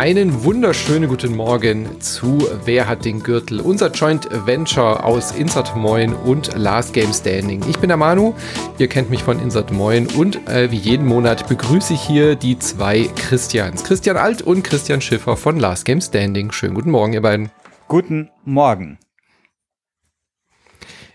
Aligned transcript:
Einen 0.00 0.44
wunderschönen 0.44 1.10
guten 1.10 1.36
Morgen 1.36 2.00
zu 2.00 2.48
Wer 2.64 2.88
hat 2.88 3.04
den 3.04 3.22
Gürtel? 3.22 3.60
Unser 3.60 3.90
Joint 3.90 4.28
Venture 4.46 5.04
aus 5.04 5.32
Insert 5.32 5.76
Moin 5.76 6.14
und 6.14 6.56
Last 6.56 6.94
Game 6.94 7.12
Standing. 7.12 7.62
Ich 7.68 7.78
bin 7.78 7.88
der 7.88 7.98
Manu, 7.98 8.32
ihr 8.78 8.88
kennt 8.88 9.10
mich 9.10 9.22
von 9.22 9.38
Insert 9.38 9.70
Moin 9.70 10.06
und 10.16 10.48
äh, 10.48 10.70
wie 10.70 10.78
jeden 10.78 11.04
Monat 11.06 11.46
begrüße 11.48 11.92
ich 11.92 12.00
hier 12.00 12.34
die 12.34 12.58
zwei 12.58 13.10
Christians. 13.14 13.84
Christian 13.84 14.16
Alt 14.16 14.40
und 14.40 14.64
Christian 14.64 15.02
Schiffer 15.02 15.36
von 15.36 15.58
Last 15.58 15.84
Game 15.84 16.00
Standing. 16.00 16.50
Schönen 16.50 16.74
guten 16.74 16.90
Morgen, 16.90 17.12
ihr 17.12 17.20
beiden. 17.20 17.50
Guten 17.86 18.30
Morgen. 18.46 18.98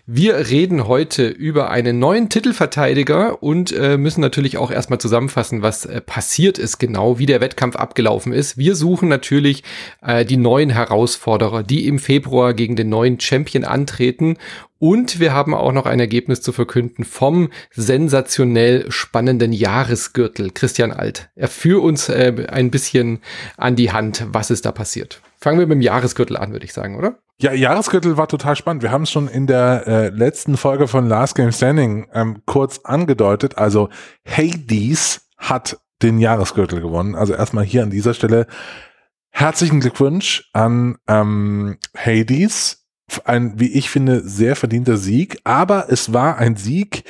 Wir 0.08 0.36
reden 0.36 0.86
heute 0.86 1.26
über 1.26 1.68
einen 1.68 1.98
neuen 1.98 2.28
Titelverteidiger 2.28 3.42
und 3.42 3.72
äh, 3.72 3.98
müssen 3.98 4.20
natürlich 4.20 4.56
auch 4.56 4.70
erstmal 4.70 5.00
zusammenfassen, 5.00 5.62
was 5.62 5.84
äh, 5.84 6.00
passiert 6.00 6.58
ist 6.58 6.78
genau, 6.78 7.18
wie 7.18 7.26
der 7.26 7.40
Wettkampf 7.40 7.74
abgelaufen 7.74 8.32
ist. 8.32 8.56
Wir 8.56 8.76
suchen 8.76 9.08
natürlich 9.08 9.64
äh, 10.02 10.24
die 10.24 10.36
neuen 10.36 10.70
Herausforderer, 10.70 11.64
die 11.64 11.88
im 11.88 11.98
Februar 11.98 12.54
gegen 12.54 12.76
den 12.76 12.88
neuen 12.88 13.18
Champion 13.18 13.64
antreten. 13.64 14.38
Und 14.78 15.18
wir 15.18 15.32
haben 15.32 15.54
auch 15.54 15.72
noch 15.72 15.86
ein 15.86 15.98
Ergebnis 15.98 16.40
zu 16.40 16.52
verkünden 16.52 17.02
vom 17.02 17.50
sensationell 17.72 18.88
spannenden 18.92 19.52
Jahresgürtel. 19.52 20.52
Christian 20.52 20.92
Alt, 20.92 21.30
er 21.34 21.48
führt 21.48 21.82
uns 21.82 22.08
äh, 22.08 22.46
ein 22.48 22.70
bisschen 22.70 23.18
an 23.56 23.74
die 23.74 23.90
Hand, 23.90 24.24
was 24.30 24.52
ist 24.52 24.66
da 24.66 24.70
passiert. 24.70 25.20
Fangen 25.38 25.58
wir 25.58 25.66
mit 25.66 25.76
dem 25.76 25.82
Jahresgürtel 25.82 26.36
an, 26.36 26.52
würde 26.52 26.64
ich 26.64 26.72
sagen, 26.72 26.96
oder? 26.96 27.18
Ja, 27.38 27.52
Jahresgürtel 27.52 28.16
war 28.16 28.28
total 28.28 28.56
spannend. 28.56 28.82
Wir 28.82 28.90
haben 28.90 29.02
es 29.02 29.10
schon 29.10 29.28
in 29.28 29.46
der 29.46 29.86
äh, 29.86 30.08
letzten 30.08 30.56
Folge 30.56 30.88
von 30.88 31.06
Last 31.06 31.34
Game 31.34 31.52
Standing 31.52 32.08
ähm, 32.14 32.42
kurz 32.46 32.80
angedeutet. 32.84 33.58
Also 33.58 33.90
Hades 34.26 35.28
hat 35.36 35.78
den 36.02 36.18
Jahresgürtel 36.18 36.80
gewonnen. 36.80 37.14
Also 37.14 37.34
erstmal 37.34 37.64
hier 37.64 37.82
an 37.82 37.90
dieser 37.90 38.14
Stelle 38.14 38.46
herzlichen 39.30 39.80
Glückwunsch 39.80 40.48
an 40.54 40.96
ähm, 41.06 41.76
Hades. 41.94 42.86
Ein, 43.24 43.60
wie 43.60 43.72
ich 43.72 43.90
finde, 43.90 44.26
sehr 44.26 44.56
verdienter 44.56 44.96
Sieg. 44.96 45.38
Aber 45.44 45.86
es 45.90 46.14
war 46.14 46.38
ein 46.38 46.56
Sieg, 46.56 47.04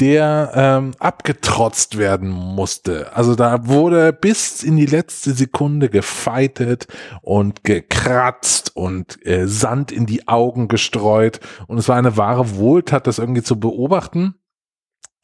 der 0.00 0.52
ähm, 0.54 0.92
abgetrotzt 0.98 1.98
werden 1.98 2.28
musste. 2.28 3.14
Also 3.16 3.34
da 3.34 3.66
wurde 3.66 4.12
bis 4.12 4.62
in 4.62 4.76
die 4.76 4.86
letzte 4.86 5.32
Sekunde 5.32 5.88
gefeitet 5.88 6.86
und 7.22 7.64
gekratzt 7.64 8.76
und 8.76 9.24
äh, 9.26 9.46
Sand 9.46 9.90
in 9.90 10.06
die 10.06 10.28
Augen 10.28 10.68
gestreut. 10.68 11.40
Und 11.66 11.78
es 11.78 11.88
war 11.88 11.96
eine 11.96 12.16
wahre 12.16 12.56
Wohltat, 12.56 13.06
das 13.06 13.18
irgendwie 13.18 13.42
zu 13.42 13.58
beobachten. 13.58 14.34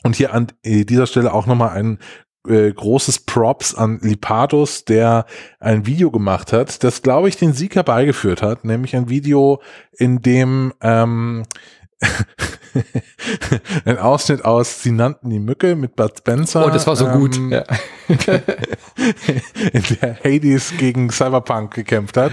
Und 0.02 0.16
hier 0.16 0.34
an 0.34 0.48
äh, 0.62 0.84
dieser 0.84 1.06
Stelle 1.06 1.32
auch 1.32 1.46
nochmal 1.46 1.70
ein 1.70 1.98
äh, 2.46 2.72
großes 2.72 3.20
Props 3.20 3.74
an 3.74 4.00
Lipados, 4.02 4.84
der 4.84 5.24
ein 5.60 5.86
Video 5.86 6.10
gemacht 6.10 6.52
hat, 6.52 6.84
das, 6.84 7.02
glaube 7.02 7.28
ich, 7.28 7.36
den 7.36 7.52
Sieg 7.52 7.74
herbeigeführt 7.74 8.42
hat, 8.42 8.64
nämlich 8.64 8.94
ein 8.94 9.08
Video, 9.08 9.62
in 9.92 10.20
dem 10.20 10.74
ähm, 10.82 11.44
ein 13.84 13.98
Ausschnitt 13.98 14.44
aus 14.44 14.82
Sie 14.82 14.92
nannten 14.92 15.30
die 15.30 15.38
Mücke 15.38 15.76
mit 15.76 15.96
Bud 15.96 16.18
Spencer. 16.18 16.66
Oh, 16.66 16.70
das 16.70 16.86
war 16.86 16.96
so 16.96 17.06
ähm, 17.06 17.18
gut. 17.18 17.40
Ja. 17.50 17.64
in 19.72 19.82
der 20.00 20.18
Hades 20.24 20.74
gegen 20.78 21.10
Cyberpunk 21.10 21.74
gekämpft 21.74 22.16
hat. 22.16 22.32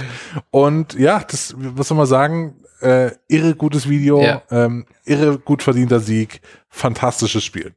Und 0.50 0.94
ja, 0.96 1.24
das, 1.28 1.56
was 1.58 1.88
soll 1.88 1.98
man 1.98 2.08
sagen, 2.08 2.56
äh, 2.82 3.12
irre 3.28 3.56
gutes 3.56 3.88
Video, 3.88 4.22
ja. 4.22 4.42
ähm, 4.52 4.86
irre 5.06 5.40
gut 5.40 5.64
verdienter 5.64 6.00
Sieg, 6.00 6.42
fantastisches 6.70 7.44
Spiel. 7.44 7.74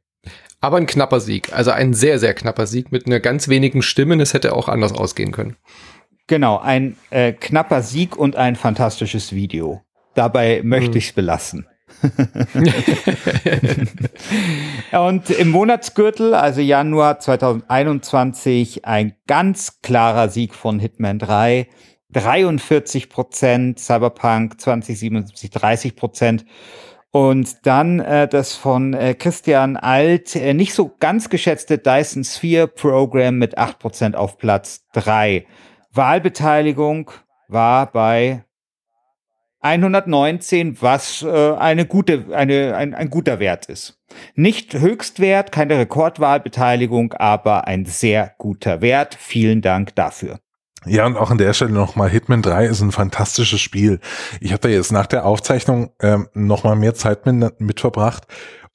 Aber 0.61 0.77
ein 0.77 0.87
knapper 0.87 1.19
Sieg, 1.19 1.53
also 1.53 1.71
ein 1.71 1.93
sehr, 1.93 2.17
sehr 2.17 2.33
knapper 2.33 2.65
Sieg 2.65 2.91
mit 2.91 3.05
einer 3.05 3.19
ganz 3.19 3.47
wenigen 3.47 3.81
Stimmen. 3.81 4.19
Es 4.19 4.33
hätte 4.33 4.53
auch 4.53 4.67
anders 4.67 4.93
ausgehen 4.93 5.31
können. 5.31 5.57
Genau, 6.27 6.57
ein 6.57 6.97
äh, 7.11 7.33
knapper 7.33 7.83
Sieg 7.83 8.17
und 8.17 8.35
ein 8.35 8.55
fantastisches 8.55 9.31
Video. 9.33 9.81
Dabei 10.15 10.61
möchte 10.63 10.93
hm. 10.93 10.97
ich 10.97 11.07
es 11.09 11.13
belassen. 11.13 11.67
und 14.91 15.29
im 15.29 15.49
Monatsgürtel, 15.49 16.33
also 16.33 16.61
Januar 16.61 17.19
2021, 17.19 18.85
ein 18.85 19.13
ganz 19.27 19.81
klarer 19.81 20.29
Sieg 20.29 20.55
von 20.55 20.79
Hitman 20.79 21.19
3. 21.19 21.67
43 22.11 23.09
Prozent, 23.09 23.79
Cyberpunk 23.79 24.61
2077 24.61 25.51
30 25.51 25.97
Prozent. 25.97 26.45
Und 27.11 27.65
dann 27.65 27.99
äh, 27.99 28.27
das 28.27 28.55
von 28.55 28.93
äh, 28.93 29.13
Christian 29.13 29.77
Alt, 29.77 30.35
äh, 30.35 30.53
nicht 30.53 30.73
so 30.73 30.95
ganz 30.99 31.29
geschätzte 31.29 31.77
Dyson 31.77 32.23
Sphere 32.23 32.67
Program 32.67 33.37
mit 33.37 33.57
8% 33.57 34.15
auf 34.15 34.37
Platz 34.37 34.85
3. 34.93 35.45
Wahlbeteiligung 35.93 37.11
war 37.47 37.91
bei 37.91 38.44
119, 39.65 40.81
was 40.81 41.23
äh, 41.23 41.53
eine 41.53 41.87
gute, 41.87 42.25
eine, 42.31 42.75
ein, 42.75 42.93
ein 42.93 43.09
guter 43.09 43.39
Wert 43.39 43.65
ist. 43.65 43.99
Nicht 44.35 44.75
Höchstwert, 44.75 45.51
keine 45.51 45.79
Rekordwahlbeteiligung, 45.79 47.13
aber 47.13 47.67
ein 47.67 47.85
sehr 47.85 48.33
guter 48.37 48.81
Wert. 48.81 49.17
Vielen 49.19 49.61
Dank 49.61 49.95
dafür. 49.95 50.39
Ja, 50.85 51.07
und 51.07 51.17
auch 51.17 51.31
an 51.31 51.39
der 51.39 51.53
Stelle 51.53 51.71
nochmal, 51.71 52.11
Hitman 52.11 52.43
3 52.43 52.67
ist 52.67 52.81
ein 52.81 52.91
fantastisches 52.91 53.59
Spiel. 53.59 53.99
Ich 54.39 54.51
habe 54.51 54.61
da 54.61 54.69
jetzt 54.69 54.91
nach 54.91 55.07
der 55.07 55.25
Aufzeichnung 55.25 55.91
ähm, 55.99 56.29
nochmal 56.35 56.75
mehr 56.75 56.93
Zeit 56.93 57.25
mit, 57.25 57.59
mit 57.59 57.79
verbracht 57.79 58.27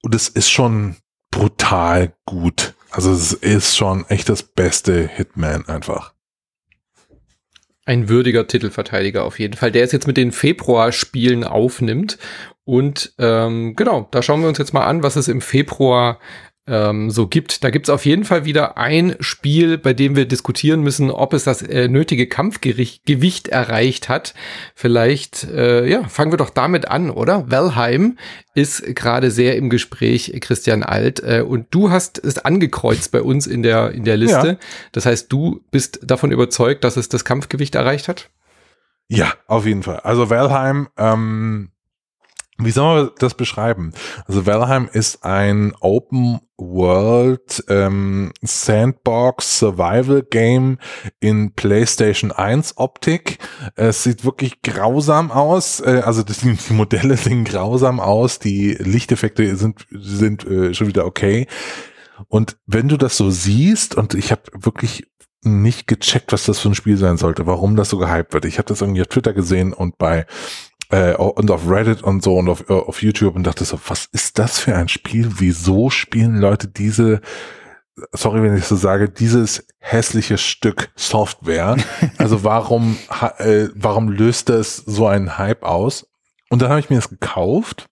und 0.03 0.12
es 0.12 0.28
ist 0.28 0.51
schon 0.51 0.97
brutal 1.31 2.12
gut. 2.27 2.75
Also 2.91 3.12
es 3.12 3.33
ist 3.33 3.77
schon 3.77 4.05
echt 4.09 4.28
das 4.28 4.43
beste 4.43 5.07
Hitman 5.07 5.69
einfach 5.69 6.15
ein 7.84 8.08
würdiger 8.08 8.46
Titelverteidiger 8.46 9.24
auf 9.24 9.38
jeden 9.38 9.54
Fall, 9.54 9.72
der 9.72 9.84
es 9.84 9.92
jetzt 9.92 10.06
mit 10.06 10.16
den 10.16 10.32
Februarspielen 10.32 11.44
aufnimmt. 11.44 12.18
Und 12.64 13.14
ähm, 13.18 13.74
genau, 13.74 14.06
da 14.10 14.22
schauen 14.22 14.42
wir 14.42 14.48
uns 14.48 14.58
jetzt 14.58 14.74
mal 14.74 14.84
an, 14.84 15.02
was 15.02 15.16
es 15.16 15.28
im 15.28 15.41
Februar 15.41 16.20
ähm, 16.66 17.10
so 17.10 17.26
gibt. 17.26 17.65
Da 17.65 17.71
gibt 17.71 17.87
es 17.87 17.91
auf 17.91 18.04
jeden 18.04 18.25
Fall 18.25 18.44
wieder 18.44 18.78
ein 18.78 19.16
Spiel, 19.21 19.78
bei 19.78 19.93
dem 19.93 20.16
wir 20.16 20.26
diskutieren 20.26 20.82
müssen, 20.82 21.10
ob 21.10 21.32
es 21.32 21.44
das 21.44 21.62
äh, 21.62 21.88
nötige 21.88 22.26
Kampfgewicht 22.26 23.48
erreicht 23.48 24.09
hat. 24.09 24.34
Vielleicht, 24.75 25.44
äh, 25.44 25.87
ja, 25.87 26.04
fangen 26.04 26.32
wir 26.32 26.37
doch 26.37 26.50
damit 26.50 26.88
an, 26.88 27.10
oder? 27.10 27.50
Valheim 27.50 28.19
ist 28.54 28.94
gerade 28.94 29.31
sehr 29.31 29.56
im 29.56 29.71
Gespräch, 29.71 30.32
Christian 30.41 30.82
Alt, 30.82 31.21
äh, 31.21 31.43
und 31.47 31.66
du 31.71 31.91
hast 31.91 32.22
es 32.22 32.38
angekreuzt 32.38 33.10
bei 33.12 33.22
uns 33.22 33.47
in 33.47 33.62
der, 33.62 33.92
in 33.92 34.04
der 34.04 34.16
Liste. 34.16 34.47
Ja. 34.47 34.56
Das 34.92 35.06
heißt, 35.06 35.32
du 35.32 35.60
bist 35.71 36.00
davon 36.04 36.31
überzeugt, 36.31 36.84
dass 36.84 36.97
es 36.97 37.09
das 37.09 37.25
Kampfgewicht 37.25 37.75
erreicht 37.75 38.09
hat? 38.09 38.31
Ja, 39.09 39.32
auf 39.48 39.66
jeden 39.66 39.82
Fall. 39.82 40.00
Also 40.00 40.31
Valheim, 40.31 40.88
ähm, 40.97 41.71
wie 42.62 42.71
soll 42.71 43.03
man 43.03 43.10
das 43.19 43.34
beschreiben? 43.34 43.93
Also 44.26 44.47
Valheim 44.47 44.88
ist 44.93 45.25
ein 45.25 45.75
Open 45.81 46.41
World 46.56 47.65
ähm, 47.69 48.32
Sandbox 48.43 49.59
Survival 49.59 50.22
Game 50.22 50.78
in 51.19 51.54
PlayStation 51.54 52.32
1 52.32 52.76
Optik. 52.76 53.38
Es 53.76 54.03
sieht 54.03 54.25
wirklich 54.25 54.62
grausam 54.62 55.31
aus. 55.31 55.81
Äh, 55.81 56.03
also 56.04 56.22
das, 56.22 56.41
die 56.41 56.72
Modelle 56.72 57.16
sehen 57.19 57.44
grausam 57.44 57.98
aus. 57.98 58.38
Die 58.38 58.75
Lichteffekte 58.75 59.56
sind, 59.56 59.87
sind 59.91 60.47
äh, 60.47 60.75
schon 60.75 60.87
wieder 60.87 61.06
okay. 61.06 61.47
Und 62.28 62.59
wenn 62.66 62.88
du 62.88 62.97
das 62.97 63.16
so 63.16 63.31
siehst, 63.31 63.94
und 63.94 64.15
ich 64.15 64.31
habe 64.31 64.42
wirklich 64.53 65.06
nicht 65.42 65.87
gecheckt, 65.87 66.32
was 66.32 66.44
das 66.44 66.59
für 66.59 66.69
ein 66.69 66.75
Spiel 66.75 66.98
sein 66.98 67.16
sollte, 67.16 67.47
warum 67.47 67.77
das 67.77 67.88
so 67.88 67.97
gehypt 67.97 68.34
wird. 68.34 68.44
Ich 68.44 68.59
habe 68.59 68.69
das 68.69 68.82
irgendwie 68.82 69.00
auf 69.00 69.06
Twitter 69.06 69.32
gesehen 69.32 69.72
und 69.72 69.97
bei 69.97 70.27
äh, 70.91 71.15
und 71.15 71.51
auf 71.51 71.69
Reddit 71.69 72.03
und 72.03 72.22
so 72.22 72.37
und 72.37 72.48
auf, 72.48 72.69
äh, 72.69 72.72
auf 72.72 73.03
YouTube 73.03 73.37
und 73.37 73.45
dachte 73.45 73.65
so, 73.65 73.78
was 73.87 74.07
ist 74.13 74.39
das 74.39 74.59
für 74.59 74.75
ein 74.75 74.89
Spiel? 74.89 75.31
Wieso 75.39 75.91
spielen 75.91 76.37
Leute 76.37 76.69
diese, 76.69 77.21
sorry, 78.13 78.42
wenn 78.42 78.57
ich 78.57 78.65
so 78.65 78.77
sage, 78.77 79.09
dieses 79.09 79.66
hässliche 79.78 80.39
Stück 80.39 80.91
Software? 80.97 81.77
Also 82.19 82.45
warum, 82.45 82.98
äh, 83.39 83.69
warum 83.75 84.09
löst 84.09 84.48
das 84.48 84.77
so 84.77 85.07
einen 85.07 85.39
Hype 85.39 85.63
aus? 85.63 86.07
Und 86.51 86.60
dann 86.60 86.71
habe 86.71 86.81
ich 86.81 86.91
mir 86.91 86.97
das 86.97 87.09
gekauft 87.09 87.89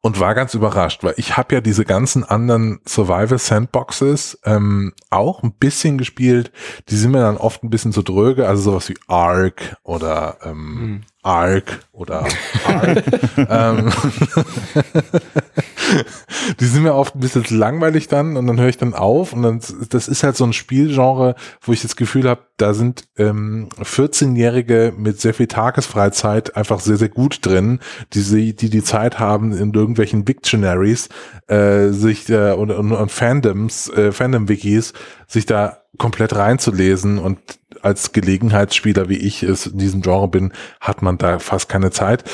und 0.00 0.20
war 0.20 0.34
ganz 0.34 0.54
überrascht, 0.54 1.04
weil 1.04 1.14
ich 1.16 1.36
habe 1.36 1.54
ja 1.54 1.60
diese 1.60 1.84
ganzen 1.84 2.24
anderen 2.24 2.80
Survival 2.86 3.38
Sandboxes 3.38 4.38
ähm, 4.44 4.92
auch 5.10 5.42
ein 5.42 5.52
bisschen 5.52 5.98
gespielt. 5.98 6.52
Die 6.88 6.96
sind 6.96 7.12
mir 7.12 7.20
dann 7.20 7.36
oft 7.36 7.62
ein 7.62 7.70
bisschen 7.70 7.92
zu 7.92 8.02
dröge, 8.02 8.48
also 8.48 8.62
sowas 8.62 8.88
wie 8.88 8.98
Ark 9.06 9.76
oder 9.82 10.38
ähm, 10.42 10.74
mhm. 10.74 11.00
Ark 11.24 11.80
oder 11.92 12.26
Ark. 12.66 13.02
ähm, 13.36 13.90
die 16.60 16.66
sind 16.66 16.82
mir 16.82 16.94
oft 16.94 17.14
ein 17.14 17.20
bisschen 17.20 17.58
langweilig 17.58 18.08
dann 18.08 18.36
und 18.36 18.46
dann 18.46 18.60
höre 18.60 18.68
ich 18.68 18.76
dann 18.76 18.94
auf 18.94 19.32
und 19.32 19.42
dann 19.42 19.60
das 19.88 20.08
ist 20.08 20.22
halt 20.22 20.36
so 20.36 20.44
ein 20.44 20.52
Spielgenre, 20.52 21.34
wo 21.62 21.72
ich 21.72 21.82
das 21.82 21.96
Gefühl 21.96 22.28
habe, 22.28 22.42
da 22.58 22.74
sind 22.74 23.08
ähm, 23.16 23.70
14-Jährige 23.80 24.92
mit 24.96 25.20
sehr 25.20 25.34
viel 25.34 25.46
Tagesfreizeit 25.46 26.56
einfach 26.56 26.80
sehr 26.80 26.98
sehr 26.98 27.08
gut 27.08 27.44
drin, 27.44 27.80
die 28.12 28.20
sie, 28.20 28.54
die 28.54 28.68
die 28.68 28.84
Zeit 28.84 29.18
haben 29.18 29.52
in 29.52 29.72
irgendwelchen 29.72 30.26
Dictionaries 30.26 31.08
äh, 31.46 31.88
sich 31.88 32.28
äh, 32.28 32.52
und, 32.52 32.70
und, 32.70 32.92
und 32.92 33.10
Fandoms, 33.10 33.88
äh, 33.88 34.12
Fandom-Wikis 34.12 34.92
sich 35.26 35.46
da 35.46 35.78
komplett 35.96 36.34
reinzulesen 36.34 37.18
und 37.18 37.38
als 37.84 38.12
Gelegenheitsspieler, 38.12 39.08
wie 39.08 39.18
ich 39.18 39.42
es 39.42 39.66
in 39.66 39.78
diesem 39.78 40.02
Genre 40.02 40.28
bin, 40.28 40.52
hat 40.80 41.02
man 41.02 41.18
da 41.18 41.38
fast 41.38 41.68
keine 41.68 41.90
Zeit. 41.90 42.24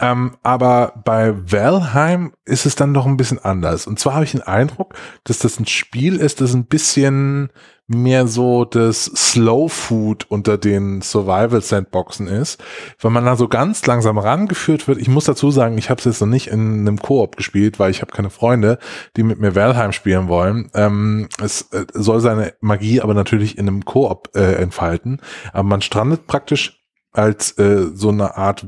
Ähm, 0.00 0.36
aber 0.42 0.94
bei 1.04 1.34
Valheim 1.50 2.32
ist 2.44 2.66
es 2.66 2.74
dann 2.74 2.94
doch 2.94 3.06
ein 3.06 3.16
bisschen 3.16 3.38
anders. 3.38 3.86
Und 3.86 3.98
zwar 3.98 4.14
habe 4.14 4.24
ich 4.24 4.32
den 4.32 4.42
Eindruck, 4.42 4.94
dass 5.24 5.38
das 5.38 5.60
ein 5.60 5.66
Spiel 5.66 6.16
ist, 6.16 6.40
das 6.40 6.54
ein 6.54 6.64
bisschen 6.64 7.50
mehr 7.92 8.28
so 8.28 8.64
das 8.64 9.04
Slow 9.04 9.68
Food 9.68 10.30
unter 10.30 10.56
den 10.58 11.02
Survival 11.02 11.60
Sandboxen 11.60 12.28
ist, 12.28 12.62
weil 13.00 13.10
man 13.10 13.24
da 13.24 13.34
so 13.34 13.48
ganz 13.48 13.84
langsam 13.84 14.16
rangeführt 14.16 14.86
wird. 14.86 14.98
Ich 14.98 15.08
muss 15.08 15.24
dazu 15.24 15.50
sagen, 15.50 15.76
ich 15.76 15.90
habe 15.90 15.98
es 15.98 16.04
jetzt 16.04 16.20
noch 16.20 16.28
nicht 16.28 16.46
in 16.46 16.80
einem 16.80 16.98
Koop 16.98 17.36
gespielt, 17.36 17.80
weil 17.80 17.90
ich 17.90 18.00
habe 18.00 18.12
keine 18.12 18.30
Freunde, 18.30 18.78
die 19.16 19.24
mit 19.24 19.40
mir 19.40 19.56
Valheim 19.56 19.90
spielen 19.90 20.28
wollen. 20.28 20.70
Ähm, 20.74 21.28
es 21.42 21.62
äh, 21.72 21.84
soll 21.92 22.20
seine 22.20 22.54
Magie 22.60 23.00
aber 23.00 23.12
natürlich 23.12 23.58
in 23.58 23.66
einem 23.66 23.84
Koop 23.84 24.30
äh, 24.36 24.54
entfalten. 24.54 25.20
Aber 25.52 25.64
man 25.64 25.82
strandet 25.82 26.28
praktisch 26.28 26.79
als 27.12 27.58
äh, 27.58 27.88
so 27.94 28.10
eine 28.10 28.36
Art, 28.36 28.66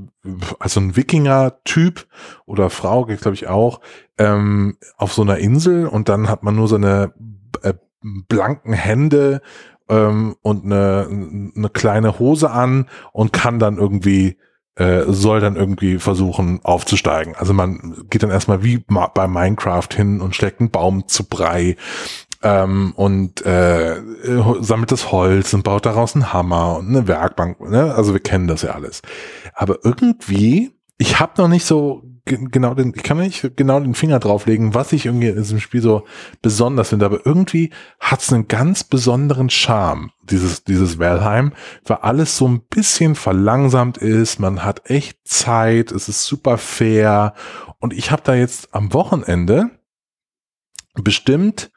also 0.59 0.81
ein 0.81 0.97
Wikinger-Typ 0.97 2.07
oder 2.45 2.71
Frau, 2.71 3.05
glaube 3.05 3.35
ich 3.35 3.49
auch, 3.49 3.81
ähm, 4.19 4.77
auf 4.97 5.13
so 5.13 5.23
einer 5.23 5.39
Insel 5.39 5.87
und 5.87 6.09
dann 6.09 6.29
hat 6.29 6.43
man 6.43 6.57
nur 6.57 6.69
so 6.69 6.77
eine 6.77 7.13
äh, 7.63 7.75
blanken 8.01 8.73
Hände 8.73 9.43
ähm, 9.89 10.37
und 10.43 10.65
eine, 10.65 11.07
eine 11.57 11.69
kleine 11.71 12.19
Hose 12.19 12.51
an 12.51 12.89
und 13.13 13.33
kann 13.33 13.59
dann 13.59 13.79
irgendwie 13.79 14.37
äh, 14.75 15.05
soll 15.07 15.41
dann 15.41 15.57
irgendwie 15.57 15.99
versuchen 15.99 16.61
aufzusteigen. 16.63 17.35
Also 17.37 17.53
man 17.53 18.07
geht 18.09 18.23
dann 18.23 18.31
erstmal 18.31 18.63
wie 18.65 18.79
bei 18.79 19.29
Minecraft 19.29 19.89
hin 19.95 20.21
und 20.21 20.35
schlägt 20.35 20.61
einen 20.61 20.71
Baum 20.71 21.07
zu 21.09 21.29
Brei 21.29 21.77
ähm, 22.43 22.93
und 22.97 23.45
äh, 23.47 24.01
sammelt 24.61 24.93
das 24.93 25.13
Holz 25.13 25.55
und 25.55 25.63
baut 25.65 25.87
daraus 25.87 26.15
einen 26.15 26.33
Hammer 26.33 26.79
und 26.79 26.89
eine 26.89 27.09
Werkbank. 27.09 27.61
Ne? 27.61 27.95
Also 27.95 28.13
wir 28.13 28.21
kennen 28.21 28.49
das 28.49 28.63
ja 28.63 28.71
alles. 28.71 29.03
Aber 29.55 29.79
irgendwie, 29.85 30.73
ich 30.99 31.21
habe 31.21 31.41
noch 31.41 31.49
nicht 31.49 31.65
so 31.65 32.03
genau 32.25 32.75
den, 32.75 32.93
ich 32.95 33.03
kann 33.03 33.19
nicht 33.19 33.57
genau 33.57 33.81
den 33.81 33.95
Finger 33.95 34.21
drauflegen, 34.21 34.75
was 34.75 34.93
ich 34.93 35.07
irgendwie 35.07 35.29
in 35.29 35.37
diesem 35.37 35.59
Spiel 35.59 35.83
so 35.83 36.05
besonders 36.41 36.91
finde, 36.91 37.05
aber 37.05 37.27
irgendwie 37.27 37.71
hat 37.99 38.21
es 38.21 38.33
einen 38.33 38.47
ganz 38.47 38.85
besonderen 38.85 39.51
Charme, 39.51 40.13
dieses, 40.31 40.63
dieses 40.63 41.01
Valheim, 41.01 41.53
weil 41.85 41.99
alles 41.99 42.37
so 42.37 42.47
ein 42.47 42.61
bisschen 42.61 43.17
verlangsamt 43.17 43.99
ist, 43.99 44.39
man 44.39 44.65
hat 44.65 44.89
echt 44.89 45.19
Zeit, 45.27 45.91
es 45.91 46.09
ist 46.09 46.25
super 46.25 46.59
fair 46.59 47.35
und 47.81 47.93
ich 47.93 48.13
habe 48.13 48.23
da 48.25 48.35
jetzt 48.35 48.73
am 48.73 48.93
Wochenende 48.95 49.71
bestimmt 50.95 51.73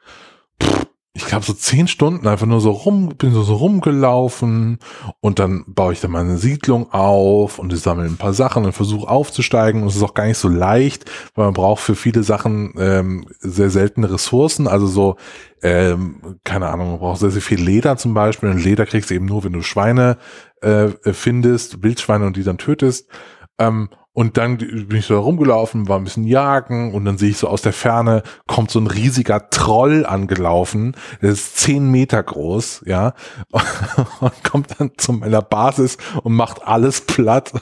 ich 1.16 1.24
glaube 1.24 1.46
so 1.46 1.54
zehn 1.54 1.88
Stunden 1.88 2.28
einfach 2.28 2.46
nur 2.46 2.60
so 2.60 2.70
rum, 2.70 3.08
bin 3.16 3.32
so, 3.32 3.42
so 3.42 3.54
rumgelaufen 3.54 4.78
und 5.20 5.38
dann 5.38 5.64
baue 5.66 5.94
ich 5.94 6.00
dann 6.00 6.10
meine 6.10 6.36
Siedlung 6.36 6.92
auf 6.92 7.58
und 7.58 7.72
ich 7.72 7.80
sammle 7.80 8.04
ein 8.04 8.18
paar 8.18 8.34
Sachen 8.34 8.66
und 8.66 8.72
versuche 8.72 9.08
aufzusteigen 9.08 9.82
und 9.82 9.88
es 9.88 9.96
ist 9.96 10.02
auch 10.02 10.12
gar 10.12 10.26
nicht 10.26 10.36
so 10.36 10.48
leicht, 10.48 11.10
weil 11.34 11.46
man 11.46 11.54
braucht 11.54 11.82
für 11.82 11.94
viele 11.94 12.22
Sachen 12.22 12.74
ähm, 12.76 13.26
sehr 13.38 13.70
seltene 13.70 14.10
Ressourcen, 14.10 14.68
also 14.68 14.86
so 14.86 15.16
ähm, 15.62 16.38
keine 16.44 16.68
Ahnung, 16.68 16.90
man 16.90 16.98
braucht 16.98 17.20
sehr, 17.20 17.30
sehr 17.30 17.42
viel 17.42 17.60
Leder 17.60 17.96
zum 17.96 18.12
Beispiel. 18.12 18.50
Und 18.50 18.62
Leder 18.62 18.84
kriegst 18.84 19.08
du 19.08 19.14
eben 19.14 19.24
nur, 19.24 19.42
wenn 19.42 19.54
du 19.54 19.62
Schweine 19.62 20.18
äh, 20.60 20.88
findest, 21.12 21.82
Wildschweine 21.82 22.26
und 22.26 22.36
die 22.36 22.44
dann 22.44 22.58
tötest 22.58 23.08
ähm, 23.58 23.88
und 24.16 24.38
dann 24.38 24.56
bin 24.56 24.96
ich 24.96 25.04
so 25.04 25.20
rumgelaufen, 25.20 25.88
war 25.88 25.98
ein 25.98 26.04
bisschen 26.04 26.24
jagen 26.24 26.94
und 26.94 27.04
dann 27.04 27.18
sehe 27.18 27.28
ich 27.28 27.36
so 27.36 27.48
aus 27.48 27.60
der 27.60 27.74
Ferne 27.74 28.22
kommt 28.46 28.70
so 28.70 28.80
ein 28.80 28.86
riesiger 28.86 29.50
Troll 29.50 30.06
angelaufen, 30.06 30.96
der 31.20 31.32
ist 31.32 31.58
zehn 31.58 31.90
Meter 31.90 32.22
groß, 32.22 32.84
ja, 32.86 33.12
und 34.20 34.32
kommt 34.42 34.80
dann 34.80 34.92
zu 34.96 35.12
meiner 35.12 35.42
Basis 35.42 35.98
und 36.22 36.32
macht 36.32 36.66
alles 36.66 37.02
platt. 37.02 37.52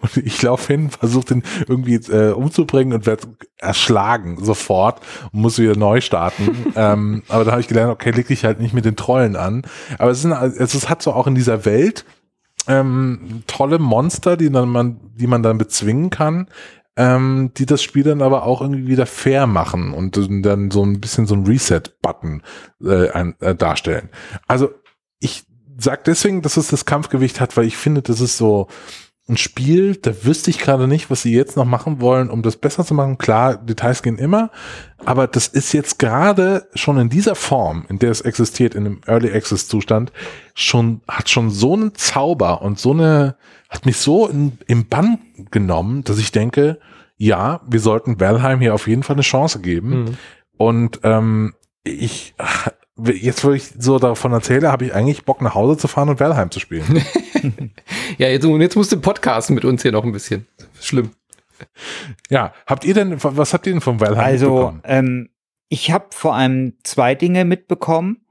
Und 0.00 0.16
ich 0.18 0.40
laufe 0.40 0.72
hin, 0.72 0.90
versuche 0.90 1.26
den 1.26 1.42
irgendwie 1.66 1.96
äh, 1.96 2.30
umzubringen 2.30 2.94
und 2.94 3.06
werde 3.06 3.26
erschlagen 3.56 4.44
sofort 4.44 5.00
und 5.32 5.40
muss 5.40 5.58
wieder 5.58 5.74
neu 5.76 6.00
starten. 6.00 6.72
ähm, 6.76 7.24
aber 7.28 7.44
da 7.44 7.50
habe 7.50 7.60
ich 7.60 7.66
gelernt, 7.66 7.90
okay, 7.90 8.12
leg 8.12 8.28
dich 8.28 8.44
halt 8.44 8.60
nicht 8.60 8.72
mit 8.72 8.84
den 8.84 8.94
Trollen 8.94 9.34
an. 9.34 9.62
Aber 9.98 10.12
es, 10.12 10.24
ist, 10.24 10.74
es 10.74 10.88
hat 10.88 11.02
so 11.02 11.12
auch 11.12 11.26
in 11.26 11.34
dieser 11.34 11.64
Welt 11.64 12.04
ähm, 12.68 13.42
tolle 13.46 13.78
Monster, 13.78 14.36
die, 14.36 14.50
dann 14.50 14.68
man, 14.68 15.00
die 15.16 15.26
man 15.26 15.42
dann 15.42 15.58
bezwingen 15.58 16.10
kann, 16.10 16.48
ähm, 16.96 17.52
die 17.56 17.66
das 17.66 17.82
Spiel 17.82 18.04
dann 18.04 18.22
aber 18.22 18.44
auch 18.44 18.60
irgendwie 18.60 18.86
wieder 18.86 19.06
fair 19.06 19.46
machen 19.46 19.94
und 19.94 20.16
dann 20.44 20.70
so 20.70 20.84
ein 20.84 21.00
bisschen 21.00 21.26
so 21.26 21.34
ein 21.34 21.46
Reset-Button 21.46 22.42
äh, 22.84 23.32
äh, 23.40 23.54
darstellen. 23.54 24.10
Also 24.46 24.70
ich 25.18 25.44
sag 25.78 26.04
deswegen, 26.04 26.42
dass 26.42 26.56
es 26.56 26.68
das 26.68 26.84
Kampfgewicht 26.84 27.40
hat, 27.40 27.56
weil 27.56 27.66
ich 27.66 27.76
finde, 27.76 28.02
das 28.02 28.20
ist 28.20 28.36
so 28.36 28.68
ein 29.28 29.36
Spiel, 29.36 29.96
da 29.96 30.24
wüsste 30.24 30.50
ich 30.50 30.58
gerade 30.58 30.88
nicht, 30.88 31.10
was 31.10 31.22
sie 31.22 31.34
jetzt 31.34 31.56
noch 31.56 31.64
machen 31.64 32.00
wollen, 32.00 32.30
um 32.30 32.42
das 32.42 32.56
besser 32.56 32.84
zu 32.84 32.94
machen. 32.94 33.18
Klar, 33.18 33.56
Details 33.56 34.02
gehen 34.02 34.16
immer, 34.16 34.50
aber 35.04 35.26
das 35.26 35.48
ist 35.48 35.72
jetzt 35.72 35.98
gerade 35.98 36.66
schon 36.74 36.98
in 36.98 37.08
dieser 37.08 37.34
Form, 37.34 37.84
in 37.88 37.98
der 37.98 38.10
es 38.10 38.22
existiert, 38.22 38.74
in 38.74 38.86
einem 38.86 39.00
Early 39.06 39.30
Access 39.32 39.68
Zustand, 39.68 40.12
schon, 40.54 41.02
hat 41.06 41.28
schon 41.28 41.50
so 41.50 41.74
einen 41.74 41.94
Zauber 41.94 42.62
und 42.62 42.78
so 42.78 42.92
eine, 42.92 43.36
hat 43.68 43.86
mich 43.86 43.98
so 43.98 44.26
in, 44.26 44.58
im 44.66 44.88
Bann 44.88 45.18
genommen, 45.50 46.04
dass 46.04 46.18
ich 46.18 46.32
denke, 46.32 46.78
ja, 47.16 47.60
wir 47.68 47.80
sollten 47.80 48.20
Valheim 48.20 48.60
hier 48.60 48.74
auf 48.74 48.86
jeden 48.86 49.02
Fall 49.02 49.16
eine 49.16 49.22
Chance 49.22 49.60
geben. 49.60 50.04
Mhm. 50.04 50.18
Und 50.56 51.00
ähm, 51.02 51.54
ich 51.84 52.34
jetzt, 53.04 53.44
wo 53.44 53.52
ich 53.52 53.64
so 53.78 53.98
davon 53.98 54.32
erzähle, 54.32 54.70
habe 54.70 54.86
ich 54.86 54.94
eigentlich 54.94 55.24
Bock 55.24 55.42
nach 55.42 55.54
Hause 55.54 55.76
zu 55.76 55.88
fahren 55.88 56.08
und 56.08 56.20
Valheim 56.20 56.50
zu 56.50 56.60
spielen. 56.60 57.02
ja, 58.18 58.28
jetzt, 58.28 58.44
jetzt 58.44 58.76
musst 58.76 58.92
du 58.92 59.00
podcasten 59.00 59.54
mit 59.54 59.64
uns 59.64 59.82
hier 59.82 59.92
noch 59.92 60.04
ein 60.04 60.12
bisschen. 60.12 60.46
Schlimm. 60.80 61.10
Ja, 62.30 62.52
habt 62.66 62.84
ihr 62.84 62.94
denn, 62.94 63.22
was 63.22 63.52
habt 63.52 63.66
ihr 63.66 63.72
denn 63.72 63.80
vom 63.80 64.00
Valheim 64.00 64.24
also, 64.24 64.46
mitbekommen? 64.46 64.80
Also, 64.82 64.98
ähm, 64.98 65.28
ich 65.68 65.90
habe 65.90 66.06
vor 66.10 66.34
allem 66.34 66.74
zwei 66.82 67.14
Dinge 67.14 67.44
mitbekommen. 67.44 68.24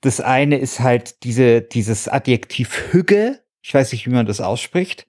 Das 0.00 0.20
eine 0.20 0.58
ist 0.58 0.80
halt 0.80 1.24
diese, 1.24 1.62
dieses 1.62 2.08
Adjektiv 2.08 2.92
Hügge. 2.92 3.40
Ich 3.62 3.72
weiß 3.72 3.92
nicht, 3.92 4.06
wie 4.06 4.10
man 4.10 4.26
das 4.26 4.40
ausspricht. 4.40 5.06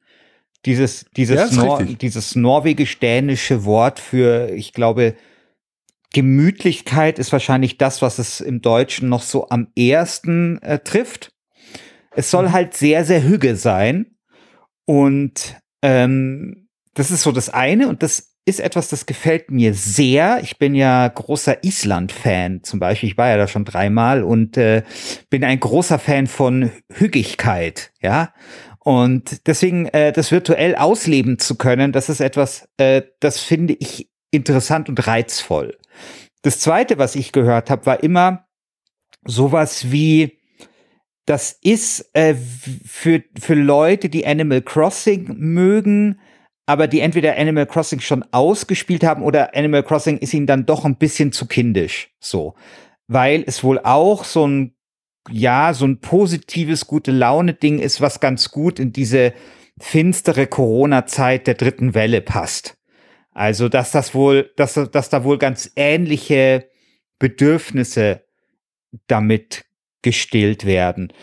Dieses, 0.65 1.05
dieses, 1.15 1.55
ja, 1.55 1.63
Nor 1.63 1.83
dieses 1.83 2.35
norwegisch-dänische 2.35 3.63
Wort 3.65 3.99
für, 3.99 4.49
ich 4.49 4.73
glaube, 4.73 5.15
Gemütlichkeit 6.13 7.19
ist 7.19 7.31
wahrscheinlich 7.31 7.77
das, 7.77 8.01
was 8.01 8.19
es 8.19 8.41
im 8.41 8.61
Deutschen 8.61 9.09
noch 9.09 9.21
so 9.21 9.49
am 9.49 9.67
ersten 9.77 10.61
äh, 10.61 10.79
trifft. 10.79 11.31
Es 12.15 12.31
soll 12.31 12.47
mhm. 12.47 12.53
halt 12.53 12.73
sehr, 12.73 13.05
sehr 13.05 13.23
hügge 13.23 13.55
sein. 13.55 14.17
Und 14.85 15.57
ähm, 15.81 16.69
das 16.93 17.11
ist 17.11 17.23
so 17.23 17.31
das 17.31 17.49
eine. 17.49 17.89
Und 17.89 18.01
das 18.03 18.33
ist 18.47 18.61
etwas, 18.61 18.87
das 18.87 19.05
gefällt 19.05 19.51
mir 19.51 19.73
sehr. 19.73 20.39
Ich 20.41 20.57
bin 20.57 20.73
ja 20.73 21.07
großer 21.07 21.65
Island-Fan 21.65 22.63
zum 22.63 22.79
Beispiel. 22.79 23.09
Ich 23.09 23.17
war 23.17 23.27
ja 23.27 23.37
da 23.37 23.47
schon 23.47 23.65
dreimal 23.65 24.23
und 24.23 24.55
äh, 24.55 24.83
bin 25.29 25.43
ein 25.43 25.59
großer 25.59 25.99
Fan 25.99 26.27
von 26.27 26.71
Hüggigkeit, 26.91 27.91
ja. 28.01 28.33
Und 28.79 29.45
deswegen 29.47 29.87
äh, 29.87 30.13
das 30.13 30.31
virtuell 30.31 30.75
ausleben 30.75 31.39
zu 31.39 31.55
können, 31.55 31.91
das 31.91 32.07
ist 32.07 32.21
etwas, 32.21 32.69
äh, 32.77 33.01
das 33.19 33.37
finde 33.41 33.73
ich 33.73 34.09
interessant 34.31 34.89
und 34.89 35.07
reizvoll. 35.07 35.77
Das 36.41 36.59
zweite, 36.59 36.97
was 36.97 37.15
ich 37.15 37.31
gehört 37.31 37.69
habe, 37.69 37.85
war 37.85 38.03
immer 38.03 38.47
sowas 39.25 39.91
wie, 39.91 40.39
das 41.25 41.57
ist 41.61 42.09
äh, 42.13 42.35
für, 42.35 43.23
für 43.39 43.55
Leute, 43.55 44.09
die 44.09 44.25
Animal 44.25 44.61
Crossing 44.61 45.35
mögen, 45.37 46.19
aber 46.65 46.87
die 46.87 46.99
entweder 46.99 47.37
Animal 47.37 47.65
Crossing 47.65 48.01
schon 48.01 48.23
ausgespielt 48.31 49.03
haben 49.03 49.23
oder 49.23 49.55
Animal 49.55 49.83
Crossing 49.83 50.17
ist 50.17 50.33
ihnen 50.33 50.47
dann 50.47 50.65
doch 50.65 50.85
ein 50.85 50.97
bisschen 50.97 51.31
zu 51.31 51.47
kindisch. 51.47 52.11
So. 52.19 52.55
Weil 53.07 53.43
es 53.47 53.63
wohl 53.63 53.79
auch 53.79 54.23
so 54.23 54.47
ein, 54.47 54.75
ja, 55.29 55.73
so 55.73 55.85
ein 55.85 55.99
positives, 55.99 56.87
gute 56.87 57.11
Laune-Ding 57.11 57.79
ist, 57.79 58.01
was 58.01 58.19
ganz 58.19 58.51
gut 58.51 58.79
in 58.79 58.91
diese 58.91 59.33
finstere 59.79 60.47
Corona-Zeit 60.47 61.47
der 61.47 61.53
dritten 61.53 61.93
Welle 61.93 62.21
passt. 62.21 62.76
Also, 63.37 63.69
dass 63.69 63.91
das 63.91 64.15
wohl, 64.15 64.51
dass, 64.55 64.73
dass 64.73 65.09
da 65.09 65.23
wohl 65.23 65.37
ganz 65.37 65.71
ähnliche 65.75 66.69
Bedürfnisse 67.19 68.23
damit 69.05 69.65
gestillt 70.01 70.65
werden. 70.65 71.13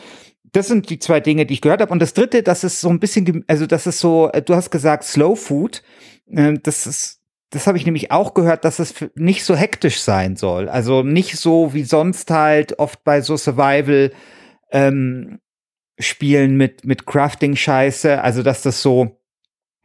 das 0.53 0.69
sind 0.69 0.91
die 0.91 1.01
zwei 1.01 1.19
Dinge, 1.19 1.45
die 1.45 1.55
ich 1.55 1.61
gehört 1.61 1.81
habe. 1.81 1.91
Und 1.91 2.01
das 2.01 2.15
dritte, 2.15 2.45
das 2.45 2.63
ist 2.63 2.81
so 2.81 2.89
ein 2.89 3.01
bisschen, 3.01 3.45
also 3.49 3.67
das 3.67 3.89
ist 3.89 3.99
so, 3.99 4.31
äh, 4.33 4.43
du 4.43 4.55
hast 4.55 4.71
gesagt 4.71 5.03
Slow 5.03 5.35
Food. 5.35 5.83
Äh, 6.29 6.55
das 6.63 6.87
ist, 6.87 7.21
das 7.51 7.67
habe 7.67 7.79
ich 7.79 7.85
nämlich 7.85 8.13
auch 8.13 8.35
gehört, 8.35 8.65
dass 8.65 8.79
es 8.79 8.95
nicht 9.17 9.45
so 9.45 9.57
hektisch 9.57 10.01
sein 10.01 10.37
soll. 10.37 10.69
Also 10.69 11.03
nicht 11.03 11.37
so 11.37 11.75
wie 11.75 11.83
sonst 11.83 12.31
halt 12.31 12.79
oft 12.79 13.03
bei 13.03 13.23
so 13.23 13.37
Survival 13.37 14.13
ähm, 14.71 15.41
Spielen 15.99 16.57
mit 16.57 16.85
mit 16.85 17.07
Crafting 17.07 17.57
Scheiße. 17.57 18.23
Also 18.23 18.45
dass 18.45 18.63
das 18.63 18.83
so 18.83 19.19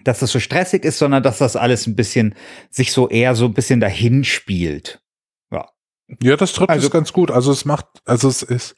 dass 0.03 0.19
das 0.19 0.31
so 0.31 0.39
stressig 0.39 0.85
ist, 0.85 0.97
sondern 0.97 1.23
dass 1.23 1.39
das 1.39 1.55
alles 1.55 1.87
ein 1.87 1.95
bisschen 1.95 2.35
sich 2.69 2.91
so 2.91 3.09
eher 3.09 3.35
so 3.35 3.45
ein 3.45 3.53
bisschen 3.53 3.79
dahin 3.79 4.23
spielt. 4.23 5.01
Ja. 5.51 5.67
Ja, 6.21 6.37
das 6.37 6.53
trifft 6.53 6.69
also, 6.69 6.87
es 6.87 6.91
ganz 6.91 7.13
gut. 7.13 7.31
Also 7.31 7.51
es 7.51 7.65
macht, 7.65 7.85
also 8.05 8.29
es 8.29 8.41
ist 8.41 8.75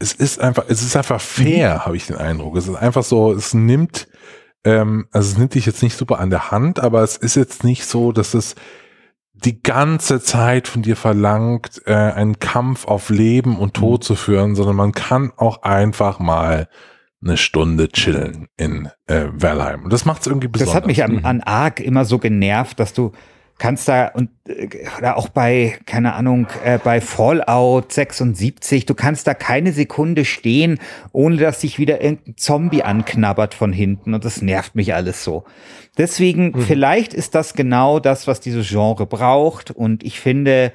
es 0.00 0.14
ist 0.14 0.40
einfach, 0.40 0.64
es 0.66 0.82
ist 0.82 0.96
einfach 0.96 1.20
fair, 1.20 1.74
mhm. 1.74 1.84
habe 1.84 1.96
ich 1.96 2.06
den 2.06 2.16
Eindruck. 2.16 2.56
Es 2.56 2.66
ist 2.66 2.74
einfach 2.74 3.04
so, 3.04 3.32
es 3.32 3.54
nimmt, 3.54 4.08
ähm, 4.64 5.06
also 5.12 5.30
es 5.30 5.38
nimmt 5.38 5.54
dich 5.54 5.66
jetzt 5.66 5.82
nicht 5.82 5.96
super 5.96 6.18
an 6.18 6.30
der 6.30 6.50
Hand, 6.50 6.80
aber 6.80 7.02
es 7.02 7.16
ist 7.16 7.36
jetzt 7.36 7.64
nicht 7.64 7.84
so, 7.84 8.10
dass 8.10 8.34
es 8.34 8.56
die 9.32 9.62
ganze 9.62 10.20
Zeit 10.20 10.68
von 10.68 10.82
dir 10.82 10.96
verlangt, 10.96 11.82
äh, 11.86 11.92
einen 11.92 12.38
Kampf 12.38 12.86
auf 12.86 13.10
Leben 13.10 13.58
und 13.58 13.74
Tod 13.74 14.00
mhm. 14.00 14.04
zu 14.04 14.14
führen, 14.16 14.54
sondern 14.54 14.76
man 14.76 14.92
kann 14.92 15.32
auch 15.36 15.62
einfach 15.62 16.18
mal 16.18 16.68
eine 17.22 17.36
Stunde 17.36 17.88
chillen 17.88 18.48
in 18.56 18.88
äh, 19.06 19.26
Valheim. 19.32 19.84
Und 19.84 19.92
das 19.92 20.04
macht 20.04 20.22
es 20.22 20.26
irgendwie 20.26 20.48
besonders. 20.48 20.74
Das 20.74 20.82
hat 20.82 20.86
mich 20.86 21.04
an, 21.04 21.16
mhm. 21.16 21.24
an 21.24 21.40
Ark 21.42 21.80
immer 21.80 22.04
so 22.04 22.18
genervt, 22.18 22.80
dass 22.80 22.94
du 22.94 23.12
kannst 23.60 23.88
da 23.88 24.06
und 24.08 24.30
äh, 24.48 24.68
oder 24.98 25.16
auch 25.16 25.28
bei 25.28 25.78
keine 25.86 26.14
Ahnung 26.14 26.48
äh, 26.64 26.78
bei 26.82 27.00
Fallout 27.00 27.92
76 27.92 28.86
du 28.86 28.94
kannst 28.94 29.26
da 29.26 29.34
keine 29.34 29.72
Sekunde 29.72 30.24
stehen 30.24 30.78
ohne 31.12 31.36
dass 31.36 31.60
sich 31.60 31.78
wieder 31.78 32.00
irgendein 32.00 32.38
Zombie 32.38 32.82
anknabbert 32.82 33.52
von 33.52 33.72
hinten 33.72 34.14
und 34.14 34.24
das 34.24 34.40
nervt 34.40 34.74
mich 34.74 34.94
alles 34.94 35.22
so 35.22 35.44
deswegen 35.98 36.52
mhm. 36.52 36.62
vielleicht 36.62 37.12
ist 37.12 37.34
das 37.34 37.52
genau 37.52 38.00
das 38.00 38.26
was 38.26 38.40
dieses 38.40 38.66
Genre 38.66 39.04
braucht 39.04 39.70
und 39.70 40.02
ich 40.02 40.18
finde 40.18 40.72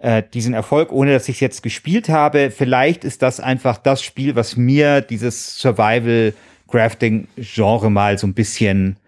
äh, 0.00 0.22
diesen 0.22 0.54
Erfolg 0.54 0.92
ohne 0.92 1.12
dass 1.12 1.28
ich 1.28 1.36
es 1.36 1.40
jetzt 1.40 1.62
gespielt 1.62 2.08
habe 2.08 2.50
vielleicht 2.50 3.04
ist 3.04 3.22
das 3.22 3.40
einfach 3.40 3.78
das 3.78 4.02
Spiel 4.02 4.36
was 4.36 4.56
mir 4.56 5.00
dieses 5.00 5.58
Survival 5.58 6.34
Crafting 6.68 7.28
Genre 7.36 7.90
mal 7.90 8.18
so 8.18 8.26
ein 8.26 8.34
bisschen 8.34 8.98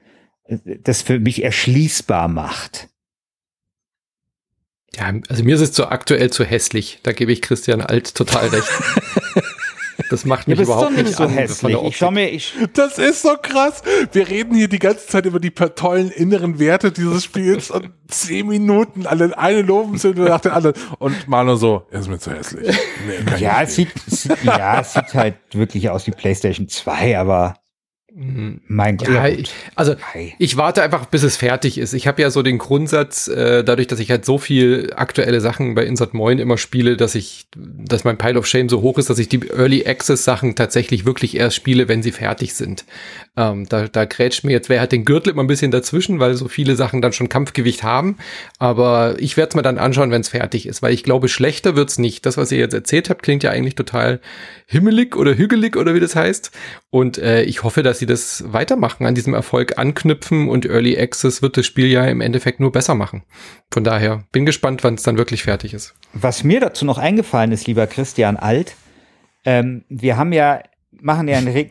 äh, 0.50 0.59
das 0.82 1.02
für 1.02 1.20
mich 1.20 1.44
erschließbar 1.44 2.28
macht. 2.28 2.88
Ja, 4.97 5.12
also 5.28 5.44
mir 5.44 5.54
ist 5.54 5.61
es 5.61 5.73
zu 5.73 5.87
aktuell 5.87 6.30
zu 6.30 6.44
hässlich. 6.44 6.99
Da 7.04 7.12
gebe 7.12 7.32
ich 7.32 7.42
Christian 7.42 7.80
Alt 7.80 8.14
total 8.14 8.49
recht. 8.49 8.68
Das 10.11 10.25
macht 10.25 10.49
mich 10.49 10.59
ja, 10.59 10.64
überhaupt 10.64 10.97
nicht 10.97 11.14
so 11.14 11.23
an, 11.23 11.31
hässlich. 11.31 11.76
Ich 11.85 11.97
schau 11.97 12.11
mir, 12.11 12.31
ich 12.31 12.52
das 12.75 12.99
ist 12.99 13.23
so 13.23 13.37
krass. 13.40 13.81
Wir 14.11 14.29
reden 14.29 14.57
hier 14.57 14.67
die 14.67 14.81
ganze 14.81 15.07
Zeit 15.07 15.25
über 15.25 15.38
die 15.38 15.52
tollen 15.52 16.11
inneren 16.11 16.59
Werte 16.59 16.90
dieses 16.90 17.23
Spiels 17.23 17.71
und 17.71 17.90
zehn 18.09 18.49
Minuten 18.49 19.07
alle 19.07 19.38
eine 19.38 19.62
loben 19.62 19.99
sind 19.99 20.19
und 20.19 20.25
nach 20.25 20.40
den 20.40 20.50
anderen 20.50 20.75
und 20.99 21.29
Manu 21.29 21.55
so, 21.55 21.87
ist 21.93 22.09
mir 22.09 22.19
zu 22.19 22.33
hässlich. 22.33 22.76
Nee, 23.07 23.38
ja, 23.40 23.62
es 23.62 23.76
sieht, 23.76 23.93
ja, 24.43 24.81
es 24.81 24.95
sieht 24.95 25.14
halt 25.14 25.37
wirklich 25.52 25.88
aus 25.90 26.09
wie 26.09 26.11
PlayStation 26.11 26.69
2, 26.69 27.17
aber. 27.17 27.55
Mein 28.12 28.97
Gott. 28.97 29.09
Ja, 29.09 29.29
also 29.76 29.95
ich 30.38 30.57
warte 30.57 30.83
einfach, 30.83 31.07
bis 31.07 31.23
es 31.23 31.37
fertig 31.37 31.79
ist. 31.79 31.93
Ich 31.93 32.09
habe 32.09 32.21
ja 32.21 32.31
so 32.31 32.43
den 32.43 32.59
Grundsatz, 32.59 33.29
äh, 33.29 33.62
dadurch, 33.62 33.87
dass 33.87 34.00
ich 34.00 34.11
halt 34.11 34.25
so 34.25 34.37
viel 34.37 34.93
aktuelle 34.97 35.40
Sachen 35.40 35.75
bei 35.76 35.85
Insert 35.85 36.12
Moin 36.12 36.40
immer 36.40 36.59
spiele, 36.59 36.97
dass 36.97 37.14
ich, 37.14 37.47
dass 37.57 38.02
mein 38.02 38.19
Pile 38.19 38.38
of 38.38 38.47
Shame 38.47 38.69
so 38.69 38.83
hoch 38.83 38.99
ist, 38.99 39.11
dass 39.11 39.19
ich 39.21 39.29
die 39.29 39.49
Early 39.49 39.87
Access 39.87 40.25
Sachen 40.25 40.57
tatsächlich 40.57 41.05
wirklich 41.05 41.37
erst 41.37 41.55
spiele, 41.55 41.87
wenn 41.87 42.02
sie 42.02 42.11
fertig 42.11 42.55
sind. 42.55 42.85
Ähm, 43.37 43.69
da, 43.69 43.87
da 43.87 44.05
grätscht 44.07 44.43
mir 44.43 44.52
jetzt, 44.52 44.69
wer 44.69 44.81
hat 44.81 44.90
den 44.90 45.05
Gürtel 45.05 45.33
immer 45.33 45.45
ein 45.45 45.49
bisschen 45.49 45.71
dazwischen, 45.71 46.19
weil 46.19 46.35
so 46.35 46.49
viele 46.49 46.75
Sachen 46.75 47.02
dann 47.02 47.12
schon 47.12 47.29
Kampfgewicht 47.29 47.85
haben. 47.85 48.17
Aber 48.59 49.14
ich 49.19 49.37
werde 49.37 49.50
es 49.50 49.55
mir 49.55 49.62
dann 49.62 49.79
anschauen, 49.79 50.11
wenn 50.11 50.23
es 50.23 50.31
fertig 50.31 50.67
ist, 50.67 50.83
weil 50.83 50.93
ich 50.93 51.05
glaube, 51.05 51.29
schlechter 51.29 51.76
wird's 51.76 51.99
nicht. 51.99 52.26
Das, 52.26 52.37
was 52.37 52.50
ihr 52.50 52.59
jetzt 52.59 52.75
erzählt 52.75 53.09
habt, 53.09 53.23
klingt 53.23 53.45
ja 53.45 53.50
eigentlich 53.50 53.76
total 53.76 54.21
himmelig 54.67 55.17
oder 55.17 55.37
hügelig 55.37 55.76
oder 55.76 55.95
wie 55.95 56.00
das 56.00 56.17
heißt. 56.17 56.50
Und 56.90 57.19
äh, 57.19 57.43
ich 57.43 57.62
hoffe, 57.62 57.83
dass 57.83 58.00
sie 58.00 58.07
das 58.07 58.42
weitermachen, 58.47 59.07
an 59.07 59.14
diesem 59.14 59.33
Erfolg 59.33 59.78
anknüpfen 59.78 60.49
und 60.49 60.66
Early 60.66 60.99
Access 60.99 61.42
wird 61.42 61.57
das 61.57 61.66
Spiel 61.66 61.87
ja 61.87 62.04
im 62.07 62.21
Endeffekt 62.21 62.59
nur 62.59 62.73
besser 62.73 62.95
machen. 62.95 63.23
Von 63.71 63.85
daher 63.85 64.25
bin 64.33 64.45
gespannt, 64.45 64.83
wann 64.83 64.95
es 64.95 65.04
dann 65.04 65.16
wirklich 65.16 65.45
fertig 65.45 65.73
ist. 65.73 65.95
Was 66.12 66.42
mir 66.42 66.61
dazu 66.61 66.85
noch 66.85 66.99
eingefallen 66.99 67.52
ist, 67.52 67.66
lieber 67.66 67.87
Christian 67.87 68.37
Alt, 68.37 68.75
ähm, 69.45 69.85
wir 69.88 70.16
haben 70.16 70.33
ja, 70.33 70.62
machen 70.90 71.28
ja 71.28 71.38
einen, 71.38 71.71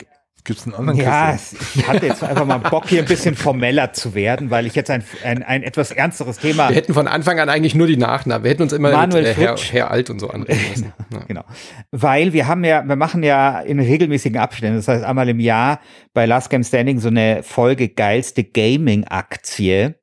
Gibt 0.49 0.61
es 0.61 0.65
einen 0.65 0.73
anderen 0.73 0.99
Ja, 0.99 1.37
ich 1.75 1.87
hatte 1.87 2.07
jetzt 2.07 2.23
einfach 2.23 2.43
mal 2.43 2.57
Bock, 2.57 2.89
hier 2.89 3.03
ein 3.03 3.07
bisschen 3.07 3.35
formeller 3.35 3.93
zu 3.93 4.15
werden, 4.15 4.49
weil 4.49 4.65
ich 4.65 4.73
jetzt 4.73 4.89
ein, 4.89 5.03
ein, 5.23 5.43
ein 5.43 5.61
etwas 5.61 5.91
ernsteres 5.91 6.39
Thema. 6.39 6.69
Wir 6.69 6.75
hätten 6.75 6.95
von 6.95 7.07
Anfang 7.07 7.39
an 7.39 7.49
eigentlich 7.49 7.75
nur 7.75 7.85
die 7.85 7.97
Nachnamen. 7.97 8.43
Wir 8.43 8.49
hätten 8.49 8.63
uns 8.63 8.73
immer 8.73 8.91
Manuel 8.91 9.21
mit, 9.21 9.37
äh, 9.37 9.41
Herr, 9.41 9.57
Herr, 9.57 9.91
Alt 9.91 10.09
und 10.09 10.17
so 10.17 10.31
anreden 10.31 10.59
müssen. 10.71 10.93
Ja. 11.13 11.19
Genau. 11.27 11.43
Weil 11.91 12.33
wir 12.33 12.47
haben 12.47 12.63
ja, 12.63 12.83
wir 12.83 12.95
machen 12.95 13.21
ja 13.21 13.59
in 13.59 13.79
regelmäßigen 13.79 14.39
Abständen, 14.39 14.77
das 14.77 14.87
heißt 14.87 15.03
einmal 15.03 15.29
im 15.29 15.39
Jahr 15.39 15.81
bei 16.15 16.25
Last 16.25 16.49
Game 16.49 16.63
Standing 16.63 16.99
so 16.99 17.09
eine 17.09 17.43
Folge 17.43 17.89
geilste 17.89 18.43
Gaming-Aktie. 18.43 19.99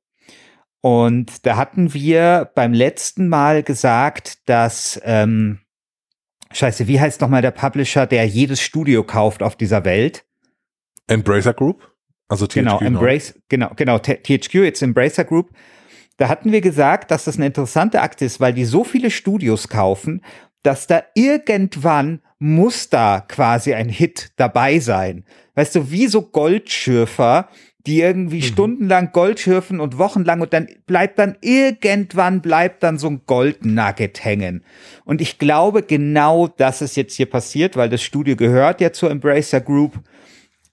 Und 0.81 1.45
da 1.45 1.57
hatten 1.57 1.93
wir 1.93 2.53
beim 2.55 2.73
letzten 2.73 3.27
Mal 3.27 3.65
gesagt, 3.65 4.49
dass 4.49 5.01
ähm, 5.03 5.59
Scheiße, 6.53 6.87
wie 6.87 7.01
heißt 7.01 7.21
nochmal 7.21 7.43
der 7.43 7.51
Publisher, 7.51 8.07
der 8.07 8.27
jedes 8.27 8.61
Studio 8.61 9.03
kauft 9.03 9.43
auf 9.43 9.57
dieser 9.57 9.85
Welt? 9.85 10.25
Embracer 11.09 11.55
Group? 11.55 11.91
Also 12.29 12.47
THQ. 12.47 12.55
Genau, 12.55 12.81
Embrace, 12.81 13.35
genau, 13.49 13.71
genau, 13.77 13.99
THQ, 13.99 14.55
jetzt 14.55 14.83
Embracer 14.83 15.25
Group. 15.25 15.51
Da 16.17 16.29
hatten 16.29 16.51
wir 16.51 16.61
gesagt, 16.61 17.11
dass 17.11 17.25
das 17.25 17.37
eine 17.37 17.47
interessante 17.47 18.01
Aktie 18.01 18.27
ist, 18.27 18.41
weil 18.41 18.55
die 18.55 18.65
so 18.65 18.85
viele 18.85 19.11
Studios 19.11 19.69
kaufen, 19.69 20.23
dass 20.63 20.87
da 20.87 21.05
irgendwann 21.15 22.21
muss 22.39 22.89
da 22.91 23.21
quasi 23.21 23.75
ein 23.75 23.89
Hit 23.89 24.33
dabei 24.37 24.79
sein. 24.79 25.25
Weißt 25.55 25.75
du, 25.75 25.91
wie 25.91 26.07
so 26.07 26.23
Goldschürfer, 26.23 27.49
die 27.87 28.01
irgendwie 28.01 28.39
mhm. 28.39 28.43
stundenlang 28.43 29.13
Gold 29.13 29.39
schürfen 29.39 29.79
und 29.79 29.97
wochenlang 29.97 30.41
und 30.41 30.53
dann 30.53 30.67
bleibt 30.87 31.19
dann 31.19 31.37
irgendwann 31.41 32.41
bleibt 32.41 32.83
dann 32.83 32.99
so 32.99 33.09
ein 33.09 33.23
Goldnugget 33.27 34.25
hängen. 34.25 34.65
Und 35.05 35.21
ich 35.21 35.39
glaube 35.39 35.83
genau, 35.83 36.49
das 36.49 36.83
ist 36.83 36.97
jetzt 36.97 37.15
hier 37.15 37.31
passiert, 37.31 37.77
weil 37.77 37.89
das 37.89 38.03
Studio 38.03 38.35
gehört 38.35 38.81
ja 38.81 38.93
zur 38.93 39.11
Embracer 39.11 39.61
Group 39.61 40.01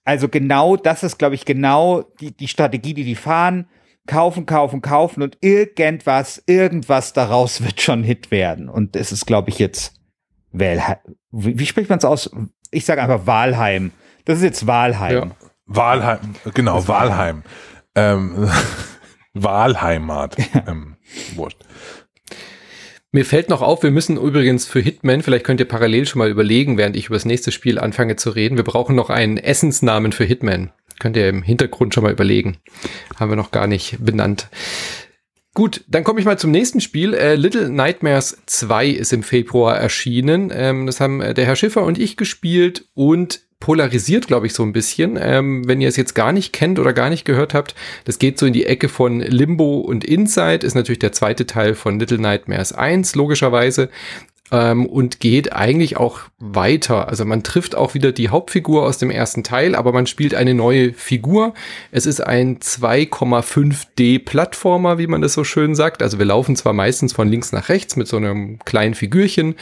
also 0.05 0.27
genau, 0.27 0.75
das 0.75 1.03
ist, 1.03 1.17
glaube 1.17 1.35
ich, 1.35 1.45
genau 1.45 2.01
die, 2.19 2.35
die 2.35 2.47
Strategie, 2.47 2.93
die 2.93 3.03
die 3.03 3.15
fahren. 3.15 3.67
Kaufen, 4.05 4.45
kaufen, 4.45 4.81
kaufen 4.81 5.23
und 5.23 5.37
irgendwas, 5.39 6.43
irgendwas 6.45 7.13
daraus 7.13 7.63
wird 7.63 7.81
schon 7.81 8.03
Hit 8.03 8.31
werden. 8.31 8.67
Und 8.67 8.95
es 8.95 9.11
ist, 9.11 9.25
glaube 9.25 9.49
ich, 9.49 9.59
jetzt 9.59 9.93
Wahlheim. 10.51 10.97
Wie, 11.31 11.57
wie 11.57 11.65
spricht 11.65 11.89
man 11.89 11.99
es 11.99 12.05
aus? 12.05 12.29
Ich 12.71 12.85
sage 12.85 13.01
einfach 13.01 13.25
Wahlheim. 13.25 13.91
Das 14.25 14.37
ist 14.37 14.43
jetzt 14.43 14.67
Wahlheim. 14.67 15.29
Ja. 15.29 15.35
Wahlheim, 15.65 16.35
genau, 16.53 16.85
Wahlheim. 16.87 17.43
Ähm, 17.95 18.49
Wahlheimat. 19.33 20.35
ähm, 20.67 20.97
wurscht. 21.35 21.63
Mir 23.15 23.25
fällt 23.25 23.47
noch 23.47 23.61
auf, 23.61 23.83
wir 23.83 23.91
müssen 23.91 24.17
übrigens 24.17 24.65
für 24.65 24.79
Hitman, 24.79 25.21
vielleicht 25.21 25.45
könnt 25.45 25.59
ihr 25.59 25.67
parallel 25.67 26.07
schon 26.07 26.17
mal 26.17 26.31
überlegen, 26.31 26.79
während 26.79 26.95
ich 26.95 27.05
über 27.05 27.15
das 27.15 27.25
nächste 27.25 27.51
Spiel 27.51 27.77
anfange 27.77 28.15
zu 28.15 28.31
reden, 28.31 28.57
wir 28.57 28.63
brauchen 28.63 28.95
noch 28.95 29.11
einen 29.11 29.37
Essensnamen 29.37 30.11
für 30.11 30.23
Hitman. 30.23 30.71
Könnt 30.97 31.15
ihr 31.15 31.29
im 31.29 31.43
Hintergrund 31.43 31.93
schon 31.93 32.03
mal 32.03 32.11
überlegen. 32.11 32.57
Haben 33.15 33.31
wir 33.31 33.35
noch 33.35 33.51
gar 33.51 33.67
nicht 33.67 34.03
benannt. 34.03 34.49
Gut, 35.53 35.83
dann 35.87 36.03
komme 36.03 36.21
ich 36.21 36.25
mal 36.25 36.39
zum 36.39 36.49
nächsten 36.49 36.81
Spiel. 36.81 37.13
Äh, 37.13 37.35
Little 37.35 37.69
Nightmares 37.69 38.41
2 38.47 38.87
ist 38.87 39.13
im 39.13 39.21
Februar 39.21 39.77
erschienen. 39.77 40.51
Ähm, 40.51 40.87
das 40.87 40.99
haben 40.99 41.21
äh, 41.21 41.35
der 41.35 41.45
Herr 41.45 41.55
Schiffer 41.55 41.83
und 41.83 41.99
ich 41.99 42.17
gespielt 42.17 42.85
und 42.95 43.41
polarisiert, 43.63 44.27
glaube 44.27 44.45
ich, 44.45 44.53
so 44.53 44.61
ein 44.63 44.73
bisschen. 44.73 45.17
Ähm, 45.17 45.65
wenn 45.65 45.79
ihr 45.79 45.87
es 45.87 45.95
jetzt 45.95 46.15
gar 46.15 46.33
nicht 46.33 46.51
kennt 46.51 46.79
oder 46.79 46.91
gar 46.91 47.09
nicht 47.09 47.23
gehört 47.23 47.53
habt, 47.53 47.75
das 48.03 48.19
geht 48.19 48.37
so 48.37 48.45
in 48.45 48.51
die 48.51 48.65
Ecke 48.65 48.89
von 48.89 49.21
Limbo 49.21 49.77
und 49.77 50.03
Inside, 50.03 50.67
ist 50.67 50.75
natürlich 50.75 50.99
der 50.99 51.13
zweite 51.13 51.47
Teil 51.47 51.73
von 51.73 51.97
Little 51.97 52.17
Nightmares 52.17 52.73
1, 52.73 53.15
logischerweise 53.15 53.87
ähm, 54.51 54.85
und 54.85 55.21
geht 55.21 55.53
eigentlich 55.53 55.95
auch 55.95 56.19
weiter. 56.39 57.07
Also 57.07 57.23
man 57.23 57.41
trifft 57.41 57.73
auch 57.73 57.93
wieder 57.93 58.11
die 58.11 58.27
Hauptfigur 58.27 58.83
aus 58.83 58.97
dem 58.97 59.09
ersten 59.09 59.45
Teil, 59.45 59.75
aber 59.75 59.93
man 59.93 60.07
spielt 60.07 60.35
eine 60.35 60.53
neue 60.53 60.91
Figur. 60.91 61.53
Es 61.91 62.05
ist 62.05 62.19
ein 62.19 62.59
2,5D 62.59 64.25
Plattformer, 64.25 64.97
wie 64.97 65.07
man 65.07 65.21
das 65.21 65.31
so 65.31 65.45
schön 65.45 65.73
sagt. 65.73 66.03
Also 66.03 66.19
wir 66.19 66.25
laufen 66.25 66.57
zwar 66.57 66.73
meistens 66.73 67.13
von 67.13 67.29
links 67.29 67.53
nach 67.53 67.69
rechts 67.69 67.95
mit 67.95 68.09
so 68.09 68.17
einem 68.17 68.59
kleinen 68.65 68.93
Figürchen 68.93 69.55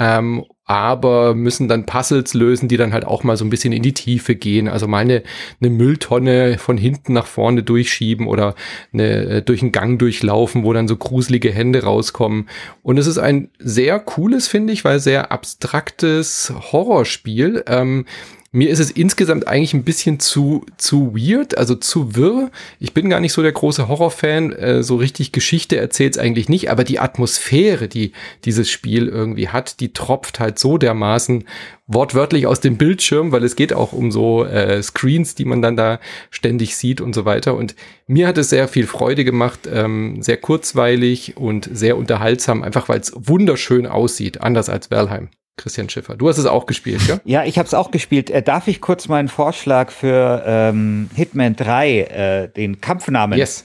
ähm, 0.00 0.44
aber 0.66 1.34
müssen 1.34 1.68
dann 1.68 1.84
Puzzles 1.84 2.32
lösen, 2.32 2.68
die 2.68 2.78
dann 2.78 2.92
halt 2.92 3.04
auch 3.04 3.22
mal 3.22 3.36
so 3.36 3.44
ein 3.44 3.50
bisschen 3.50 3.72
in 3.72 3.82
die 3.82 3.92
Tiefe 3.92 4.34
gehen. 4.34 4.66
Also 4.68 4.88
mal 4.88 4.98
eine, 4.98 5.22
eine 5.60 5.70
Mülltonne 5.70 6.56
von 6.58 6.78
hinten 6.78 7.12
nach 7.12 7.26
vorne 7.26 7.62
durchschieben 7.62 8.26
oder 8.26 8.54
eine, 8.92 9.26
äh, 9.26 9.42
durch 9.42 9.60
einen 9.60 9.72
Gang 9.72 9.98
durchlaufen, 9.98 10.64
wo 10.64 10.72
dann 10.72 10.88
so 10.88 10.96
gruselige 10.96 11.52
Hände 11.52 11.82
rauskommen. 11.84 12.48
Und 12.82 12.98
es 12.98 13.06
ist 13.06 13.18
ein 13.18 13.50
sehr 13.58 13.98
cooles, 13.98 14.48
finde 14.48 14.72
ich, 14.72 14.84
weil 14.84 15.00
sehr 15.00 15.32
abstraktes 15.32 16.52
Horrorspiel. 16.72 17.64
Ähm, 17.66 18.06
mir 18.54 18.70
ist 18.70 18.78
es 18.78 18.92
insgesamt 18.92 19.48
eigentlich 19.48 19.74
ein 19.74 19.82
bisschen 19.82 20.20
zu, 20.20 20.64
zu 20.76 21.12
weird, 21.16 21.58
also 21.58 21.74
zu 21.74 22.14
wirr. 22.14 22.52
Ich 22.78 22.94
bin 22.94 23.10
gar 23.10 23.18
nicht 23.18 23.32
so 23.32 23.42
der 23.42 23.50
große 23.50 23.88
Horrorfan. 23.88 24.52
Äh, 24.52 24.84
so 24.84 24.94
richtig 24.94 25.32
Geschichte 25.32 25.76
erzählt 25.76 26.14
es 26.14 26.18
eigentlich 26.22 26.48
nicht, 26.48 26.70
aber 26.70 26.84
die 26.84 27.00
Atmosphäre, 27.00 27.88
die 27.88 28.12
dieses 28.44 28.70
Spiel 28.70 29.08
irgendwie 29.08 29.48
hat, 29.48 29.80
die 29.80 29.92
tropft 29.92 30.38
halt 30.38 30.60
so 30.60 30.78
dermaßen 30.78 31.44
wortwörtlich 31.88 32.46
aus 32.46 32.60
dem 32.60 32.76
Bildschirm, 32.76 33.32
weil 33.32 33.42
es 33.42 33.56
geht 33.56 33.72
auch 33.72 33.92
um 33.92 34.12
so 34.12 34.44
äh, 34.44 34.80
Screens, 34.84 35.34
die 35.34 35.46
man 35.46 35.60
dann 35.60 35.76
da 35.76 35.98
ständig 36.30 36.76
sieht 36.76 37.00
und 37.00 37.12
so 37.12 37.24
weiter. 37.24 37.56
Und 37.56 37.74
mir 38.06 38.28
hat 38.28 38.38
es 38.38 38.50
sehr 38.50 38.68
viel 38.68 38.86
Freude 38.86 39.24
gemacht, 39.24 39.68
ähm, 39.70 40.22
sehr 40.22 40.36
kurzweilig 40.36 41.36
und 41.36 41.68
sehr 41.72 41.96
unterhaltsam, 41.96 42.62
einfach 42.62 42.88
weil 42.88 43.00
es 43.00 43.12
wunderschön 43.16 43.88
aussieht, 43.88 44.40
anders 44.40 44.68
als 44.68 44.92
Valheim. 44.92 45.28
Christian 45.56 45.88
Schiffer. 45.88 46.16
Du 46.16 46.28
hast 46.28 46.38
es 46.38 46.46
auch 46.46 46.66
gespielt, 46.66 47.02
ja? 47.06 47.20
Ja, 47.24 47.44
ich 47.44 47.58
habe 47.58 47.66
es 47.66 47.74
auch 47.74 47.90
gespielt. 47.90 48.30
Äh, 48.30 48.42
darf 48.42 48.66
ich 48.66 48.80
kurz 48.80 49.08
meinen 49.08 49.28
Vorschlag 49.28 49.90
für 49.90 50.42
ähm, 50.46 51.08
Hitman 51.14 51.54
3, 51.54 51.98
äh, 52.00 52.48
den 52.48 52.80
Kampfnamen? 52.80 53.38
Yes. 53.38 53.64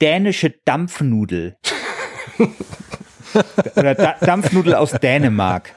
Dänische 0.00 0.50
Dampfnudel. 0.64 1.56
Oder 3.76 3.94
da 3.94 4.16
Dampfnudel 4.20 4.74
aus 4.74 4.90
Dänemark. 4.92 5.74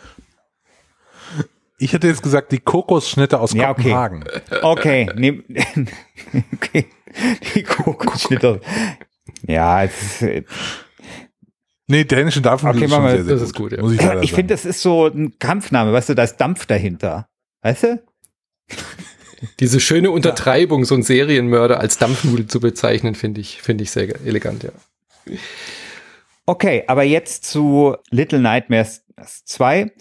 Ich 1.78 1.94
hätte 1.94 2.08
jetzt 2.08 2.24
gesagt, 2.24 2.52
die 2.52 2.60
Kokosschnitte 2.60 3.40
aus 3.40 3.54
Ja, 3.54 3.70
okay. 3.70 3.84
Kopenhagen. 3.84 4.24
Okay, 4.62 5.10
nehm, 5.16 5.44
okay. 6.54 6.88
Die 7.54 7.64
Kokosschnitte. 7.64 8.62
Ja, 9.46 9.84
es 9.84 10.02
ist, 10.02 10.22
äh, 10.22 10.44
Nee, 11.88 12.04
dänischen 12.04 12.42
Dampfnudel 12.42 12.78
Okay, 12.78 12.86
ist 12.86 12.92
schon 12.92 13.10
sehr, 13.10 13.24
sehr 13.24 13.36
das 13.36 13.42
gut. 13.42 13.48
ist 13.48 13.56
gut, 13.56 13.72
ja. 13.74 13.82
Muss 13.82 13.94
ich 13.94 14.02
leider 14.02 14.24
ich 14.24 14.34
finde, 14.34 14.54
das 14.54 14.66
ist 14.66 14.82
so 14.82 15.08
ein 15.08 15.38
Kampfname, 15.40 15.94
weißt 15.94 16.10
du, 16.10 16.16
da 16.16 16.24
ist 16.24 16.38
Dampf 16.38 16.66
dahinter. 16.66 17.28
Weißt 17.62 17.84
du? 17.84 18.04
Diese 19.60 19.80
schöne 19.80 20.10
Untertreibung, 20.10 20.86
so 20.86 20.96
einen 20.96 21.04
Serienmörder 21.04 21.80
als 21.80 21.98
Dampfnudel 21.98 22.48
zu 22.48 22.60
bezeichnen, 22.60 23.14
finde 23.14 23.42
ich, 23.42 23.62
finde 23.62 23.84
ich 23.84 23.92
sehr 23.92 24.20
elegant, 24.26 24.64
ja. 24.64 24.72
Okay, 26.48 26.84
aber 26.88 27.04
jetzt 27.04 27.46
zu 27.46 27.96
Little 28.10 28.40
Nightmares 28.40 29.04
2. 29.46 29.92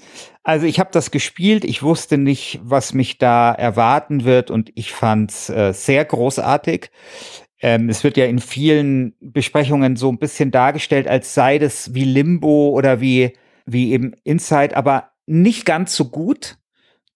Also 0.42 0.66
ich 0.66 0.78
habe 0.78 0.90
das 0.92 1.10
gespielt, 1.10 1.64
ich 1.64 1.82
wusste 1.82 2.18
nicht, 2.18 2.60
was 2.62 2.92
mich 2.92 3.18
da 3.18 3.52
erwarten 3.52 4.24
wird 4.24 4.50
und 4.50 4.70
ich 4.74 4.92
fand's 4.92 5.48
äh, 5.48 5.72
sehr 5.72 6.04
großartig. 6.04 6.90
Ähm, 7.64 7.88
es 7.88 8.04
wird 8.04 8.18
ja 8.18 8.26
in 8.26 8.40
vielen 8.40 9.14
Besprechungen 9.20 9.96
so 9.96 10.12
ein 10.12 10.18
bisschen 10.18 10.50
dargestellt, 10.50 11.08
als 11.08 11.32
sei 11.32 11.58
das 11.58 11.94
wie 11.94 12.04
Limbo 12.04 12.68
oder 12.68 13.00
wie, 13.00 13.32
wie 13.64 13.92
eben 13.92 14.12
Inside, 14.22 14.76
aber 14.76 15.12
nicht 15.24 15.64
ganz 15.64 15.96
so 15.96 16.10
gut. 16.10 16.58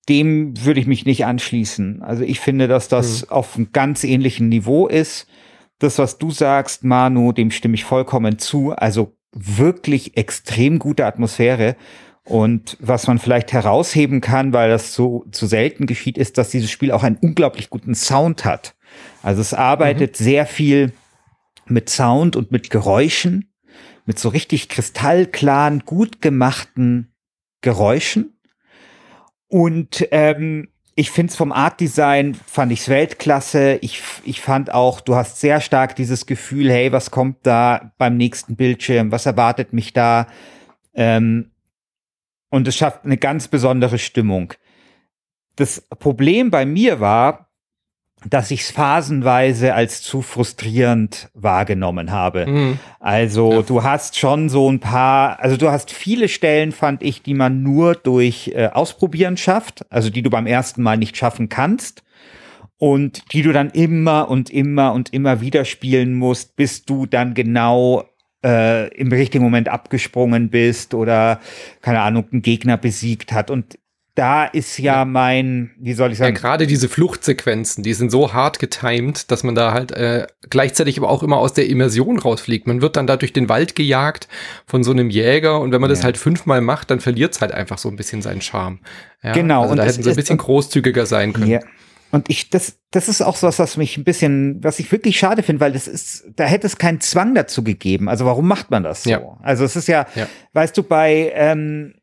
Dem 0.09 0.55
würde 0.65 0.81
ich 0.81 0.87
mich 0.87 1.05
nicht 1.05 1.27
anschließen. 1.27 2.03
Also 2.03 2.23
ich 2.23 2.41
finde, 2.41 2.67
dass 2.67 2.89
das 2.89 3.29
auf 3.29 3.57
einem 3.57 3.73
ganz 3.75 4.05
ähnlichen 4.05 4.49
Niveau 4.49 4.87
ist. 4.87 5.27
Das, 5.81 5.99
was 5.99 6.17
du 6.17 6.31
sagst, 6.31 6.83
Manu, 6.83 7.33
dem 7.33 7.51
stimme 7.51 7.75
ich 7.75 7.85
vollkommen 7.85 8.39
zu. 8.39 8.73
Also 8.73 9.19
wirklich 9.35 10.17
extrem 10.17 10.79
gute 10.79 11.05
Atmosphäre. 11.05 11.77
Und 12.25 12.79
was 12.81 13.07
man 13.07 13.19
vielleicht 13.19 13.53
herausheben 13.53 14.23
kann, 14.23 14.55
weil 14.55 14.71
das 14.71 14.95
so 14.95 15.27
zu 15.31 15.47
selten 15.47 15.85
geschieht, 15.85 16.17
ist, 16.17 16.39
dass 16.39 16.49
dieses 16.49 16.71
Spiel 16.71 16.91
auch 16.93 17.03
einen 17.03 17.19
unglaublich 17.21 17.69
guten 17.69 17.95
Sound 17.95 18.47
hat. 18.47 18.75
Also 19.23 19.41
es 19.41 19.55
arbeitet 19.55 20.17
sehr 20.17 20.47
viel 20.47 20.93
mit 21.67 21.91
Sound 21.91 22.37
und 22.37 22.51
mit 22.53 22.71
Geräuschen, 22.71 23.53
mit 24.07 24.19
so 24.19 24.29
richtig 24.29 24.69
kristallklaren, 24.69 25.81
gut 25.81 26.23
gemachten 26.23 27.13
Geräuschen. 27.61 28.39
Und 29.49 30.07
ähm, 30.11 30.69
ich 30.95 31.11
finde 31.11 31.31
es 31.31 31.37
vom 31.37 31.53
Art 31.53 31.81
Design, 31.81 32.35
fand 32.35 32.73
ich's 32.73 32.89
Weltklasse. 32.89 33.79
Ich, 33.83 34.03
ich 34.25 34.41
fand 34.41 34.73
auch, 34.73 35.01
du 35.01 35.15
hast 35.15 35.41
sehr 35.41 35.61
stark 35.61 35.95
dieses 35.95 36.27
Gefühl, 36.27 36.71
hey, 36.71 36.91
was 36.91 37.11
kommt 37.11 37.39
da 37.45 37.93
beim 37.99 38.17
nächsten 38.17 38.57
Bildschirm? 38.57 39.13
Was 39.13 39.25
erwartet 39.25 39.73
mich 39.73 39.93
da? 39.93 40.27
Ähm, 40.95 41.53
und 42.51 42.67
es 42.67 42.77
schafft 42.77 43.05
eine 43.05 43.17
ganz 43.17 43.49
besondere 43.49 43.99
Stimmung. 43.99 44.55
Das 45.57 45.83
Problem 45.99 46.51
bei 46.51 46.67
mir 46.67 46.99
war, 46.99 47.48
dass 48.29 48.51
ich 48.51 48.63
es 48.63 48.71
phasenweise 48.71 49.75
als 49.75 50.03
zu 50.03 50.23
frustrierend 50.23 51.29
wahrgenommen 51.35 52.11
habe. 52.11 52.47
Mhm. 52.47 52.79
Also 52.99 53.53
Ja. 53.53 53.63
du 53.63 53.83
hast 53.83 54.19
schon 54.19 54.49
so 54.49 54.71
ein 54.71 54.81
paar, 54.81 55.41
also 55.41 55.57
du 55.57 55.71
hast 55.71 55.93
viele 55.93 56.29
Stellen, 56.29 56.73
fand 56.73 57.03
ich, 57.03 57.23
die 57.23 57.35
man 57.35 57.63
nur 57.63 57.95
durch 57.95 58.53
äh, 58.55 58.69
Ausprobieren 58.73 59.37
schafft, 59.37 59.87
also 59.91 60.11
die 60.11 60.23
du 60.23 60.31
beim 60.31 60.47
ersten 60.47 60.83
Mal 60.83 60.97
nicht 60.97 61.17
schaffen 61.17 61.49
kannst 61.49 62.03
und 62.77 63.33
die 63.33 63.43
du 63.43 63.53
dann 63.53 63.71
immer 63.71 64.29
und 64.29 64.51
immer 64.51 64.93
und 64.93 65.13
immer 65.13 65.41
wieder 65.41 65.65
spielen 65.65 66.15
musst, 66.15 66.57
bis 66.57 66.85
du 66.85 67.07
dann 67.07 67.35
genau 67.35 68.05
äh, 68.45 68.89
im 68.95 69.11
richtigen 69.13 69.43
Moment 69.45 69.69
abgesprungen 69.69 70.51
bist 70.51 70.95
oder 70.95 71.41
keine 71.83 72.01
Ahnung, 72.01 72.27
einen 72.31 72.43
Gegner 72.43 72.77
besiegt 72.77 73.33
hat 73.33 73.51
und 73.51 73.78
da 74.19 74.45
ist 74.47 74.79
ja 74.79 75.05
mein, 75.05 75.71
wie 75.79 75.93
soll 75.93 76.11
ich 76.13 76.19
Ja, 76.19 76.25
sagen, 76.27 76.35
gerade 76.37 76.67
diese 76.67 76.89
Fluchtsequenzen, 76.89 77.85
die 77.85 77.95
sind 77.95 78.11
so 78.11 78.33
hart 78.33 78.59
getimed, 78.59 79.31
dass 79.31 79.45
man 79.45 79.55
da 79.55 79.73
halt 79.73 79.93
äh, 79.93 80.27
gleichzeitig 80.51 80.99
aber 80.99 81.09
auch 81.09 81.23
immer 81.23 81.37
aus 81.39 81.53
der 81.53 81.69
Immersion 81.69 82.19
rausfliegt. 82.19 82.67
Man 82.67 82.83
wird 82.83 82.97
dann 82.97 83.07
da 83.07 83.17
durch 83.17 83.33
den 83.33 83.49
Wald 83.49 83.75
gejagt 83.77 84.27
von 84.67 84.83
so 84.83 84.91
einem 84.91 85.11
Jäger 85.11 85.61
und 85.61 85.73
wenn 85.73 85.81
man 85.81 85.91
das 85.91 86.01
Ja. 86.01 86.07
halt 86.07 86.17
fünfmal 86.17 86.61
macht, 86.61 86.91
dann 86.91 87.01
verliert 87.01 87.35
es 87.35 87.41
halt 87.41 87.53
einfach 87.53 87.79
so 87.79 87.89
ein 87.89 87.97
bisschen 87.97 88.21
seinen 88.21 88.41
Charme. 88.41 88.81
Ja, 89.23 89.33
Genau, 89.33 89.61
Also 89.63 89.73
und 89.73 89.77
da 89.79 89.85
hätten 89.85 90.03
sie 90.03 90.11
ein 90.11 90.17
bisschen 90.17 90.39
großzügiger 90.39 91.07
sein 91.07 91.33
können. 91.33 91.47
Ja. 91.47 91.61
Und 92.11 92.31
ich, 92.31 92.49
das, 92.49 92.79
das 92.91 93.09
ist 93.11 93.21
auch 93.21 93.37
so 93.37 93.47
was, 93.47 93.59
was 93.59 93.77
mich 93.77 93.99
ein 93.99 94.05
bisschen, 94.05 94.65
was 94.65 94.79
ich 94.79 94.91
wirklich 94.91 95.19
schade 95.19 95.43
finde, 95.43 95.61
weil 95.61 95.73
das 95.73 95.87
ist, 95.87 96.25
da 96.37 96.45
hätte 96.45 96.67
es 96.67 96.79
keinen 96.79 97.01
Zwang 97.03 97.35
dazu 97.35 97.63
gegeben. 97.63 98.09
Also 98.09 98.25
warum 98.25 98.49
macht 98.49 98.71
man 98.71 98.83
das 98.83 99.03
so? 99.03 99.11
Ja. 99.11 99.21
Also 99.43 99.65
es 99.65 99.77
ist 99.77 99.89
ja, 99.89 100.07
Ja. 100.15 100.27
weißt 100.55 100.77
du, 100.77 100.83
bei 100.83 101.31
ähm, 101.35 101.95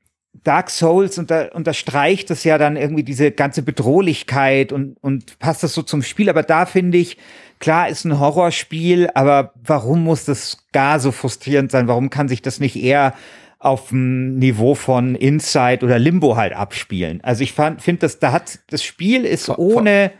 Dark 0.43 0.69
Souls 0.69 1.17
unter, 1.17 1.53
unterstreicht 1.55 2.29
es 2.31 2.43
ja 2.43 2.57
dann 2.57 2.75
irgendwie 2.75 3.03
diese 3.03 3.31
ganze 3.31 3.61
Bedrohlichkeit 3.61 4.71
und, 4.71 4.97
und 5.01 5.39
passt 5.39 5.63
das 5.63 5.73
so 5.73 5.81
zum 5.81 6.01
Spiel. 6.01 6.29
Aber 6.29 6.43
da 6.43 6.65
finde 6.65 6.97
ich, 6.97 7.17
klar 7.59 7.89
ist 7.89 8.05
ein 8.05 8.19
Horrorspiel, 8.19 9.09
aber 9.13 9.53
warum 9.63 10.03
muss 10.03 10.25
das 10.25 10.57
gar 10.71 10.99
so 10.99 11.11
frustrierend 11.11 11.71
sein? 11.71 11.87
Warum 11.87 12.09
kann 12.09 12.27
sich 12.27 12.41
das 12.41 12.59
nicht 12.59 12.75
eher 12.75 13.13
auf 13.59 13.89
dem 13.89 14.37
Niveau 14.37 14.75
von 14.75 15.15
Inside 15.15 15.83
oder 15.85 15.97
Limbo 15.97 16.35
halt 16.35 16.53
abspielen? 16.53 17.21
Also 17.23 17.43
ich 17.43 17.53
fand, 17.53 17.81
finde 17.81 18.01
das, 18.01 18.19
da 18.19 18.31
hat 18.31 18.59
das 18.69 18.83
Spiel 18.83 19.25
ist 19.25 19.49
ohne, 19.49 20.11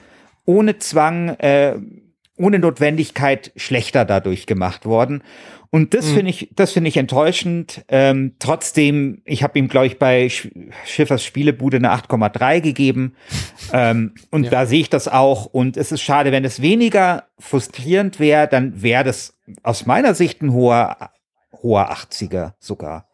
ohne 0.46 0.78
Zwang, 0.80 1.30
äh, 1.40 1.76
ohne 2.38 2.60
Notwendigkeit 2.60 3.52
schlechter 3.56 4.06
dadurch 4.06 4.46
gemacht 4.46 4.86
worden. 4.86 5.24
Und 5.72 5.94
das 5.94 6.06
Mhm. 6.08 6.14
finde 6.16 6.30
ich, 6.32 6.50
das 6.56 6.72
finde 6.72 6.88
ich 6.90 6.98
enttäuschend. 6.98 7.84
Ähm, 7.90 8.36
trotzdem, 8.40 9.22
ich 9.26 9.44
habe 9.44 9.58
ihm, 9.60 9.68
glaube 9.68 9.88
ich, 9.88 10.00
bei 10.00 10.30
Sch 10.30 10.50
Schiffers 10.86 11.24
Spielebude 11.24 11.78
eine 11.78 11.92
8,3 11.92 12.62
gegeben. 12.62 13.16
ähm, 13.74 14.14
und 14.32 14.46
Ja. 14.46 14.50
da 14.52 14.66
sehe 14.66 14.80
ich 14.82 14.90
das 14.90 15.08
auch. 15.08 15.46
Und 15.48 15.76
es 15.78 15.92
ist 15.92 16.02
schade, 16.02 16.32
wenn 16.32 16.46
es 16.46 16.62
weniger 16.62 17.26
frustrierend 17.40 18.20
wäre, 18.20 18.48
dann 18.48 18.82
wäre 18.82 19.04
das 19.04 19.38
aus 19.64 19.86
meiner 19.86 20.14
Sicht 20.14 20.42
ein 20.42 20.54
hoher, 20.54 21.12
hoher 21.62 21.90
80er 21.92 22.54
sogar. 22.60 23.08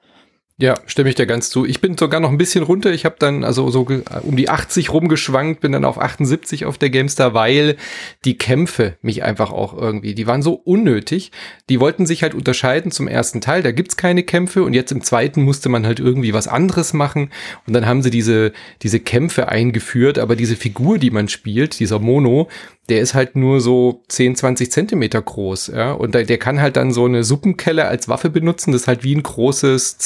Ja, 0.61 0.79
stimme 0.85 1.09
ich 1.09 1.15
dir 1.15 1.25
ganz 1.25 1.49
zu. 1.49 1.65
Ich 1.65 1.81
bin 1.81 1.97
sogar 1.97 2.19
noch 2.19 2.29
ein 2.29 2.37
bisschen 2.37 2.63
runter. 2.63 2.91
Ich 2.91 3.03
habe 3.03 3.15
dann 3.17 3.43
also 3.43 3.71
so 3.71 3.87
um 4.21 4.37
die 4.37 4.47
80 4.47 4.93
rumgeschwankt, 4.93 5.59
bin 5.59 5.71
dann 5.71 5.83
auf 5.83 5.99
78 5.99 6.65
auf 6.65 6.77
der 6.77 6.91
Gamestar, 6.91 7.33
weil 7.33 7.77
die 8.25 8.37
Kämpfe 8.37 8.95
mich 9.01 9.23
einfach 9.23 9.51
auch 9.51 9.75
irgendwie, 9.75 10.13
die 10.13 10.27
waren 10.27 10.43
so 10.43 10.53
unnötig. 10.53 11.31
Die 11.67 11.79
wollten 11.79 12.05
sich 12.05 12.21
halt 12.21 12.35
unterscheiden 12.35 12.91
zum 12.91 13.07
ersten 13.07 13.41
Teil, 13.41 13.63
da 13.63 13.71
gibt's 13.71 13.97
keine 13.97 14.21
Kämpfe 14.21 14.61
und 14.61 14.73
jetzt 14.73 14.91
im 14.91 15.01
zweiten 15.01 15.41
musste 15.41 15.67
man 15.67 15.83
halt 15.83 15.99
irgendwie 15.99 16.31
was 16.31 16.47
anderes 16.47 16.93
machen 16.93 17.31
und 17.65 17.73
dann 17.73 17.87
haben 17.87 18.03
sie 18.03 18.11
diese 18.11 18.51
diese 18.83 18.99
Kämpfe 18.99 19.49
eingeführt, 19.49 20.19
aber 20.19 20.35
diese 20.35 20.55
Figur, 20.55 20.99
die 20.99 21.09
man 21.09 21.27
spielt, 21.27 21.79
dieser 21.79 21.97
Mono, 21.97 22.49
der 22.89 22.99
ist 22.99 23.13
halt 23.13 23.35
nur 23.35 23.61
so 23.61 24.03
10, 24.09 24.35
20 24.35 24.71
Zentimeter 24.71 25.21
groß, 25.21 25.71
ja, 25.73 25.93
und 25.93 26.13
der, 26.13 26.25
der 26.25 26.37
kann 26.37 26.61
halt 26.61 26.75
dann 26.75 26.91
so 26.91 27.05
eine 27.05 27.23
Suppenkelle 27.23 27.85
als 27.85 28.09
Waffe 28.09 28.29
benutzen, 28.29 28.73
das 28.73 28.81
ist 28.81 28.87
halt 28.87 29.03
wie 29.03 29.15
ein 29.15 29.23
großes 29.23 29.97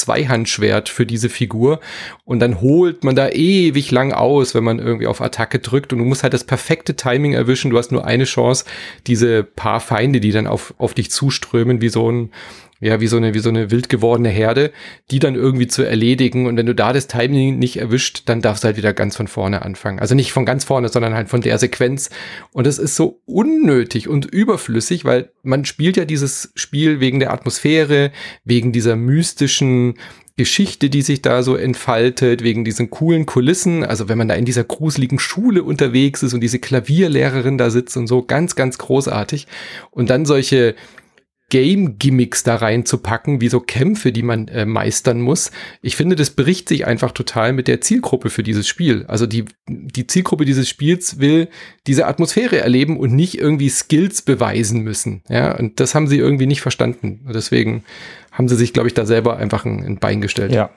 Zweihandschwert 0.46 0.88
für 0.88 1.06
diese 1.06 1.28
Figur 1.28 1.80
und 2.24 2.40
dann 2.40 2.60
holt 2.60 3.04
man 3.04 3.16
da 3.16 3.28
ewig 3.28 3.90
lang 3.90 4.12
aus, 4.12 4.54
wenn 4.54 4.64
man 4.64 4.78
irgendwie 4.78 5.06
auf 5.06 5.20
Attacke 5.20 5.58
drückt 5.58 5.92
und 5.92 5.98
du 5.98 6.04
musst 6.04 6.22
halt 6.22 6.34
das 6.34 6.44
perfekte 6.44 6.96
Timing 6.96 7.32
erwischen, 7.32 7.70
du 7.70 7.78
hast 7.78 7.92
nur 7.92 8.06
eine 8.06 8.24
Chance, 8.24 8.64
diese 9.06 9.42
paar 9.42 9.80
Feinde, 9.80 10.20
die 10.20 10.32
dann 10.32 10.46
auf, 10.46 10.74
auf 10.78 10.94
dich 10.94 11.10
zuströmen, 11.10 11.80
wie 11.80 11.88
so 11.88 12.10
ein 12.10 12.30
ja, 12.78 13.00
wie 13.00 13.06
so 13.06 13.16
eine, 13.16 13.32
wie 13.32 13.38
so 13.38 13.48
eine 13.48 13.70
wild 13.70 13.88
gewordene 13.88 14.28
Herde, 14.28 14.70
die 15.10 15.18
dann 15.18 15.34
irgendwie 15.34 15.66
zu 15.66 15.82
erledigen. 15.82 16.46
Und 16.46 16.58
wenn 16.58 16.66
du 16.66 16.74
da 16.74 16.92
das 16.92 17.06
Timing 17.06 17.58
nicht 17.58 17.78
erwischt, 17.78 18.24
dann 18.26 18.42
darfst 18.42 18.64
du 18.64 18.66
halt 18.66 18.76
wieder 18.76 18.92
ganz 18.92 19.16
von 19.16 19.28
vorne 19.28 19.62
anfangen. 19.62 19.98
Also 19.98 20.14
nicht 20.14 20.32
von 20.32 20.44
ganz 20.44 20.64
vorne, 20.64 20.90
sondern 20.90 21.14
halt 21.14 21.30
von 21.30 21.40
der 21.40 21.56
Sequenz. 21.56 22.10
Und 22.52 22.66
das 22.66 22.78
ist 22.78 22.94
so 22.94 23.22
unnötig 23.24 24.08
und 24.08 24.26
überflüssig, 24.26 25.06
weil 25.06 25.30
man 25.42 25.64
spielt 25.64 25.96
ja 25.96 26.04
dieses 26.04 26.52
Spiel 26.54 27.00
wegen 27.00 27.18
der 27.18 27.32
Atmosphäre, 27.32 28.12
wegen 28.44 28.72
dieser 28.72 28.94
mystischen 28.94 29.94
Geschichte, 30.36 30.90
die 30.90 31.02
sich 31.02 31.22
da 31.22 31.42
so 31.42 31.56
entfaltet, 31.56 32.42
wegen 32.42 32.64
diesen 32.64 32.90
coolen 32.90 33.24
Kulissen. 33.24 33.84
Also 33.84 34.08
wenn 34.08 34.18
man 34.18 34.28
da 34.28 34.34
in 34.34 34.44
dieser 34.44 34.64
gruseligen 34.64 35.18
Schule 35.18 35.62
unterwegs 35.62 36.22
ist 36.22 36.34
und 36.34 36.40
diese 36.40 36.58
Klavierlehrerin 36.58 37.56
da 37.56 37.70
sitzt 37.70 37.96
und 37.96 38.06
so, 38.06 38.22
ganz, 38.22 38.54
ganz 38.54 38.76
großartig. 38.76 39.46
Und 39.90 40.10
dann 40.10 40.26
solche 40.26 40.74
Game-Gimmicks 41.48 42.42
da 42.42 42.56
reinzupacken, 42.56 43.40
wie 43.40 43.48
so 43.48 43.60
Kämpfe, 43.60 44.10
die 44.10 44.24
man 44.24 44.48
äh, 44.48 44.66
meistern 44.66 45.20
muss. 45.20 45.52
Ich 45.80 45.94
finde, 45.94 46.16
das 46.16 46.30
bricht 46.30 46.68
sich 46.68 46.86
einfach 46.86 47.12
total 47.12 47.52
mit 47.52 47.68
der 47.68 47.80
Zielgruppe 47.80 48.30
für 48.30 48.42
dieses 48.42 48.66
Spiel. 48.66 49.04
Also 49.06 49.26
die, 49.26 49.44
die 49.68 50.08
Zielgruppe 50.08 50.44
dieses 50.44 50.68
Spiels 50.68 51.20
will 51.20 51.48
diese 51.86 52.06
Atmosphäre 52.06 52.58
erleben 52.58 52.98
und 52.98 53.14
nicht 53.14 53.38
irgendwie 53.38 53.68
Skills 53.68 54.22
beweisen 54.22 54.80
müssen. 54.80 55.22
Ja, 55.28 55.56
und 55.56 55.78
das 55.78 55.94
haben 55.94 56.08
sie 56.08 56.18
irgendwie 56.18 56.46
nicht 56.46 56.62
verstanden. 56.62 57.20
Deswegen 57.32 57.84
haben 58.36 58.48
sie 58.48 58.56
sich, 58.56 58.72
glaube 58.72 58.88
ich, 58.88 58.94
da 58.94 59.06
selber 59.06 59.36
einfach 59.36 59.64
ein, 59.64 59.82
ein 59.84 59.98
Bein 59.98 60.20
gestellt. 60.20 60.52
Ja. 60.52 60.70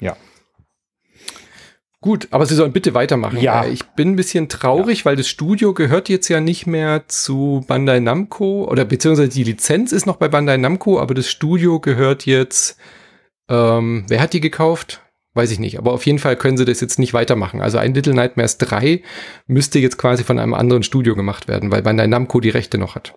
Ja. 0.00 0.16
Gut, 2.02 2.28
aber 2.30 2.46
Sie 2.46 2.54
sollen 2.54 2.72
bitte 2.72 2.94
weitermachen. 2.94 3.38
Ja. 3.40 3.64
Äh, 3.64 3.70
Ich 3.72 3.84
bin 3.90 4.12
ein 4.12 4.16
bisschen 4.16 4.48
traurig, 4.48 5.04
weil 5.04 5.16
das 5.16 5.28
Studio 5.28 5.74
gehört 5.74 6.08
jetzt 6.08 6.28
ja 6.28 6.40
nicht 6.40 6.66
mehr 6.66 7.06
zu 7.08 7.62
Bandai 7.66 8.00
Namco 8.00 8.64
oder 8.64 8.86
beziehungsweise 8.86 9.28
die 9.28 9.44
Lizenz 9.44 9.92
ist 9.92 10.06
noch 10.06 10.16
bei 10.16 10.28
Bandai 10.28 10.56
Namco, 10.56 10.98
aber 10.98 11.12
das 11.12 11.30
Studio 11.30 11.78
gehört 11.78 12.24
jetzt, 12.24 12.78
ähm, 13.50 14.04
wer 14.08 14.22
hat 14.22 14.32
die 14.32 14.40
gekauft? 14.40 15.02
Weiß 15.34 15.50
ich 15.52 15.58
nicht, 15.58 15.78
aber 15.78 15.92
auf 15.92 16.06
jeden 16.06 16.18
Fall 16.18 16.36
können 16.36 16.56
sie 16.56 16.64
das 16.64 16.80
jetzt 16.80 16.98
nicht 16.98 17.12
weitermachen. 17.12 17.60
Also 17.60 17.76
ein 17.78 17.94
Little 17.94 18.14
Nightmares 18.14 18.56
3 18.58 19.02
müsste 19.46 19.78
jetzt 19.78 19.98
quasi 19.98 20.24
von 20.24 20.38
einem 20.38 20.54
anderen 20.54 20.82
Studio 20.82 21.14
gemacht 21.14 21.48
werden, 21.48 21.70
weil 21.70 21.82
Bandai 21.82 22.06
Namco 22.06 22.40
die 22.40 22.50
Rechte 22.50 22.78
noch 22.78 22.94
hat. 22.94 23.14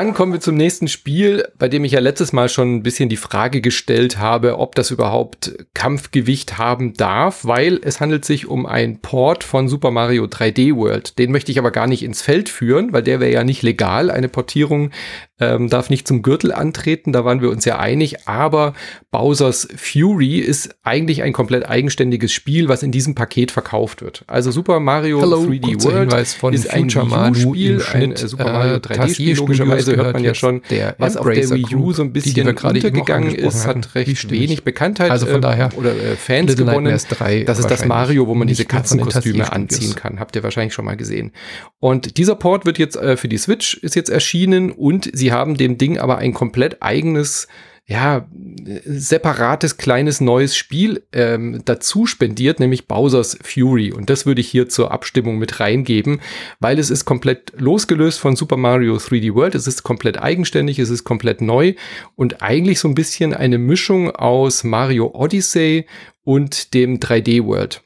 Dann 0.00 0.14
kommen 0.14 0.32
wir 0.32 0.40
zum 0.40 0.54
nächsten 0.54 0.88
Spiel, 0.88 1.46
bei 1.58 1.68
dem 1.68 1.84
ich 1.84 1.92
ja 1.92 2.00
letztes 2.00 2.32
Mal 2.32 2.48
schon 2.48 2.76
ein 2.76 2.82
bisschen 2.82 3.10
die 3.10 3.18
Frage 3.18 3.60
gestellt 3.60 4.16
habe, 4.16 4.58
ob 4.58 4.74
das 4.74 4.90
überhaupt 4.90 5.52
Kampfgewicht 5.74 6.56
haben 6.56 6.94
darf, 6.94 7.44
weil 7.44 7.78
es 7.84 8.00
handelt 8.00 8.24
sich 8.24 8.46
um 8.46 8.64
ein 8.64 9.02
Port 9.02 9.44
von 9.44 9.68
Super 9.68 9.90
Mario 9.90 10.24
3D 10.24 10.74
World. 10.74 11.18
Den 11.18 11.30
möchte 11.32 11.52
ich 11.52 11.58
aber 11.58 11.70
gar 11.70 11.86
nicht 11.86 12.02
ins 12.02 12.22
Feld 12.22 12.48
führen, 12.48 12.94
weil 12.94 13.02
der 13.02 13.20
wäre 13.20 13.30
ja 13.30 13.44
nicht 13.44 13.60
legal. 13.60 14.10
Eine 14.10 14.30
Portierung 14.30 14.90
ähm, 15.40 15.68
darf 15.68 15.90
nicht 15.90 16.06
zum 16.06 16.22
Gürtel 16.22 16.52
antreten, 16.52 17.12
da 17.12 17.24
waren 17.24 17.40
wir 17.40 17.50
uns 17.50 17.64
ja 17.64 17.78
einig, 17.78 18.28
aber 18.28 18.74
Bowser's 19.10 19.68
Fury 19.76 20.38
ist 20.38 20.76
eigentlich 20.82 21.22
ein 21.22 21.32
komplett 21.32 21.68
eigenständiges 21.68 22.32
Spiel, 22.32 22.68
was 22.68 22.82
in 22.82 22.92
diesem 22.92 23.14
Paket 23.14 23.50
verkauft 23.50 24.02
wird. 24.02 24.24
Also 24.26 24.50
Super 24.50 24.80
Mario 24.80 25.20
Hallo, 25.20 25.42
3D 25.42 25.60
kurzer 25.60 25.92
World 25.92 26.10
Hinweis 26.10 26.34
von 26.34 26.52
ist 26.52 26.70
ein 26.70 26.88
im 26.88 27.12
ein 27.12 28.12
äh, 28.12 28.16
Super 28.16 28.44
Mario 28.44 28.74
äh, 28.74 28.76
3D-Spiel. 28.76 28.96
Tarsier 28.96 29.36
Logischerweise 29.36 29.82
Studios 29.82 30.04
hört 30.04 30.14
man 30.14 30.24
ja 30.24 30.34
schon, 30.34 30.62
der 30.70 30.94
was 30.98 31.16
auf 31.16 31.26
der 31.26 31.36
Embracer 31.36 31.56
Wii 31.56 31.76
U 31.76 31.92
so 31.92 32.02
ein 32.02 32.12
die, 32.12 32.20
die 32.20 32.30
bisschen 32.30 32.46
wir 32.46 32.54
gerade 32.54 32.78
eben 32.78 32.86
auch 32.86 32.90
untergegangen 32.90 33.28
angesprochen 33.28 33.56
ist, 33.56 33.66
hatten. 33.66 33.82
hat 33.82 33.94
recht 33.94 34.18
Stimmt. 34.18 34.32
wenig 34.32 34.64
Bekanntheit 34.64 35.10
Also 35.10 35.26
von 35.26 35.36
äh, 35.36 35.40
daher, 35.40 35.70
oder 35.76 35.90
äh, 35.90 36.16
Fans 36.16 36.50
Little 36.50 36.66
gewonnen. 36.66 36.84
Nightmares 36.84 37.06
3 37.08 37.44
Das 37.44 37.58
ist 37.58 37.70
das 37.70 37.84
Mario, 37.84 38.26
wo 38.26 38.34
man 38.34 38.48
diese 38.48 38.64
Katzenkostüme 38.64 39.50
anziehen 39.52 39.94
kann. 39.94 40.20
Habt 40.20 40.36
ihr 40.36 40.42
wahrscheinlich 40.42 40.74
schon 40.74 40.84
mal 40.84 40.96
gesehen. 40.96 41.32
Und 41.78 42.18
dieser 42.18 42.34
Port 42.34 42.66
wird 42.66 42.78
jetzt 42.78 42.96
äh, 42.96 43.16
für 43.16 43.28
die 43.28 43.38
Switch 43.38 43.74
ist 43.74 43.94
jetzt 43.96 44.10
erschienen 44.10 44.70
und 44.70 45.10
sie 45.12 45.29
haben 45.30 45.56
dem 45.56 45.78
Ding 45.78 45.98
aber 45.98 46.18
ein 46.18 46.34
komplett 46.34 46.82
eigenes 46.82 47.48
ja, 47.90 48.28
separates 48.84 49.76
kleines 49.76 50.20
neues 50.20 50.56
Spiel 50.56 51.02
ähm, 51.12 51.62
dazu 51.64 52.06
spendiert, 52.06 52.60
nämlich 52.60 52.86
Bowser's 52.86 53.36
Fury. 53.42 53.90
Und 53.90 54.10
das 54.10 54.26
würde 54.26 54.40
ich 54.40 54.48
hier 54.48 54.68
zur 54.68 54.92
Abstimmung 54.92 55.38
mit 55.38 55.58
reingeben, 55.58 56.20
weil 56.60 56.78
es 56.78 56.88
ist 56.90 57.04
komplett 57.04 57.52
losgelöst 57.58 58.20
von 58.20 58.36
Super 58.36 58.56
Mario 58.56 58.94
3D 58.94 59.34
World. 59.34 59.56
Es 59.56 59.66
ist 59.66 59.82
komplett 59.82 60.22
eigenständig, 60.22 60.78
es 60.78 60.88
ist 60.88 61.02
komplett 61.02 61.40
neu 61.40 61.74
und 62.14 62.42
eigentlich 62.42 62.78
so 62.78 62.86
ein 62.86 62.94
bisschen 62.94 63.34
eine 63.34 63.58
Mischung 63.58 64.12
aus 64.12 64.62
Mario 64.62 65.10
Odyssey 65.12 65.86
und 66.22 66.74
dem 66.74 67.00
3D 67.00 67.44
World. 67.44 67.82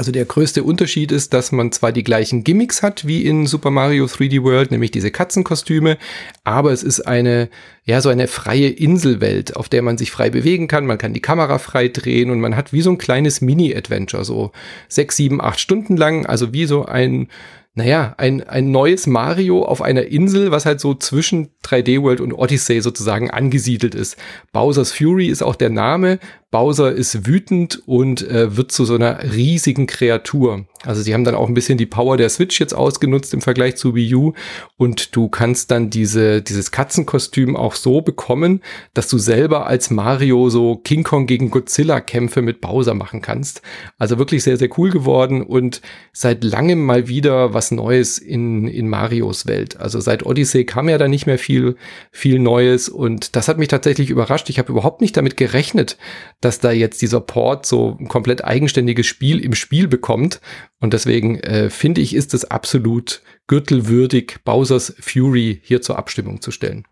Also 0.00 0.12
der 0.12 0.24
größte 0.24 0.62
Unterschied 0.62 1.12
ist, 1.12 1.34
dass 1.34 1.52
man 1.52 1.72
zwar 1.72 1.92
die 1.92 2.02
gleichen 2.02 2.42
Gimmicks 2.42 2.82
hat 2.82 3.06
wie 3.06 3.26
in 3.26 3.46
Super 3.46 3.70
Mario 3.70 4.06
3D 4.06 4.42
World, 4.42 4.70
nämlich 4.70 4.92
diese 4.92 5.10
Katzenkostüme, 5.10 5.98
aber 6.42 6.72
es 6.72 6.82
ist 6.82 7.02
eine, 7.02 7.50
ja, 7.84 8.00
so 8.00 8.08
eine 8.08 8.26
freie 8.26 8.68
Inselwelt, 8.68 9.56
auf 9.56 9.68
der 9.68 9.82
man 9.82 9.98
sich 9.98 10.10
frei 10.10 10.30
bewegen 10.30 10.68
kann, 10.68 10.86
man 10.86 10.96
kann 10.96 11.12
die 11.12 11.20
Kamera 11.20 11.58
frei 11.58 11.88
drehen 11.88 12.30
und 12.30 12.40
man 12.40 12.56
hat 12.56 12.72
wie 12.72 12.80
so 12.80 12.88
ein 12.88 12.96
kleines 12.96 13.42
Mini-Adventure, 13.42 14.24
so 14.24 14.52
sechs, 14.88 15.18
sieben, 15.18 15.38
acht 15.38 15.60
Stunden 15.60 15.98
lang, 15.98 16.24
also 16.24 16.54
wie 16.54 16.64
so 16.64 16.86
ein, 16.86 17.28
naja, 17.74 18.14
ein, 18.16 18.42
ein 18.48 18.70
neues 18.70 19.06
Mario 19.06 19.64
auf 19.64 19.82
einer 19.82 20.06
Insel, 20.06 20.50
was 20.50 20.64
halt 20.64 20.80
so 20.80 20.94
zwischen 20.94 21.50
3D 21.62 22.00
World 22.00 22.22
und 22.22 22.32
Odyssey 22.32 22.80
sozusagen 22.80 23.30
angesiedelt 23.30 23.94
ist. 23.94 24.16
Bowser's 24.52 24.92
Fury 24.92 25.26
ist 25.26 25.42
auch 25.42 25.56
der 25.56 25.70
Name. 25.70 26.18
Bowser 26.50 26.92
ist 26.92 27.26
wütend 27.26 27.82
und 27.86 28.28
äh, 28.28 28.56
wird 28.56 28.72
zu 28.72 28.84
so 28.84 28.96
einer 28.96 29.22
riesigen 29.34 29.86
Kreatur. 29.86 30.66
Also 30.84 31.02
sie 31.02 31.12
haben 31.12 31.24
dann 31.24 31.34
auch 31.34 31.46
ein 31.46 31.54
bisschen 31.54 31.78
die 31.78 31.86
Power 31.86 32.16
der 32.16 32.30
Switch 32.30 32.58
jetzt 32.58 32.72
ausgenutzt 32.72 33.34
im 33.34 33.42
Vergleich 33.42 33.76
zu 33.76 33.94
Wii 33.94 34.14
U 34.14 34.32
und 34.78 35.14
du 35.14 35.28
kannst 35.28 35.70
dann 35.70 35.90
diese, 35.90 36.42
dieses 36.42 36.70
Katzenkostüm 36.70 37.54
auch 37.54 37.74
so 37.74 38.00
bekommen, 38.00 38.62
dass 38.94 39.08
du 39.08 39.18
selber 39.18 39.66
als 39.66 39.90
Mario 39.90 40.48
so 40.48 40.76
King 40.76 41.04
Kong 41.04 41.26
gegen 41.26 41.50
Godzilla 41.50 42.00
Kämpfe 42.00 42.40
mit 42.40 42.60
Bowser 42.60 42.94
machen 42.94 43.20
kannst. 43.20 43.62
Also 43.98 44.18
wirklich 44.18 44.42
sehr, 44.42 44.56
sehr 44.56 44.70
cool 44.78 44.90
geworden 44.90 45.42
und 45.42 45.82
seit 46.12 46.42
langem 46.42 46.84
mal 46.84 47.08
wieder 47.08 47.52
was 47.52 47.70
Neues 47.70 48.18
in, 48.18 48.66
in 48.66 48.88
Marios 48.88 49.46
Welt. 49.46 49.78
Also 49.78 50.00
seit 50.00 50.24
Odyssey 50.24 50.64
kam 50.64 50.88
ja 50.88 50.98
da 50.98 51.06
nicht 51.06 51.26
mehr 51.26 51.38
viel, 51.38 51.76
viel 52.10 52.38
Neues 52.38 52.88
und 52.88 53.36
das 53.36 53.48
hat 53.48 53.58
mich 53.58 53.68
tatsächlich 53.68 54.10
überrascht. 54.10 54.48
Ich 54.48 54.58
habe 54.58 54.72
überhaupt 54.72 55.00
nicht 55.02 55.16
damit 55.16 55.36
gerechnet, 55.36 55.98
dass 56.40 56.58
da 56.58 56.72
jetzt 56.72 57.02
dieser 57.02 57.20
Port 57.20 57.66
so 57.66 57.96
ein 58.00 58.08
komplett 58.08 58.44
eigenständiges 58.44 59.06
Spiel 59.06 59.40
im 59.40 59.54
Spiel 59.54 59.88
bekommt. 59.88 60.40
Und 60.80 60.94
deswegen 60.94 61.38
äh, 61.40 61.70
finde 61.70 62.00
ich, 62.00 62.14
ist 62.14 62.32
es 62.34 62.50
absolut 62.50 63.22
gürtelwürdig, 63.46 64.38
Bowser's 64.44 64.94
Fury 65.00 65.60
hier 65.62 65.82
zur 65.82 65.98
Abstimmung 65.98 66.40
zu 66.40 66.50
stellen. 66.50 66.84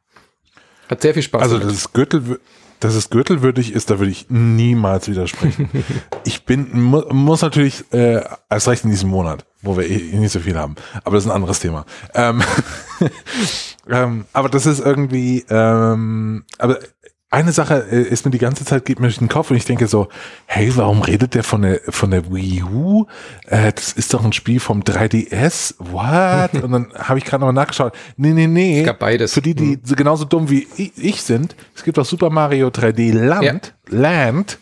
Hat 0.88 1.02
sehr 1.02 1.14
viel 1.14 1.22
Spaß 1.22 1.42
Also, 1.42 1.58
dass 1.58 1.72
es, 1.72 1.92
Gürtel, 1.92 2.40
dass 2.80 2.94
es 2.94 3.10
gürtelwürdig 3.10 3.72
ist, 3.72 3.90
da 3.90 3.98
würde 3.98 4.10
ich 4.10 4.26
niemals 4.28 5.08
widersprechen. 5.08 5.68
ich 6.24 6.44
bin, 6.44 6.80
mu 6.80 7.02
muss 7.12 7.42
natürlich, 7.42 7.84
äh, 7.92 8.22
als 8.48 8.68
recht 8.68 8.84
in 8.84 8.90
diesem 8.90 9.10
Monat, 9.10 9.44
wo 9.62 9.76
wir 9.76 9.88
eh 9.88 10.16
nicht 10.16 10.32
so 10.32 10.40
viel 10.40 10.56
haben, 10.56 10.76
aber 11.04 11.16
das 11.16 11.24
ist 11.24 11.30
ein 11.30 11.36
anderes 11.36 11.60
Thema. 11.60 11.84
Ähm, 12.14 12.42
ähm, 13.88 14.24
aber 14.32 14.48
das 14.48 14.66
ist 14.66 14.80
irgendwie, 14.80 15.44
ähm, 15.50 16.44
aber 16.58 16.78
eine 17.30 17.52
Sache 17.52 17.86
äh, 17.90 18.02
ist 18.02 18.24
mir 18.24 18.30
die 18.30 18.38
ganze 18.38 18.64
Zeit 18.64 18.84
geht 18.84 19.00
mir 19.00 19.08
durch 19.08 19.18
den 19.18 19.28
Kopf 19.28 19.50
und 19.50 19.56
ich 19.56 19.64
denke 19.64 19.86
so, 19.86 20.08
hey, 20.46 20.72
warum 20.76 21.02
redet 21.02 21.34
der 21.34 21.44
von 21.44 21.62
der 21.62 21.80
von 21.88 22.10
der 22.10 22.32
Wii 22.32 22.62
U? 22.62 23.06
Äh, 23.46 23.72
das 23.72 23.92
ist 23.92 24.14
doch 24.14 24.24
ein 24.24 24.32
Spiel 24.32 24.60
vom 24.60 24.82
3DS. 24.82 25.74
What? 25.78 26.62
und 26.62 26.72
dann 26.72 26.92
habe 26.94 27.18
ich 27.18 27.24
gerade 27.24 27.40
noch 27.40 27.48
mal 27.48 27.60
nachgeschaut. 27.60 27.92
Nee, 28.16 28.32
nee, 28.32 28.46
nee. 28.46 28.80
Es 28.80 28.86
gab 28.86 28.98
beides. 28.98 29.34
Für 29.34 29.42
die, 29.42 29.54
die 29.54 29.78
so 29.82 29.94
genauso 29.94 30.24
dumm 30.24 30.48
wie 30.48 30.66
ich, 30.76 31.22
sind, 31.22 31.54
es 31.74 31.84
gibt 31.84 31.98
auch 31.98 32.06
Super 32.06 32.30
Mario 32.30 32.68
3D 32.68 33.12
Land, 33.12 33.74
Land. 33.88 34.58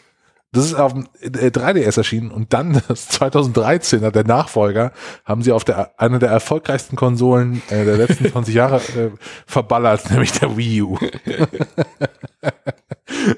Das 0.56 0.64
ist 0.64 0.74
auf 0.74 0.94
dem 0.94 1.06
äh, 1.20 1.48
3DS 1.48 1.98
erschienen 1.98 2.30
und 2.30 2.54
dann 2.54 2.80
das 2.88 3.10
2013er, 3.10 4.10
der 4.10 4.24
Nachfolger, 4.24 4.92
haben 5.26 5.42
sie 5.42 5.52
auf 5.52 5.64
der 5.64 6.00
einer 6.00 6.18
der 6.18 6.30
erfolgreichsten 6.30 6.96
Konsolen 6.96 7.60
äh, 7.68 7.84
der 7.84 7.98
letzten 7.98 8.26
20 8.32 8.54
Jahre 8.54 8.76
äh, 8.76 9.10
verballert, 9.46 10.10
nämlich 10.10 10.32
der 10.32 10.56
Wii 10.56 10.82
U. 10.82 10.98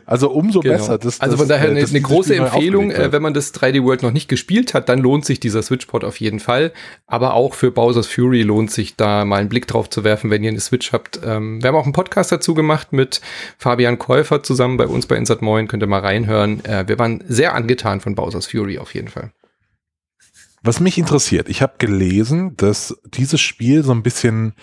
also 0.07 0.31
umso 0.31 0.61
Genau. 0.61 0.75
besser. 0.75 0.99
Das, 0.99 1.21
also 1.21 1.37
von 1.37 1.49
daher 1.49 1.71
äh, 1.71 1.85
eine, 1.85 2.01
große 2.01 2.35
Empfehlung, 2.35 2.91
äh, 2.91 3.13
wenn 3.13 3.23
man 3.23 3.35
das 3.35 3.53
3D 3.55 3.83
World 3.85 4.03
noch 4.03 4.13
nicht 4.13 4.29
gespielt 4.29 4.75
hat, 4.75 4.89
dann 4.89 4.99
lohnt 4.99 5.25
sich 5.25 5.41
dieser 5.41 5.63
Switch-Port 5.63 6.05
auf 6.05 6.21
jeden 6.21 6.41
Fall. 6.41 6.73
Aber 7.07 7.35
auch 7.35 7.55
für 7.55 7.71
Bowser's 7.71 8.07
Fury 8.07 8.43
lohnt 8.43 8.71
sich 8.71 8.97
da 8.97 9.25
mal 9.25 9.41
einen 9.41 9.49
Blick 9.49 9.67
drauf 9.67 9.91
zu 9.91 10.05
werfen, 10.05 10.31
wenn 10.31 10.43
ihr 10.43 10.51
eine 10.51 10.61
Switch 10.61 10.93
habt. 10.93 11.21
Ähm, 11.25 11.63
wir 11.63 11.69
haben 11.69 11.77
auch 11.77 11.85
einen 11.85 11.93
Podcast 11.93 12.33
dazu 12.33 12.55
gemacht 12.55 12.93
mit 12.93 13.21
Fabian 13.59 13.99
Käufer 13.99 14.43
zusammen 14.43 14.77
bei 14.77 14.87
uns 14.87 15.07
bei 15.07 15.17
Insert 15.17 15.43
Moin, 15.43 15.69
könnt 15.69 15.83
ihr 15.83 15.87
mal 15.87 16.01
reinhören. 16.01 16.65
Äh, 16.65 16.89
wir 16.89 16.99
waren 16.99 17.23
sehr 17.29 17.55
angetan 17.55 18.01
von 18.01 18.15
Bowser's 18.15 18.47
Fury 18.47 18.79
auf 18.79 18.95
jeden 18.95 19.09
Fall. 19.09 19.33
Was 20.63 20.81
mich 20.81 20.99
interessiert, 20.99 21.49
ich 21.49 21.63
habe 21.63 21.75
gelesen, 21.79 22.57
dass 22.57 22.97
dieses 23.05 23.41
Spiel 23.41 23.85
so 23.85 23.93
ein 23.93 24.03
bisschen 24.03 24.55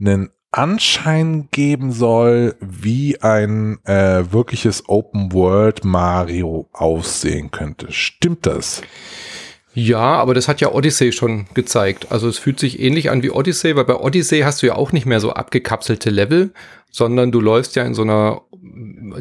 einen 0.00 0.30
Anschein 0.56 1.48
geben 1.50 1.90
soll, 1.90 2.54
wie 2.60 3.20
ein 3.20 3.84
äh, 3.84 4.22
wirkliches 4.30 4.88
Open 4.88 5.32
World 5.32 5.84
Mario 5.84 6.68
aussehen 6.72 7.50
könnte. 7.50 7.90
Stimmt 7.90 8.46
das? 8.46 8.82
Ja, 9.74 9.98
aber 9.98 10.32
das 10.32 10.46
hat 10.46 10.60
ja 10.60 10.70
Odyssey 10.70 11.10
schon 11.10 11.46
gezeigt. 11.54 12.12
Also 12.12 12.28
es 12.28 12.38
fühlt 12.38 12.60
sich 12.60 12.78
ähnlich 12.78 13.10
an 13.10 13.24
wie 13.24 13.32
Odyssey, 13.32 13.74
weil 13.74 13.84
bei 13.84 13.96
Odyssey 13.96 14.42
hast 14.42 14.62
du 14.62 14.68
ja 14.68 14.76
auch 14.76 14.92
nicht 14.92 15.06
mehr 15.06 15.18
so 15.18 15.32
abgekapselte 15.32 16.10
Level, 16.10 16.52
sondern 16.92 17.32
du 17.32 17.40
läufst 17.40 17.74
ja 17.74 17.82
in 17.82 17.94
so 17.94 18.02
einer 18.02 18.42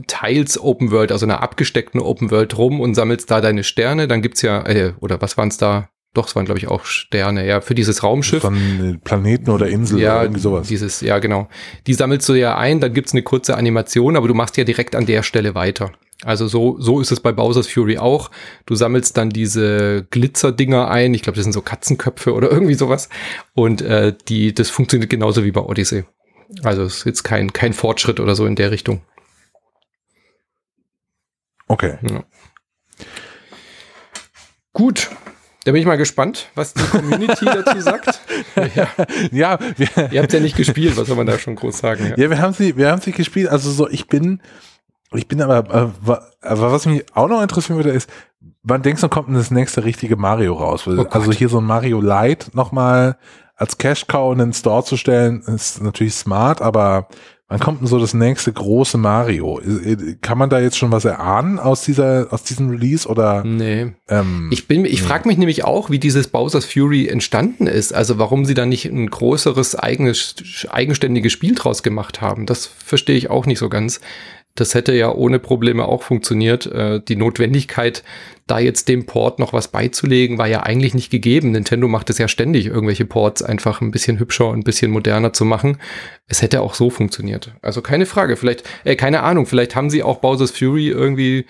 teils 0.06 0.60
Open 0.62 0.92
World, 0.92 1.12
also 1.12 1.26
einer 1.26 1.42
abgesteckten 1.42 2.00
Open 2.00 2.30
World 2.30 2.56
rum 2.60 2.80
und 2.80 2.94
sammelst 2.94 3.32
da 3.32 3.42
deine 3.42 3.64
Sterne. 3.64 4.08
Dann 4.08 4.22
gibt's 4.22 4.44
ja, 4.44 4.64
äh, 4.68 4.94
oder 5.00 5.20
was 5.20 5.36
waren 5.36 5.48
es 5.48 5.58
da? 5.58 5.90
Doch, 6.14 6.28
es 6.28 6.36
waren, 6.36 6.46
glaube 6.46 6.60
ich, 6.60 6.68
auch 6.68 6.86
Sterne, 6.86 7.46
ja, 7.48 7.60
für 7.60 7.74
dieses 7.74 8.04
Raumschiff. 8.04 8.42
Von 8.42 9.00
Planeten 9.04 9.50
oder 9.50 9.68
Inseln 9.68 10.00
ja, 10.00 10.16
oder 10.16 10.24
irgendwie 10.24 10.42
sowas. 10.42 10.68
Dieses, 10.68 11.02
ja, 11.02 11.18
genau. 11.18 11.48
Die 11.88 11.96
sammelst 11.96 12.30
du 12.30 12.36
ja 12.36 12.56
ein, 12.56 12.80
dann 12.80 12.94
gibt's 12.94 13.14
eine 13.14 13.24
kurze 13.24 13.58
Animation, 13.58 14.16
aber 14.16 14.28
du 14.28 14.36
machst 14.36 14.56
ja 14.58 14.64
direkt 14.64 14.96
an 14.96 15.08
der 15.08 15.24
Stelle 15.24 15.56
weiter. 15.56 15.92
Also 16.24 16.48
so, 16.48 16.80
so 16.80 17.02
ist 17.02 17.12
es 17.12 17.20
bei 17.20 17.32
Bowser's 17.32 17.68
Fury 17.68 17.98
auch. 17.98 18.32
Du 18.66 18.76
sammelst 18.76 19.18
dann 19.18 19.30
diese 19.30 20.06
Glitzerdinger 20.10 20.90
ein. 20.90 21.14
Ich 21.14 21.24
glaube, 21.24 21.36
das 21.36 21.44
sind 21.44 21.54
so 21.54 21.62
Katzenköpfe 21.62 22.34
oder 22.34 22.52
irgendwie 22.52 22.76
sowas. 22.76 23.10
Und 23.54 23.82
äh, 23.82 24.16
die, 24.28 24.54
das 24.54 24.70
funktioniert 24.70 25.10
genauso 25.10 25.44
wie 25.44 25.52
bei 25.52 25.62
Odyssey. 25.62 26.06
Also 26.62 26.84
es 26.84 26.98
ist 26.98 27.06
jetzt 27.06 27.24
kein, 27.24 27.52
kein 27.52 27.74
Fortschritt 27.74 28.20
oder 28.20 28.36
so 28.36 28.46
in 28.46 28.56
der 28.56 28.72
Richtung. 28.72 29.02
Okay. 31.68 31.98
Ja. 32.04 32.24
Gut. 34.74 35.10
Da 35.66 35.72
bin 35.72 35.80
ich 35.80 35.88
mal 35.88 35.98
gespannt, 35.98 36.50
was 36.56 36.74
die 36.74 36.84
Community 36.84 37.46
dazu 37.46 37.80
sagt. 37.80 38.20
Ja, 38.76 38.88
ja 39.32 39.60
wir, 39.78 40.12
ihr 40.12 40.22
habt 40.22 40.34
ja 40.34 40.40
nicht 40.40 40.58
gespielt, 40.58 40.98
was 40.98 41.08
soll 41.08 41.16
man 41.16 41.26
da 41.26 41.40
schon 41.40 41.56
groß 41.56 41.78
sagen? 41.78 42.06
Ja, 42.06 42.24
ja 42.24 42.30
wir 42.30 42.40
haben 42.40 42.54
sie, 42.54 42.76
wir 42.76 42.92
haben 42.92 43.02
sie 43.02 43.14
gespielt. 43.14 43.48
Also 43.48 43.72
so, 43.72 43.88
ich 43.90 44.08
bin, 44.08 44.42
ich 45.14 45.28
bin 45.28 45.42
aber, 45.42 45.92
aber 46.42 46.72
was 46.72 46.86
mich 46.86 47.06
auch 47.14 47.30
noch 47.30 47.42
interessieren 47.42 47.78
würde, 47.78 47.92
ist, 47.92 48.10
wann 48.64 48.82
denkst 48.82 49.02
du, 49.02 49.08
kommt 49.08 49.30
denn 49.30 49.36
das 49.36 49.52
nächste 49.52 49.86
richtige 49.86 50.18
Mario 50.18 50.54
raus? 50.54 50.86
Oh 50.86 51.06
also 51.10 51.32
hier 51.32 51.48
so 51.50 51.60
ein 51.60 51.66
Mario 51.66 52.02
Light 52.02 52.52
nochmal 52.54 53.18
als 53.56 53.78
Cash 53.78 54.08
Cow 54.08 54.34
in 54.34 54.40
den 54.40 54.54
Store 54.54 54.84
zu 54.84 54.98
stellen, 54.98 55.42
ist 55.44 55.82
natürlich 55.82 56.16
smart, 56.16 56.62
aber 56.62 57.08
Wann 57.54 57.60
kommt 57.60 57.82
denn 57.82 57.88
so 57.88 58.00
das 58.00 58.16
nächste 58.16 58.52
große 58.52 58.98
Mario? 58.98 59.62
Kann 60.22 60.40
man 60.40 60.50
da 60.50 60.60
jetzt 60.60 60.76
schon 60.76 60.92
was 60.92 61.06
erahnen 61.06 61.60
aus 61.60 61.84
dieser, 61.84 62.26
aus 62.32 62.42
diesem 62.42 62.72
Release 62.72 63.08
oder? 63.08 63.44
Nee. 63.44 63.92
Ähm, 64.10 64.50
ich 64.52 64.68
bin, 64.68 64.86
ich 64.86 65.04
frage 65.04 65.28
mich 65.28 65.38
nämlich 65.38 65.64
auch, 65.64 65.92
wie 65.92 66.00
dieses 66.00 66.30
Bowser's 66.30 66.66
Fury 66.66 67.08
entstanden 67.08 67.68
ist. 67.68 67.94
Also 67.94 68.18
warum 68.18 68.46
sie 68.46 68.56
da 68.56 68.66
nicht 68.66 68.86
ein 68.86 69.08
größeres 69.08 69.76
eigenes, 69.76 70.34
eigenständiges 70.68 71.32
Spiel 71.32 71.54
draus 71.54 71.84
gemacht 71.84 72.22
haben. 72.22 72.48
Das 72.48 72.66
verstehe 72.66 73.18
ich 73.18 73.30
auch 73.30 73.46
nicht 73.46 73.60
so 73.60 73.70
ganz. 73.70 74.02
Das 74.56 74.76
hätte 74.76 74.94
ja 74.94 75.12
ohne 75.12 75.40
Probleme 75.40 75.86
auch 75.86 76.04
funktioniert. 76.04 76.68
Äh, 76.68 77.02
die 77.08 77.16
Notwendigkeit, 77.16 78.04
da 78.46 78.60
jetzt 78.60 78.88
dem 78.88 79.06
Port 79.06 79.40
noch 79.40 79.52
was 79.52 79.70
beizulegen, 79.70 80.38
war 80.38 80.48
ja 80.48 80.62
eigentlich 80.62 80.94
nicht 80.94 81.10
gegeben. 81.10 81.52
Nintendo 81.52 81.88
macht 81.88 82.10
es 82.10 82.20
ja 82.20 82.28
ständig, 82.28 82.68
irgendwelche 82.68 83.06
Ports 83.06 83.42
einfach 83.42 83.82
ein 83.82 83.92
bisschen 83.92 84.20
hübscher 84.20 84.50
und 84.50 84.60
ein 84.60 84.64
bisschen 84.64 84.92
moderner 84.92 85.34
zu 85.34 85.46
machen. 85.46 85.80
Es 86.28 86.42
hätte 86.42 86.62
auch 86.62 86.76
so 86.76 86.92
funktioniert. 86.92 87.56
Also 87.62 87.82
keine 87.82 88.06
Frage. 88.06 88.38
Vielleicht, 88.38 88.64
äh, 88.84 88.96
keine 88.96 89.24
Ahnung, 89.24 89.48
vielleicht 89.48 89.76
haben 89.76 89.90
sie 89.90 90.04
auch 90.04 90.20
Bowser's 90.20 90.52
Fury 90.52 90.90
irgendwie 90.90 91.46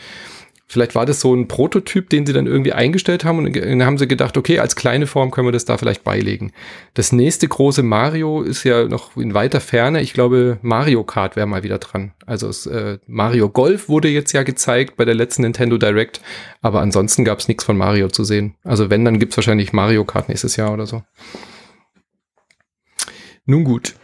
Vielleicht 0.66 0.96
war 0.96 1.06
das 1.06 1.20
so 1.20 1.36
ein 1.36 1.48
Prototyp, 1.48 2.10
den 2.10 2.26
sie 2.26 2.34
dann 2.34 2.48
irgendwie 2.48 2.74
eingestellt 2.74 3.26
haben 3.26 3.38
und 3.38 3.56
dann 3.56 3.86
haben 3.86 3.98
sie 3.98 4.08
gedacht, 4.08 4.38
okay, 4.38 4.60
als 4.60 4.76
kleine 4.76 5.08
Form 5.08 5.30
können 5.30 5.48
wir 5.48 5.52
das 5.52 5.66
da 5.66 5.78
vielleicht 5.78 6.04
beilegen. 6.04 6.52
Das 6.94 7.12
nächste 7.12 7.48
große 7.48 7.84
Mario 7.84 8.42
ist 8.42 8.64
ja 8.64 8.86
noch 8.86 9.16
in 9.18 9.34
weiter 9.34 9.60
Ferne. 9.60 10.02
Ich 10.02 10.14
glaube, 10.14 10.58
Mario 10.62 11.04
Kart 11.04 11.36
wäre 11.36 11.48
mal 11.48 11.64
wieder 11.64 11.80
dran. 11.80 12.14
Also 12.26 12.48
es, 12.48 12.66
äh, 12.66 12.98
Mario 13.08 13.50
Golf 13.50 13.90
wurde 13.90 14.08
jetzt 14.08 14.32
ja 14.32 14.44
gezeigt 14.44 14.96
bei 14.96 15.06
der 15.06 15.16
letzten 15.16 15.44
Nintendo 15.44 15.78
Direct, 15.78 16.22
aber 16.62 16.82
ansonsten 16.82 17.26
gab 17.26 17.40
es 17.40 17.48
nichts 17.48 17.66
von 17.66 17.78
Mario 17.78 18.08
zu 18.08 18.24
sehen. 18.24 18.56
Also 18.64 18.90
wenn, 18.90 19.06
dann 19.06 19.20
gibt 19.20 19.34
es 19.34 19.38
wahrscheinlich 19.38 19.74
Mario 19.74 20.06
Kart 20.06 20.30
nächstes 20.30 20.56
Jahr 20.56 20.74
oder 20.74 20.88
so. 20.88 21.04
Nun 23.46 23.66
gut. 23.66 23.96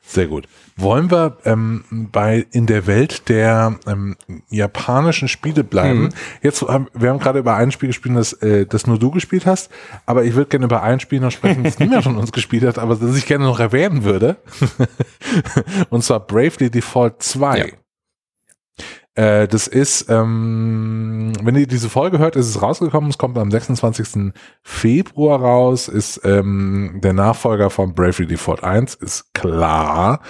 Sehr 0.00 0.26
gut. 0.26 0.48
Wollen 0.80 1.10
wir 1.10 1.38
ähm, 1.44 1.82
bei 1.90 2.46
in 2.52 2.66
der 2.66 2.86
Welt 2.86 3.28
der 3.28 3.78
ähm, 3.88 4.16
japanischen 4.48 5.26
Spiele 5.26 5.64
bleiben? 5.64 6.02
Mhm. 6.02 6.08
Jetzt 6.40 6.62
haben 6.62 6.86
wir 6.94 7.10
haben 7.10 7.18
gerade 7.18 7.40
über 7.40 7.56
ein 7.56 7.72
Spiel 7.72 7.88
gespielt, 7.88 8.16
das, 8.16 8.32
äh, 8.34 8.64
das 8.64 8.86
nur 8.86 8.96
du 8.96 9.10
gespielt 9.10 9.44
hast, 9.44 9.72
aber 10.06 10.24
ich 10.24 10.34
würde 10.34 10.48
gerne 10.48 10.66
über 10.66 10.82
ein 10.84 11.00
Spiel 11.00 11.18
noch 11.18 11.32
sprechen, 11.32 11.64
das 11.64 11.78
niemand 11.80 12.04
von 12.04 12.16
uns 12.16 12.30
gespielt 12.30 12.62
hat, 12.62 12.78
aber 12.78 12.94
das 12.94 13.16
ich 13.16 13.26
gerne 13.26 13.44
noch 13.44 13.58
erwähnen 13.58 14.04
würde. 14.04 14.36
Und 15.90 16.04
zwar 16.04 16.20
Bravely 16.20 16.70
Default 16.70 17.24
2. 17.24 17.58
Ja. 17.58 17.66
Äh, 19.18 19.48
das 19.48 19.66
ist, 19.66 20.08
ähm, 20.10 21.32
wenn 21.42 21.56
ihr 21.56 21.66
diese 21.66 21.88
Folge 21.88 22.20
hört, 22.20 22.36
ist 22.36 22.46
es 22.46 22.62
rausgekommen. 22.62 23.10
Es 23.10 23.18
kommt 23.18 23.36
am 23.36 23.50
26. 23.50 24.32
Februar 24.62 25.40
raus. 25.40 25.88
Ist 25.88 26.20
ähm, 26.22 27.00
der 27.02 27.14
Nachfolger 27.14 27.68
von 27.68 27.94
Bravely 27.94 28.28
Default 28.28 28.62
1, 28.62 28.94
ist 28.94 29.34
klar. 29.34 30.20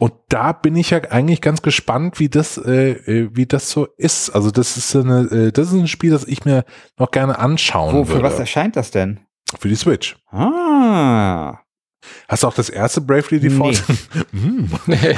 Und 0.00 0.12
da 0.28 0.52
bin 0.52 0.76
ich 0.76 0.90
ja 0.90 0.98
eigentlich 1.10 1.40
ganz 1.40 1.60
gespannt, 1.60 2.20
wie 2.20 2.28
das, 2.28 2.56
äh, 2.56 2.92
äh, 2.92 3.30
wie 3.32 3.46
das 3.46 3.70
so 3.70 3.86
ist. 3.96 4.30
Also 4.30 4.52
das 4.52 4.76
ist 4.76 4.94
eine, 4.94 5.22
äh, 5.30 5.52
das 5.52 5.68
ist 5.68 5.74
ein 5.74 5.88
Spiel, 5.88 6.12
das 6.12 6.24
ich 6.24 6.44
mir 6.44 6.64
noch 6.98 7.10
gerne 7.10 7.38
anschauen 7.38 7.94
Wo, 7.94 8.08
würde. 8.08 8.20
Für 8.20 8.22
was 8.22 8.38
erscheint 8.38 8.76
das 8.76 8.92
denn? 8.92 9.20
Für 9.58 9.68
die 9.68 9.74
Switch. 9.74 10.16
Ah. 10.30 11.58
Hast 12.28 12.44
du 12.44 12.46
auch 12.46 12.54
das 12.54 12.68
erste 12.70 13.00
Bravely 13.00 13.40
Default? 13.40 13.82
Nee. 14.86 15.16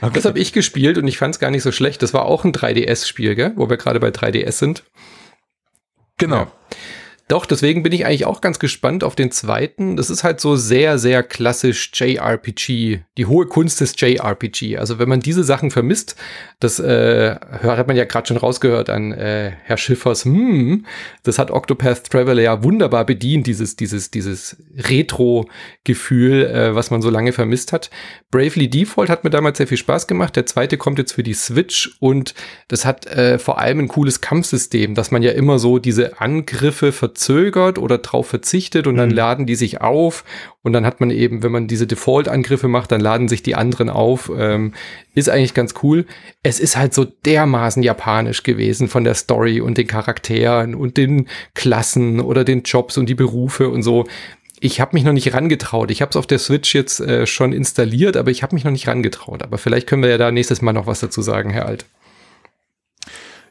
okay. 0.00 0.10
Das 0.12 0.24
habe 0.24 0.38
ich 0.38 0.52
gespielt 0.52 0.96
und 0.96 1.08
ich 1.08 1.18
fand 1.18 1.34
es 1.34 1.40
gar 1.40 1.50
nicht 1.50 1.64
so 1.64 1.72
schlecht. 1.72 2.00
Das 2.02 2.14
war 2.14 2.24
auch 2.24 2.44
ein 2.44 2.52
3DS-Spiel, 2.52 3.34
gell? 3.34 3.52
Wo 3.56 3.68
wir 3.68 3.78
gerade 3.78 3.98
bei 3.98 4.10
3DS 4.10 4.52
sind. 4.52 4.84
Genau. 6.18 6.36
Ja. 6.36 6.52
Doch, 7.30 7.46
deswegen 7.46 7.84
bin 7.84 7.92
ich 7.92 8.04
eigentlich 8.06 8.24
auch 8.24 8.40
ganz 8.40 8.58
gespannt 8.58 9.04
auf 9.04 9.14
den 9.14 9.30
zweiten. 9.30 9.96
Das 9.96 10.10
ist 10.10 10.24
halt 10.24 10.40
so 10.40 10.56
sehr, 10.56 10.98
sehr 10.98 11.22
klassisch 11.22 11.92
JRPG, 11.94 13.02
die 13.16 13.26
hohe 13.26 13.46
Kunst 13.46 13.80
des 13.80 13.94
JRPG. 13.96 14.78
Also 14.78 14.98
wenn 14.98 15.08
man 15.08 15.20
diese 15.20 15.44
Sachen 15.44 15.70
vermisst, 15.70 16.16
das 16.58 16.80
äh, 16.80 17.36
hat 17.62 17.86
man 17.86 17.96
ja 17.96 18.04
gerade 18.04 18.26
schon 18.26 18.36
rausgehört 18.36 18.90
an 18.90 19.12
äh, 19.12 19.52
Herr 19.62 19.76
Schiffers, 19.76 20.24
hm, 20.24 20.86
das 21.22 21.38
hat 21.38 21.52
Octopath 21.52 22.10
Traveler 22.10 22.42
ja 22.42 22.64
wunderbar 22.64 23.06
bedient, 23.06 23.46
dieses, 23.46 23.76
dieses, 23.76 24.10
dieses 24.10 24.56
Retro-Gefühl, 24.76 26.46
äh, 26.46 26.74
was 26.74 26.90
man 26.90 27.00
so 27.00 27.10
lange 27.10 27.32
vermisst 27.32 27.72
hat. 27.72 27.90
Bravely 28.32 28.68
Default 28.68 29.08
hat 29.08 29.22
mir 29.22 29.30
damals 29.30 29.58
sehr 29.58 29.68
viel 29.68 29.78
Spaß 29.78 30.08
gemacht. 30.08 30.34
Der 30.34 30.46
zweite 30.46 30.78
kommt 30.78 30.98
jetzt 30.98 31.12
für 31.12 31.22
die 31.22 31.34
Switch 31.34 31.96
und 32.00 32.34
das 32.66 32.84
hat 32.84 33.06
äh, 33.06 33.38
vor 33.38 33.60
allem 33.60 33.78
ein 33.78 33.88
cooles 33.88 34.20
Kampfsystem, 34.20 34.96
dass 34.96 35.12
man 35.12 35.22
ja 35.22 35.30
immer 35.30 35.60
so 35.60 35.78
diese 35.78 36.20
Angriffe 36.20 36.90
verzögert 36.90 37.19
verzögert 37.20 37.78
oder 37.78 37.98
drauf 37.98 38.28
verzichtet 38.28 38.86
und 38.86 38.96
dann 38.96 39.10
mhm. 39.10 39.14
laden 39.14 39.46
die 39.46 39.54
sich 39.54 39.80
auf 39.80 40.24
und 40.62 40.72
dann 40.72 40.86
hat 40.86 41.00
man 41.00 41.10
eben, 41.10 41.42
wenn 41.42 41.52
man 41.52 41.66
diese 41.66 41.86
Default-Angriffe 41.86 42.66
macht, 42.66 42.92
dann 42.92 43.00
laden 43.00 43.28
sich 43.28 43.42
die 43.42 43.54
anderen 43.54 43.90
auf. 43.90 44.32
Ähm, 44.34 44.72
ist 45.14 45.28
eigentlich 45.28 45.52
ganz 45.52 45.74
cool. 45.82 46.06
Es 46.42 46.60
ist 46.60 46.76
halt 46.76 46.94
so 46.94 47.04
dermaßen 47.04 47.82
japanisch 47.82 48.42
gewesen 48.42 48.88
von 48.88 49.04
der 49.04 49.14
Story 49.14 49.60
und 49.60 49.76
den 49.76 49.86
Charakteren 49.86 50.74
und 50.74 50.96
den 50.96 51.28
Klassen 51.54 52.20
oder 52.20 52.42
den 52.44 52.62
Jobs 52.62 52.96
und 52.96 53.06
die 53.06 53.14
Berufe 53.14 53.68
und 53.68 53.82
so. 53.82 54.06
Ich 54.58 54.80
habe 54.80 54.94
mich 54.94 55.04
noch 55.04 55.12
nicht 55.12 55.34
rangetraut. 55.34 55.90
Ich 55.90 56.00
habe 56.00 56.10
es 56.10 56.16
auf 56.16 56.26
der 56.26 56.38
Switch 56.38 56.74
jetzt 56.74 57.00
äh, 57.00 57.26
schon 57.26 57.52
installiert, 57.52 58.16
aber 58.16 58.30
ich 58.30 58.42
habe 58.42 58.54
mich 58.54 58.64
noch 58.64 58.72
nicht 58.72 58.88
rangetraut. 58.88 59.42
Aber 59.42 59.58
vielleicht 59.58 59.86
können 59.86 60.02
wir 60.02 60.10
ja 60.10 60.18
da 60.18 60.30
nächstes 60.30 60.62
Mal 60.62 60.72
noch 60.72 60.86
was 60.86 61.00
dazu 61.00 61.20
sagen, 61.22 61.50
Herr 61.50 61.66
Alt. 61.66 61.84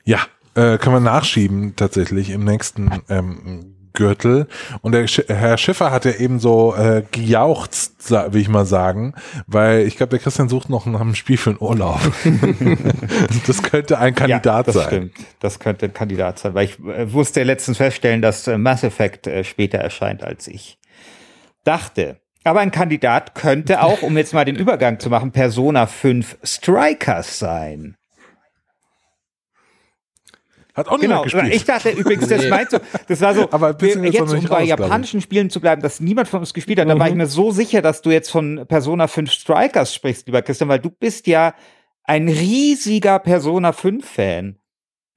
Ja, 0.06 0.26
äh, 0.56 0.78
können 0.78 0.96
wir 0.96 1.00
nachschieben 1.00 1.76
tatsächlich 1.76 2.30
im 2.30 2.44
nächsten 2.44 3.02
ähm, 3.10 3.76
Gürtel. 3.94 4.48
Und 4.82 4.94
der 4.94 5.08
Sch 5.08 5.24
Herr 5.28 5.58
Schiffer 5.58 5.92
hat 5.92 6.06
ja 6.06 6.14
eben 6.14 6.40
so 6.40 6.76
äh, 6.76 7.04
gejauchzt, 7.12 8.10
will 8.10 8.42
ich 8.42 8.50
mal 8.50 8.66
sagen, 8.66 9.14
weil 9.48 9.82
ich 9.82 9.98
glaube, 9.98 10.12
der 10.12 10.20
Christian 10.20 10.50
sucht 10.50 10.70
noch 10.70 10.86
nach 10.86 11.02
einem 11.02 11.16
Spiel 11.16 11.38
für 11.38 11.52
einen 11.52 11.60
Urlaub. 11.60 12.00
das 13.48 13.62
könnte 13.62 14.00
ein 14.00 14.16
Kandidat 14.16 14.46
ja, 14.68 14.74
das 14.74 14.76
sein. 14.76 14.88
Stimmt. 14.88 15.14
Das 15.40 15.60
könnte 15.60 15.88
ein 15.88 15.94
Kandidat 15.94 16.40
sein, 16.40 16.54
weil 16.54 16.66
ich 16.66 16.80
äh, 16.80 17.12
wusste 17.12 17.44
letztens 17.44 17.78
feststellen, 17.78 18.22
dass 18.22 18.48
äh, 18.48 18.58
Mass 18.58 18.84
Effect 18.84 19.28
äh, 19.28 19.44
später 19.44 19.80
erscheint, 19.80 20.24
als 20.24 20.48
ich 20.48 20.78
dachte. 21.64 22.22
Aber 22.46 22.62
ein 22.62 22.72
Kandidat 22.72 23.36
könnte 23.36 23.84
auch, 23.84 24.02
um 24.02 24.18
jetzt 24.18 24.34
mal 24.34 24.46
den 24.46 24.56
Übergang 24.56 25.00
zu 25.00 25.10
machen, 25.10 25.32
Persona 25.32 25.88
5 25.88 26.38
Strikers 26.42 27.38
sein. 27.38 27.98
Hat 30.80 30.88
auch 30.88 30.98
genau. 30.98 31.24
gespielt. 31.24 31.54
Ich 31.54 31.66
dachte 31.66 31.90
übrigens, 31.90 32.30
das 32.30 32.42
nee. 32.42 32.50
meinst 32.50 32.72
du, 32.72 32.80
das 33.08 33.20
war 33.20 33.36
so, 33.36 33.52
aber 33.52 33.80
wir, 33.82 33.98
jetzt 34.06 34.22
um 34.22 34.44
bei 34.46 34.64
japanischen 34.64 35.20
Spielen 35.20 35.50
zu 35.50 35.60
bleiben, 35.60 35.82
dass 35.82 36.00
niemand 36.00 36.30
von 36.30 36.40
uns 36.40 36.54
gespielt 36.54 36.80
hat, 36.80 36.88
mhm. 36.88 36.92
da 36.92 37.00
war 37.00 37.08
ich 37.08 37.14
mhm. 37.14 37.20
mir 37.20 37.28
so 37.28 37.52
sicher, 37.52 37.82
dass 37.82 38.02
du 38.02 38.12
jetzt 38.12 38.32
von 38.32 38.66
Persona 38.66 39.08
5 39.08 39.30
Strikers 39.30 39.94
sprichst, 39.94 40.28
lieber 40.28 40.42
Christian, 40.42 40.70
weil 40.70 40.80
du 40.80 40.90
bist 40.90 41.28
ja 41.28 41.54
ein 42.06 42.30
riesiger 42.30 43.20
Persona 43.20 43.74
5 43.74 44.10
Fan. 44.10 44.56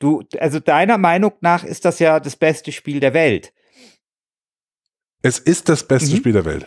Du, 0.01 0.25
also 0.41 0.59
deiner 0.59 0.99
Meinung 0.99 1.33
nach 1.41 1.63
ist 1.63 1.85
das 1.85 2.01
ja 2.01 2.19
das 2.19 2.35
beste 2.35 2.73
Spiel 2.73 2.99
der 2.99 3.15
Welt. 3.15 3.53
Es 5.23 5.39
ist 5.39 5.69
das 5.69 5.87
beste 5.87 6.15
mhm. 6.15 6.19
Spiel 6.19 6.33
der 6.33 6.45
Welt. 6.45 6.67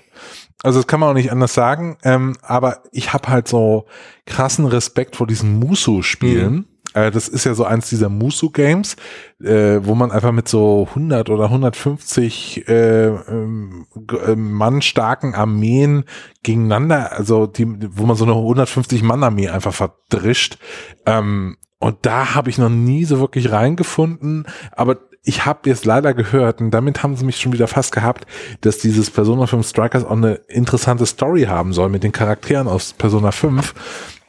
Also 0.63 0.79
das 0.79 0.87
kann 0.87 1.01
man 1.01 1.09
auch 1.09 1.13
nicht 1.13 1.33
anders 1.33 1.53
sagen. 1.53 1.97
Ähm, 2.03 2.37
aber 2.41 2.83
ich 2.93 3.11
habe 3.11 3.27
halt 3.27 3.49
so 3.49 3.87
krassen 4.25 4.65
Respekt 4.65 5.17
vor 5.17 5.27
diesen 5.27 5.59
Musu-Spielen. 5.59 6.53
Mhm. 6.53 6.65
Äh, 6.95 7.11
das 7.11 7.27
ist 7.27 7.45
ja 7.45 7.53
so 7.53 7.65
eins 7.65 7.89
dieser 7.89 8.09
Musu-Games, 8.09 8.95
äh, 9.43 9.79
wo 9.81 9.93
man 9.93 10.11
einfach 10.11 10.31
mit 10.31 10.47
so 10.47 10.87
100 10.89 11.29
oder 11.29 11.45
150 11.45 12.67
äh, 12.67 13.07
ähm, 13.07 13.85
äh, 14.25 14.35
Mann 14.35 14.81
starken 14.81 15.35
Armeen 15.35 16.05
gegeneinander, 16.41 17.11
also 17.11 17.45
die, 17.45 17.67
wo 17.97 18.05
man 18.05 18.15
so 18.15 18.23
eine 18.23 18.33
150 18.33 19.03
Mann 19.03 19.23
Armee 19.23 19.49
einfach 19.49 19.73
verdrischt. 19.73 20.57
Ähm, 21.05 21.57
und 21.79 21.97
da 22.03 22.33
habe 22.33 22.49
ich 22.49 22.57
noch 22.57 22.69
nie 22.69 23.03
so 23.03 23.19
wirklich 23.19 23.51
reingefunden, 23.51 24.47
aber 24.71 24.97
ich 25.25 25.45
habe 25.45 25.67
jetzt 25.69 25.85
leider 25.85 26.13
gehört, 26.13 26.61
und 26.61 26.71
damit 26.71 27.03
haben 27.03 27.15
sie 27.15 27.25
mich 27.25 27.37
schon 27.37 27.51
wieder 27.51 27.67
fast 27.67 27.91
gehabt, 27.91 28.25
dass 28.61 28.77
dieses 28.77 29.09
Persona 29.09 29.47
5 29.47 29.67
Strikers 29.67 30.05
auch 30.05 30.11
eine 30.11 30.35
interessante 30.47 31.05
Story 31.05 31.43
haben 31.43 31.73
soll 31.73 31.89
mit 31.89 32.03
den 32.03 32.11
Charakteren 32.11 32.67
aus 32.67 32.93
Persona 32.93 33.31
5. 33.31 33.73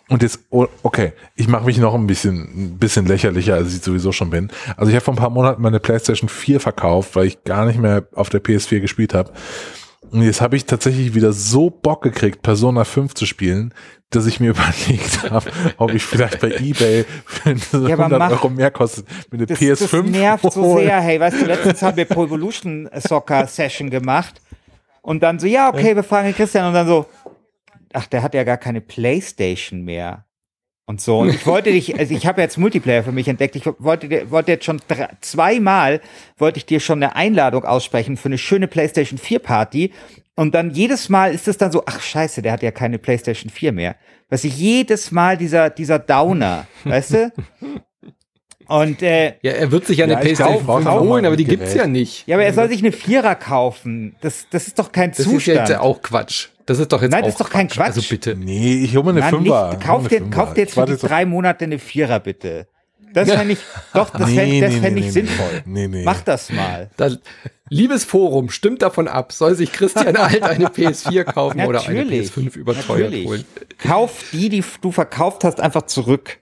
Und 0.08 0.22
jetzt, 0.22 0.38
oh, 0.50 0.66
okay, 0.84 1.12
ich 1.34 1.48
mache 1.48 1.64
mich 1.64 1.78
noch 1.78 1.94
ein 1.94 2.06
bisschen, 2.06 2.74
ein 2.74 2.78
bisschen 2.78 3.06
lächerlicher, 3.06 3.54
als 3.54 3.74
ich 3.74 3.82
sowieso 3.82 4.12
schon 4.12 4.30
bin. 4.30 4.50
Also 4.76 4.90
ich 4.90 4.94
habe 4.94 5.04
vor 5.04 5.14
ein 5.14 5.18
paar 5.18 5.30
Monaten 5.30 5.60
meine 5.60 5.80
PlayStation 5.80 6.28
4 6.28 6.60
verkauft, 6.60 7.16
weil 7.16 7.26
ich 7.26 7.42
gar 7.42 7.66
nicht 7.66 7.80
mehr 7.80 8.06
auf 8.14 8.28
der 8.28 8.42
PS4 8.42 8.80
gespielt 8.80 9.14
habe. 9.14 9.32
Und 10.12 10.22
jetzt 10.22 10.40
habe 10.40 10.54
ich 10.54 10.64
tatsächlich 10.64 11.14
wieder 11.14 11.32
so 11.32 11.70
Bock 11.70 12.02
gekriegt, 12.02 12.42
Persona 12.42 12.84
5 12.84 13.14
zu 13.14 13.26
spielen, 13.26 13.74
dass 14.10 14.26
ich 14.26 14.38
mir 14.38 14.50
überlegt 14.50 15.28
habe, 15.28 15.50
ob 15.78 15.92
ich 15.92 16.04
vielleicht 16.04 16.40
bei 16.40 16.52
Ebay 16.52 17.04
für 17.24 17.88
ja, 17.88 17.98
100 17.98 18.18
mach, 18.18 18.30
Euro 18.30 18.48
mehr 18.48 18.70
kostet 18.70 19.06
mit 19.32 19.48
der 19.48 19.56
PS5. 19.56 20.02
Das 20.02 20.10
nervt 20.10 20.52
so 20.52 20.78
sehr. 20.78 21.00
Hey, 21.00 21.18
weißt 21.18 21.40
du, 21.40 21.46
letztens 21.46 21.82
haben 21.82 21.96
wir 21.96 22.04
Pro 22.04 22.24
Evolution 22.26 22.88
Soccer 22.96 23.48
Session 23.48 23.90
gemacht 23.90 24.40
und 25.02 25.22
dann 25.22 25.40
so, 25.40 25.48
ja, 25.48 25.68
okay, 25.68 25.96
wir 25.96 26.04
fragen 26.04 26.32
Christian 26.32 26.68
und 26.68 26.74
dann 26.74 26.86
so, 26.86 27.06
ach, 27.92 28.06
der 28.06 28.22
hat 28.22 28.34
ja 28.34 28.44
gar 28.44 28.56
keine 28.56 28.80
Playstation 28.80 29.82
mehr. 29.82 30.26
Und 30.88 31.00
so. 31.00 31.18
Und 31.18 31.30
ich 31.30 31.44
wollte 31.46 31.72
dich, 31.72 31.98
also 31.98 32.14
ich 32.14 32.26
habe 32.26 32.40
jetzt 32.40 32.58
Multiplayer 32.58 33.02
für 33.02 33.10
mich 33.10 33.26
entdeckt. 33.26 33.56
Ich 33.56 33.66
wollte, 33.66 34.30
wollte 34.30 34.52
jetzt 34.52 34.64
schon 34.64 34.80
drei, 34.86 35.08
zweimal, 35.20 36.00
wollte 36.38 36.58
ich 36.58 36.66
dir 36.66 36.78
schon 36.78 37.02
eine 37.02 37.16
Einladung 37.16 37.64
aussprechen 37.64 38.16
für 38.16 38.28
eine 38.28 38.38
schöne 38.38 38.68
PlayStation 38.68 39.18
4 39.18 39.40
Party. 39.40 39.92
Und 40.36 40.54
dann 40.54 40.70
jedes 40.70 41.08
Mal 41.08 41.34
ist 41.34 41.48
es 41.48 41.58
dann 41.58 41.72
so, 41.72 41.82
ach 41.86 42.00
scheiße, 42.00 42.40
der 42.40 42.52
hat 42.52 42.62
ja 42.62 42.70
keine 42.70 42.98
PlayStation 42.98 43.50
4 43.50 43.72
mehr. 43.72 43.96
Weißt 44.28 44.44
du, 44.44 44.48
jedes 44.48 45.10
Mal 45.10 45.36
dieser, 45.36 45.70
dieser 45.70 45.98
Downer, 45.98 46.68
weißt 46.84 47.12
du? 47.12 47.32
Und 48.68 49.02
äh, 49.02 49.34
ja, 49.42 49.52
er 49.52 49.70
wird 49.70 49.86
sich 49.86 49.98
ja 49.98 50.04
eine 50.04 50.14
ja, 50.14 50.20
PlayStation 50.20 50.64
5 50.64 50.88
holen, 51.00 51.24
aber 51.24 51.36
die 51.36 51.44
Gerät. 51.44 51.60
gibt's 51.60 51.74
ja 51.74 51.86
nicht. 51.86 52.26
Ja, 52.26 52.36
aber 52.36 52.44
er 52.44 52.52
soll 52.52 52.68
sich 52.68 52.80
eine 52.80 52.92
Vierer 52.92 53.34
kaufen. 53.34 54.16
Das, 54.20 54.46
das 54.50 54.66
ist 54.66 54.78
doch 54.78 54.92
kein 54.92 55.10
das 55.10 55.18
Zustand. 55.18 55.58
Das 55.58 55.70
ist 55.70 55.74
ja 55.74 55.80
auch 55.80 56.02
Quatsch. 56.02 56.48
Das 56.66 56.80
ist 56.80 56.90
doch 56.90 57.00
jetzt 57.00 57.12
Nein, 57.12 57.22
auch 57.22 57.26
das 57.26 57.34
ist 57.34 57.40
doch 57.40 57.50
kein 57.50 57.68
Quatsch. 57.68 57.86
Also 57.86 58.02
bitte. 58.08 58.34
Nee, 58.34 58.82
ich 58.82 58.96
hole 58.96 59.04
mir 59.04 59.10
eine 59.10 59.20
Nein, 59.20 59.30
Fünfer. 59.30 59.70
Nicht, 59.70 59.80
kauf, 59.82 60.08
dir, 60.08 60.20
kauf 60.30 60.54
dir 60.54 60.62
jetzt 60.62 60.74
für 60.74 60.84
die 60.84 60.96
drei 60.96 61.24
Monate 61.24 61.64
eine 61.64 61.78
Vierer, 61.78 62.18
bitte. 62.18 62.66
Das 63.12 63.30
fände 63.30 63.54
ich, 63.54 63.60
doch, 63.94 64.10
das 64.10 64.28
nee, 64.28 64.34
fände 64.60 64.68
nee, 64.68 64.80
fänd 64.80 64.94
nee, 64.96 65.06
ich 65.06 65.12
sinnvoll. 65.12 65.62
Nee, 65.64 65.88
nee. 65.88 66.04
Mach 66.04 66.20
das 66.22 66.50
mal. 66.50 66.90
Das, 66.96 67.18
liebes 67.68 68.04
Forum, 68.04 68.50
stimmt 68.50 68.82
davon 68.82 69.08
ab. 69.08 69.32
Soll 69.32 69.54
sich 69.54 69.72
Christian 69.72 70.16
Alt 70.16 70.42
eine 70.42 70.66
PS4 70.66 71.24
kaufen 71.24 71.60
oder 71.62 71.86
eine 71.86 72.02
PS5 72.02 72.56
überteuert 72.56 73.10
Natürlich. 73.10 73.26
holen? 73.26 73.44
Kauf 73.78 74.24
die, 74.32 74.48
die 74.48 74.64
du 74.80 74.92
verkauft 74.92 75.44
hast, 75.44 75.60
einfach 75.60 75.82
zurück. 75.82 76.38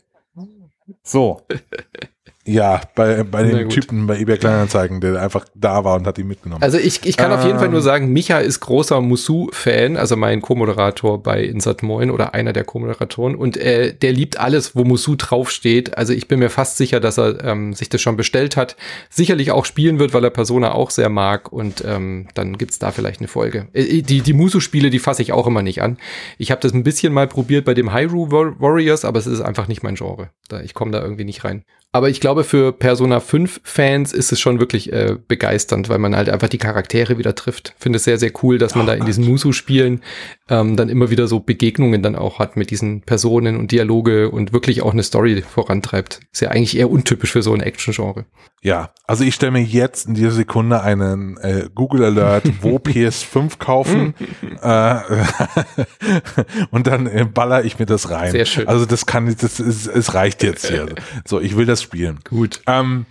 So. 1.02 1.42
Ja, 2.46 2.83
bei, 2.94 3.22
bei 3.22 3.42
dem 3.42 3.70
Typen 3.70 4.07
bei 4.07 4.18
eBay 4.18 4.37
Kleinanzeigen, 4.37 5.00
der 5.00 5.20
einfach 5.20 5.46
da 5.54 5.83
war 5.85 5.96
und 5.96 6.07
hat 6.07 6.18
ihn 6.18 6.28
mitgenommen. 6.28 6.62
Also 6.62 6.76
ich, 6.76 7.00
ich 7.07 7.16
kann 7.16 7.30
ähm, 7.30 7.38
auf 7.38 7.44
jeden 7.46 7.59
Fall 7.59 7.70
nur 7.70 7.78
ähm. 7.78 7.85
sagen, 7.85 8.12
Micha 8.12 8.38
ist 8.38 8.61
großer 8.61 9.00
Musu-Fan, 9.00 9.96
also 9.96 10.16
mein 10.16 10.42
Co-Moderator 10.42 11.22
bei 11.22 11.42
Insert 11.42 11.83
Moin 11.83 12.11
oder 12.11 12.35
einer 12.35 12.52
der 12.52 12.64
Co-Moderatoren 12.64 13.35
und 13.35 13.57
äh, 13.57 13.94
der 13.94 14.12
liebt 14.12 14.38
alles, 14.38 14.76
wo 14.76 14.85
Musu 14.85 15.14
draufsteht. 15.16 15.96
Also 15.96 16.12
ich 16.12 16.28
bin 16.28 16.38
mir 16.38 16.50
fast 16.50 16.76
sicher, 16.76 17.00
dass 17.00 17.18
er 17.18 17.42
ähm, 17.42 17.72
sich 17.72 17.88
das 17.88 18.02
schon 18.02 18.18
bestellt 18.18 18.59
hat. 18.59 18.76
Sicherlich 19.09 19.50
auch 19.50 19.64
spielen 19.64 19.98
wird, 19.98 20.12
weil 20.12 20.24
er 20.24 20.30
Persona 20.30 20.72
auch 20.72 20.90
sehr 20.90 21.09
mag 21.09 21.50
und 21.50 21.83
ähm, 21.87 22.28
dann 22.35 22.59
gibt's 22.59 22.78
da 22.78 22.90
vielleicht 22.90 23.20
eine 23.20 23.28
Folge. 23.28 23.68
Äh, 23.72 24.02
die 24.02 24.20
die 24.20 24.33
Musu-Spiele, 24.35 24.90
die 24.90 24.98
fasse 24.98 25.22
ich 25.22 25.33
auch 25.33 25.46
immer 25.46 25.62
nicht 25.62 25.80
an. 25.80 25.96
Ich 26.37 26.50
habe 26.50 26.61
das 26.61 26.74
ein 26.74 26.85
bisschen 26.85 27.14
mal 27.14 27.26
probiert 27.26 27.64
bei 27.64 27.72
dem 27.72 27.94
Hyrule 27.94 28.54
Warriors, 28.59 29.07
aber 29.07 29.18
es 29.18 29.26
ist 29.26 29.40
einfach 29.40 29.66
nicht 29.66 29.83
mein 29.83 29.94
Genre. 29.94 30.28
Da, 30.48 30.61
ich 30.61 30.74
komme 30.74 30.90
da 30.90 31.00
irgendwie 31.00 31.24
nicht 31.24 31.42
rein. 31.44 31.64
Aber 31.94 32.09
ich 32.09 32.20
glaube, 32.20 32.34
für 32.42 32.73
Persona 32.73 33.20
5 33.20 33.61
Fans 33.62 34.12
ist 34.12 34.33
es 34.33 34.40
schon 34.40 34.59
wirklich 34.59 34.92
äh, 34.92 35.16
begeisternd, 35.29 35.88
weil 35.88 35.99
man 35.99 36.16
halt 36.16 36.29
einfach 36.29 36.49
die 36.49 36.59
Charaktere 36.59 37.18
wieder 37.18 37.37
trifft. 37.37 37.75
Finde 37.79 37.99
es 37.99 38.05
sehr, 38.05 38.18
sehr 38.18 38.33
cool, 38.42 38.59
dass 38.59 38.75
man 38.75 38.87
oh, 38.87 38.88
da 38.88 38.94
in 38.94 39.05
diesen 39.05 39.25
Musu-Spielen 39.25 40.01
ähm, 40.49 40.77
dann 40.77 40.88
immer 40.88 41.11
wieder 41.11 41.29
so 41.29 41.38
Begegnungen 41.38 42.03
dann 42.03 42.16
auch 42.16 42.38
hat 42.40 42.57
mit 42.57 42.70
diesen 42.70 43.03
Personen 43.03 43.57
und 43.57 43.70
Dialoge 43.70 44.31
und 44.31 44.53
wirklich 44.53 44.83
auch 44.83 44.92
eine 44.92 45.03
Story 45.05 45.42
vorantreibt. 45.42 46.20
Ist 46.33 46.40
ja 46.40 46.49
eigentlich 46.49 46.77
eher 46.77 46.90
untypisch 46.90 47.31
für 47.31 47.42
so 47.42 47.53
ein 47.53 47.61
Action-Genre. 47.61 48.25
Ja, 48.64 48.94
also 49.07 49.25
ich 49.25 49.35
stelle 49.35 49.53
mir 49.53 49.62
jetzt 49.62 50.09
in 50.09 50.14
dieser 50.14 50.31
Sekunde 50.31 50.81
einen 50.81 51.37
äh, 51.37 51.68
Google 51.75 52.05
Alert, 52.05 52.44
wo 52.62 52.77
PS5 52.79 53.59
kaufen 53.59 54.14
äh, 54.62 55.01
und 56.70 56.87
dann 56.87 57.07
äh, 57.07 57.27
baller 57.27 57.62
ich 57.66 57.79
mir 57.79 57.85
das 57.85 58.11
rein. 58.11 58.33
Sehr 58.33 58.47
schön. 58.47 58.66
Also 58.66 58.87
das 58.87 59.05
kann, 59.05 59.27
das 59.27 59.61
ist, 59.61 59.87
es 59.87 60.14
reicht 60.14 60.42
jetzt 60.42 60.68
hier. 60.68 60.87
So, 61.27 61.40
ich 61.40 61.59
will 61.59 61.66
das 61.66 61.83
spielen. 61.83 62.20
Gut. 62.24 62.60
Ähm, 62.66 63.06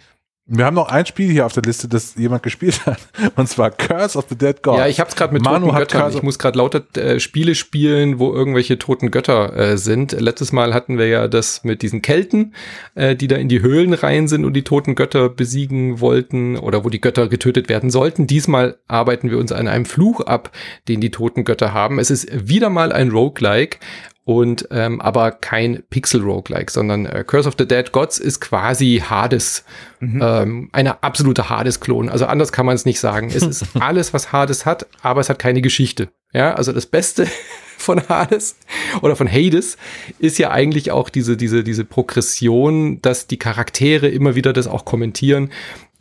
wir 0.45 0.65
haben 0.65 0.73
noch 0.75 0.89
ein 0.89 1.05
Spiel 1.05 1.31
hier 1.31 1.45
auf 1.45 1.53
der 1.53 1.63
Liste, 1.63 1.87
das 1.87 2.15
jemand 2.15 2.43
gespielt 2.43 2.85
hat, 2.85 2.99
und 3.37 3.47
zwar 3.47 3.71
Curse 3.71 4.17
of 4.17 4.25
the 4.27 4.37
Dead 4.37 4.61
God. 4.61 4.77
Ja, 4.77 4.87
ich 4.87 4.99
habe 4.99 5.09
es 5.09 5.15
gerade 5.15 5.33
mit 5.33 5.41
Manu 5.41 5.67
toten 5.67 5.77
Göttern. 5.77 6.11
Ich 6.13 6.21
muss 6.21 6.37
gerade 6.37 6.57
lauter 6.57 6.83
äh, 6.97 7.21
Spiele 7.21 7.55
spielen, 7.55 8.19
wo 8.19 8.33
irgendwelche 8.33 8.77
toten 8.77 9.09
Götter 9.09 9.55
äh, 9.55 9.77
sind. 9.77 10.11
Letztes 10.11 10.51
Mal 10.51 10.73
hatten 10.73 10.97
wir 10.97 11.07
ja 11.07 11.29
das 11.29 11.63
mit 11.63 11.81
diesen 11.81 12.01
Kelten, 12.01 12.55
äh, 12.93 13.15
die 13.15 13.27
da 13.27 13.37
in 13.37 13.47
die 13.47 13.61
Höhlen 13.61 13.93
rein 13.93 14.27
sind 14.27 14.43
und 14.43 14.53
die 14.53 14.63
toten 14.63 14.95
Götter 14.95 15.29
besiegen 15.29 16.01
wollten 16.01 16.57
oder 16.57 16.83
wo 16.83 16.89
die 16.89 16.99
Götter 16.99 17.29
getötet 17.29 17.69
werden 17.69 17.89
sollten. 17.89 18.27
Diesmal 18.27 18.77
arbeiten 18.89 19.29
wir 19.29 19.37
uns 19.37 19.53
an 19.53 19.69
einem 19.69 19.85
Fluch 19.85 20.19
ab, 20.19 20.51
den 20.89 20.99
die 20.99 21.11
toten 21.11 21.45
Götter 21.45 21.71
haben. 21.71 21.99
Es 21.99 22.11
ist 22.11 22.49
wieder 22.49 22.69
mal 22.69 22.91
ein 22.91 23.11
Roguelike 23.11 23.77
und 24.25 24.67
ähm, 24.71 25.01
aber 25.01 25.31
kein 25.31 25.83
Pixel-Roguelike, 25.89 26.71
sondern 26.71 27.05
äh, 27.05 27.25
Curse 27.27 27.49
of 27.49 27.55
the 27.57 27.67
Dead 27.67 27.91
Gods 27.91 28.19
ist 28.19 28.39
quasi 28.39 29.03
Hades, 29.05 29.65
mhm. 29.99 30.21
ähm, 30.23 30.69
eine 30.71 31.03
absolute 31.03 31.49
Hades-Klon. 31.49 32.07
Also 32.07 32.25
anders 32.25 32.53
kann 32.53 32.65
man 32.65 32.75
es 32.75 32.85
nicht 32.85 33.01
sagen. 33.01 33.29
Es 33.33 33.43
ist 33.43 33.65
alles, 33.79 34.13
was 34.13 34.31
Hades 34.31 34.65
hat, 34.65 34.87
aber 35.01 35.19
es 35.19 35.29
hat 35.29 35.39
keine 35.39 35.61
Geschichte. 35.61 36.07
Ja, 36.31 36.53
also 36.53 36.71
das 36.71 36.85
Beste 36.85 37.27
von 37.77 38.07
Hades 38.07 38.55
oder 39.01 39.17
von 39.17 39.29
Hades 39.29 39.77
ist 40.19 40.37
ja 40.37 40.51
eigentlich 40.51 40.91
auch 40.91 41.09
diese, 41.09 41.35
diese, 41.35 41.63
diese 41.63 41.83
Progression, 41.83 43.01
dass 43.01 43.27
die 43.27 43.37
Charaktere 43.37 44.07
immer 44.07 44.35
wieder 44.35 44.53
das 44.53 44.67
auch 44.67 44.85
kommentieren 44.85 45.49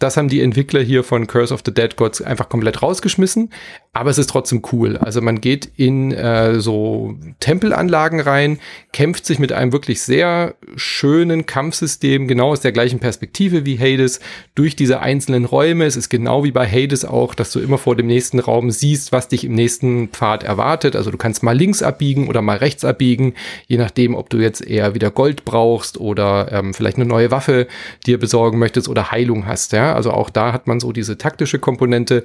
das 0.03 0.17
haben 0.17 0.29
die 0.29 0.41
Entwickler 0.41 0.81
hier 0.81 1.05
von 1.05 1.27
Curse 1.27 1.55
of 1.55 1.63
the 1.65 1.73
Dead 1.73 1.97
Gods 1.97 2.21
einfach 2.21 2.49
komplett 2.49 2.83
rausgeschmissen. 2.83 3.51
Aber 3.95 4.09
es 4.09 4.17
ist 4.17 4.31
trotzdem 4.31 4.63
cool. 4.73 4.97
Also 4.97 5.21
man 5.21 5.43
geht 5.43 5.69
in 5.77 6.13
äh, 6.13 6.61
so 6.61 7.15
Tempelanlagen 7.41 8.21
rein, 8.21 8.59
kämpft 8.91 9.27
sich 9.27 9.39
mit 9.39 9.53
einem 9.53 9.71
wirklich 9.71 10.01
sehr 10.01 10.55
schönen 10.77 11.45
Kampfsystem, 11.45 12.27
genau 12.27 12.53
aus 12.53 12.61
der 12.61 12.73
gleichen 12.73 13.01
Perspektive 13.01 13.67
wie 13.67 13.79
Hades, 13.79 14.21
durch 14.55 14.77
diese 14.77 15.01
einzelnen 15.01 15.45
Räume. 15.45 15.85
Es 15.85 15.97
ist 15.97 16.09
genau 16.09 16.43
wie 16.43 16.53
bei 16.53 16.67
Hades 16.67 17.05
auch, 17.05 17.35
dass 17.35 17.53
du 17.53 17.61
immer 17.61 17.77
vor 17.77 17.95
dem 17.95 18.07
nächsten 18.07 18.39
Raum 18.39 18.71
siehst, 18.71 19.13
was 19.13 19.29
dich 19.29 19.45
im 19.45 19.53
nächsten 19.53 20.09
Pfad 20.09 20.43
erwartet. 20.43 20.97
Also 20.97 21.11
du 21.11 21.19
kannst 21.19 21.43
mal 21.43 21.53
links 21.55 21.83
abbiegen 21.83 22.29
oder 22.29 22.41
mal 22.41 22.57
rechts 22.57 22.87
abbiegen, 22.87 23.35
je 23.67 23.77
nachdem, 23.77 24.15
ob 24.15 24.31
du 24.31 24.39
jetzt 24.39 24.67
eher 24.67 24.95
wieder 24.95 25.11
Gold 25.11 25.45
brauchst 25.45 26.01
oder 26.01 26.51
ähm, 26.51 26.73
vielleicht 26.73 26.97
eine 26.97 27.05
neue 27.05 27.31
Waffe 27.31 27.67
dir 28.07 28.19
besorgen 28.19 28.59
möchtest 28.59 28.89
oder 28.89 29.11
Heilung 29.11 29.45
hast. 29.45 29.73
Ja? 29.73 29.95
Also 29.95 30.13
auch 30.13 30.31
da 30.31 30.55
hat 30.55 30.67
man 30.67 30.81
so 30.81 30.93
diese 30.93 31.19
taktische 31.19 31.59
Komponente 31.59 32.25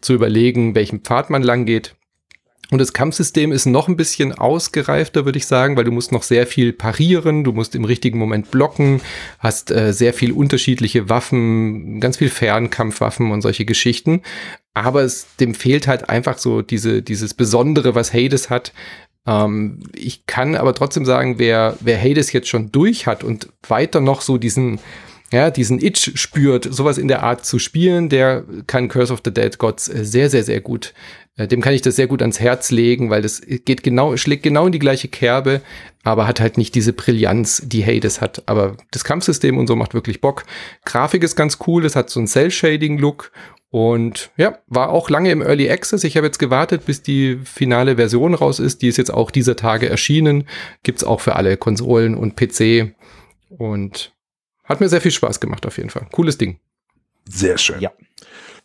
zu 0.00 0.14
überlegen, 0.14 0.74
welchen 0.74 1.00
Pfad 1.00 1.30
man 1.30 1.42
lang 1.42 1.66
geht. 1.66 1.94
Und 2.70 2.78
das 2.78 2.92
Kampfsystem 2.92 3.50
ist 3.50 3.66
noch 3.66 3.88
ein 3.88 3.96
bisschen 3.96 4.32
ausgereifter, 4.32 5.24
würde 5.24 5.38
ich 5.38 5.46
sagen, 5.46 5.76
weil 5.76 5.84
du 5.84 5.90
musst 5.90 6.12
noch 6.12 6.22
sehr 6.22 6.46
viel 6.46 6.72
parieren, 6.72 7.42
du 7.42 7.52
musst 7.52 7.74
im 7.74 7.84
richtigen 7.84 8.18
Moment 8.18 8.52
blocken, 8.52 9.00
hast 9.40 9.72
äh, 9.72 9.92
sehr 9.92 10.14
viel 10.14 10.30
unterschiedliche 10.30 11.08
Waffen, 11.08 11.98
ganz 11.98 12.18
viel 12.18 12.28
Fernkampfwaffen 12.28 13.32
und 13.32 13.42
solche 13.42 13.64
Geschichten. 13.64 14.22
Aber 14.72 15.02
es, 15.02 15.26
dem 15.40 15.54
fehlt 15.54 15.88
halt 15.88 16.08
einfach 16.08 16.38
so 16.38 16.62
diese, 16.62 17.02
dieses 17.02 17.34
Besondere, 17.34 17.96
was 17.96 18.14
Hades 18.14 18.50
hat. 18.50 18.72
Ähm, 19.26 19.80
ich 19.92 20.26
kann 20.26 20.54
aber 20.54 20.72
trotzdem 20.72 21.04
sagen, 21.04 21.40
wer, 21.40 21.76
wer 21.80 22.00
Hades 22.00 22.32
jetzt 22.32 22.48
schon 22.48 22.70
durch 22.70 23.08
hat 23.08 23.24
und 23.24 23.48
weiter 23.66 24.00
noch 24.00 24.20
so 24.20 24.38
diesen, 24.38 24.78
ja, 25.32 25.50
diesen 25.50 25.80
Itch 25.80 26.12
spürt, 26.14 26.66
sowas 26.70 26.98
in 26.98 27.08
der 27.08 27.22
Art 27.22 27.44
zu 27.44 27.58
spielen, 27.58 28.08
der 28.08 28.44
kann 28.66 28.88
Curse 28.88 29.12
of 29.12 29.20
the 29.24 29.32
Dead 29.32 29.56
Gods 29.58 29.88
äh, 29.88 30.04
sehr, 30.04 30.30
sehr, 30.30 30.42
sehr 30.42 30.60
gut. 30.60 30.92
Äh, 31.36 31.46
dem 31.46 31.60
kann 31.60 31.72
ich 31.72 31.82
das 31.82 31.96
sehr 31.96 32.08
gut 32.08 32.20
ans 32.20 32.40
Herz 32.40 32.70
legen, 32.70 33.10
weil 33.10 33.22
das 33.22 33.40
geht 33.40 33.82
genau, 33.82 34.16
schlägt 34.16 34.42
genau 34.42 34.66
in 34.66 34.72
die 34.72 34.78
gleiche 34.78 35.08
Kerbe, 35.08 35.60
aber 36.02 36.26
hat 36.26 36.40
halt 36.40 36.58
nicht 36.58 36.74
diese 36.74 36.92
Brillanz, 36.92 37.62
die 37.64 37.84
Hades 37.84 38.20
hat. 38.20 38.42
Aber 38.46 38.76
das 38.90 39.04
Kampfsystem 39.04 39.56
und 39.56 39.66
so 39.66 39.76
macht 39.76 39.94
wirklich 39.94 40.20
Bock. 40.20 40.44
Grafik 40.84 41.22
ist 41.22 41.36
ganz 41.36 41.58
cool, 41.66 41.84
es 41.84 41.96
hat 41.96 42.10
so 42.10 42.20
einen 42.20 42.26
Cell-Shading-Look 42.26 43.30
und 43.70 44.30
ja, 44.36 44.58
war 44.66 44.90
auch 44.90 45.10
lange 45.10 45.30
im 45.30 45.42
Early 45.42 45.70
Access. 45.70 46.02
Ich 46.02 46.16
habe 46.16 46.26
jetzt 46.26 46.40
gewartet, 46.40 46.86
bis 46.86 47.02
die 47.02 47.38
finale 47.44 47.96
Version 47.96 48.34
raus 48.34 48.58
ist. 48.58 48.82
Die 48.82 48.88
ist 48.88 48.96
jetzt 48.96 49.14
auch 49.14 49.30
dieser 49.30 49.54
Tage 49.54 49.88
erschienen. 49.88 50.48
Gibt's 50.82 51.04
auch 51.04 51.20
für 51.20 51.36
alle 51.36 51.56
Konsolen 51.56 52.16
und 52.16 52.34
PC. 52.34 52.96
Und 53.48 54.12
hat 54.70 54.80
mir 54.80 54.88
sehr 54.88 55.00
viel 55.00 55.10
Spaß 55.10 55.40
gemacht 55.40 55.66
auf 55.66 55.76
jeden 55.76 55.90
Fall. 55.90 56.06
Cooles 56.12 56.38
Ding. 56.38 56.58
Sehr 57.28 57.58
schön. 57.58 57.80
Ja. 57.80 57.92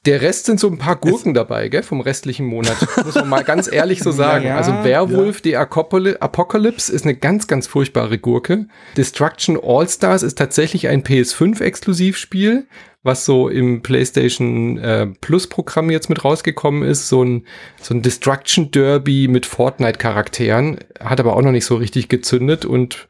Der 0.05 0.21
Rest 0.21 0.45
sind 0.45 0.59
so 0.59 0.67
ein 0.67 0.77
paar 0.77 0.97
Gurken 0.97 1.31
es 1.31 1.35
dabei, 1.35 1.67
gell, 1.67 1.81
vom 1.81 1.99
restlichen 1.99 2.45
Monat. 2.45 2.77
Muss 3.05 3.15
man 3.15 3.27
mal 3.27 3.43
ganz 3.43 3.71
ehrlich 3.71 4.01
so 4.01 4.11
sagen. 4.11 4.45
Ja, 4.45 4.57
also 4.57 4.71
Werwolf, 4.83 5.37
ja. 5.37 5.41
die 5.41 5.57
Apocalypse 5.57 6.93
ist 6.93 7.05
eine 7.05 7.15
ganz, 7.15 7.47
ganz 7.47 7.65
furchtbare 7.65 8.19
Gurke. 8.19 8.67
Destruction 8.97 9.59
All-Stars 9.61 10.21
ist 10.21 10.37
tatsächlich 10.37 10.87
ein 10.89 11.03
PS5-Exklusivspiel, 11.03 12.67
was 13.01 13.25
so 13.25 13.49
im 13.49 13.81
PlayStation 13.81 14.77
äh, 14.77 15.07
Plus-Programm 15.07 15.89
jetzt 15.89 16.09
mit 16.09 16.23
rausgekommen 16.23 16.83
ist. 16.83 17.09
So 17.09 17.23
ein, 17.23 17.47
so 17.81 17.95
ein 17.95 18.03
Destruction 18.03 18.69
Derby 18.69 19.27
mit 19.27 19.47
Fortnite-Charakteren. 19.47 20.77
Hat 20.99 21.19
aber 21.19 21.35
auch 21.35 21.41
noch 21.41 21.51
nicht 21.51 21.65
so 21.65 21.77
richtig 21.77 22.09
gezündet 22.09 22.63
und 22.63 23.07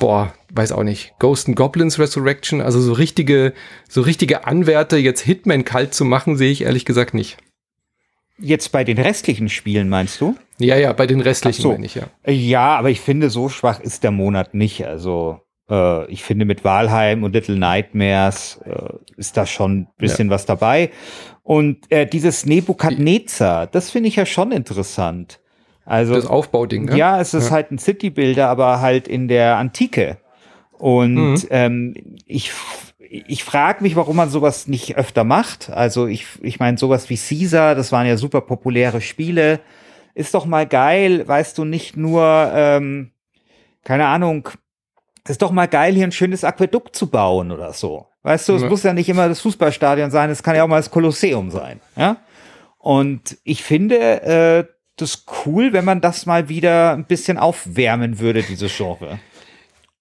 boah, 0.00 0.34
weiß 0.56 0.72
auch 0.72 0.82
nicht, 0.82 1.14
Ghost 1.18 1.48
and 1.48 1.56
Goblins 1.56 1.98
Resurrection, 1.98 2.60
also 2.60 2.80
so 2.80 2.92
richtige, 2.92 3.52
so 3.88 4.00
richtige 4.00 4.46
Anwärter, 4.46 4.96
jetzt 4.96 5.20
Hitman 5.20 5.64
kalt 5.64 5.94
zu 5.94 6.04
machen, 6.04 6.36
sehe 6.36 6.50
ich 6.50 6.62
ehrlich 6.62 6.84
gesagt 6.84 7.14
nicht. 7.14 7.36
Jetzt 8.38 8.70
bei 8.72 8.84
den 8.84 8.98
restlichen 8.98 9.48
Spielen 9.48 9.88
meinst 9.88 10.20
du? 10.20 10.36
Ja, 10.58 10.76
ja, 10.76 10.92
bei 10.92 11.06
den 11.06 11.20
restlichen 11.20 11.62
so. 11.62 11.72
meine 11.72 11.86
ich, 11.86 11.94
ja. 11.94 12.04
Ja, 12.26 12.76
aber 12.76 12.90
ich 12.90 13.00
finde, 13.00 13.30
so 13.30 13.48
schwach 13.48 13.80
ist 13.80 14.04
der 14.04 14.10
Monat 14.10 14.52
nicht. 14.52 14.86
Also, 14.86 15.40
äh, 15.70 16.10
ich 16.10 16.22
finde, 16.22 16.44
mit 16.44 16.64
Walheim 16.64 17.24
und 17.24 17.32
Little 17.32 17.56
Nightmares 17.56 18.60
äh, 18.64 18.94
ist 19.16 19.36
da 19.36 19.46
schon 19.46 19.80
ein 19.80 19.88
bisschen 19.96 20.28
ja. 20.28 20.34
was 20.34 20.44
dabei. 20.44 20.90
Und 21.42 21.90
äh, 21.90 22.06
dieses 22.06 22.44
Nebukadnezar, 22.44 23.66
das 23.68 23.90
finde 23.90 24.08
ich 24.08 24.16
ja 24.16 24.26
schon 24.26 24.52
interessant. 24.52 25.40
Also 25.86 26.14
das 26.14 26.26
Aufbauding. 26.26 26.86
Ne? 26.86 26.96
Ja, 26.96 27.20
es 27.20 27.32
ist 27.32 27.46
ja. 27.46 27.52
halt 27.52 27.70
ein 27.70 27.78
City-Builder, 27.78 28.48
aber 28.48 28.80
halt 28.80 29.06
in 29.06 29.28
der 29.28 29.56
Antike. 29.56 30.18
Und 30.78 31.24
mhm. 31.24 31.46
ähm, 31.50 31.94
ich 32.26 32.52
ich 32.98 33.44
frage 33.44 33.82
mich, 33.82 33.96
warum 33.96 34.16
man 34.16 34.30
sowas 34.30 34.66
nicht 34.66 34.96
öfter 34.96 35.24
macht. 35.24 35.70
Also 35.70 36.06
ich 36.06 36.26
ich 36.42 36.58
meine 36.58 36.78
sowas 36.78 37.08
wie 37.08 37.16
Caesar, 37.16 37.74
das 37.74 37.92
waren 37.92 38.06
ja 38.06 38.16
super 38.16 38.40
populäre 38.40 39.00
Spiele. 39.00 39.60
Ist 40.14 40.34
doch 40.34 40.46
mal 40.46 40.66
geil, 40.66 41.26
weißt 41.26 41.58
du, 41.58 41.64
nicht 41.64 41.96
nur 41.96 42.50
ähm, 42.54 43.12
keine 43.84 44.06
Ahnung. 44.06 44.48
Ist 45.28 45.42
doch 45.42 45.50
mal 45.50 45.66
geil, 45.66 45.94
hier 45.94 46.04
ein 46.04 46.12
schönes 46.12 46.44
Aquädukt 46.44 46.94
zu 46.94 47.08
bauen 47.08 47.50
oder 47.50 47.72
so. 47.72 48.06
Weißt 48.22 48.48
du, 48.48 48.54
es 48.54 48.62
ja. 48.62 48.68
muss 48.68 48.82
ja 48.82 48.92
nicht 48.92 49.08
immer 49.08 49.28
das 49.28 49.40
Fußballstadion 49.40 50.10
sein, 50.10 50.30
es 50.30 50.42
kann 50.42 50.56
ja 50.56 50.64
auch 50.64 50.68
mal 50.68 50.76
das 50.76 50.90
Kolosseum 50.90 51.50
sein. 51.50 51.80
Ja. 51.96 52.16
Und 52.78 53.36
ich 53.44 53.62
finde, 53.62 54.22
äh, 54.22 54.64
das 54.96 55.24
cool, 55.44 55.72
wenn 55.72 55.84
man 55.84 56.00
das 56.00 56.26
mal 56.26 56.48
wieder 56.48 56.92
ein 56.92 57.04
bisschen 57.04 57.38
aufwärmen 57.38 58.18
würde, 58.18 58.42
dieses 58.42 58.76
Genre. 58.76 59.18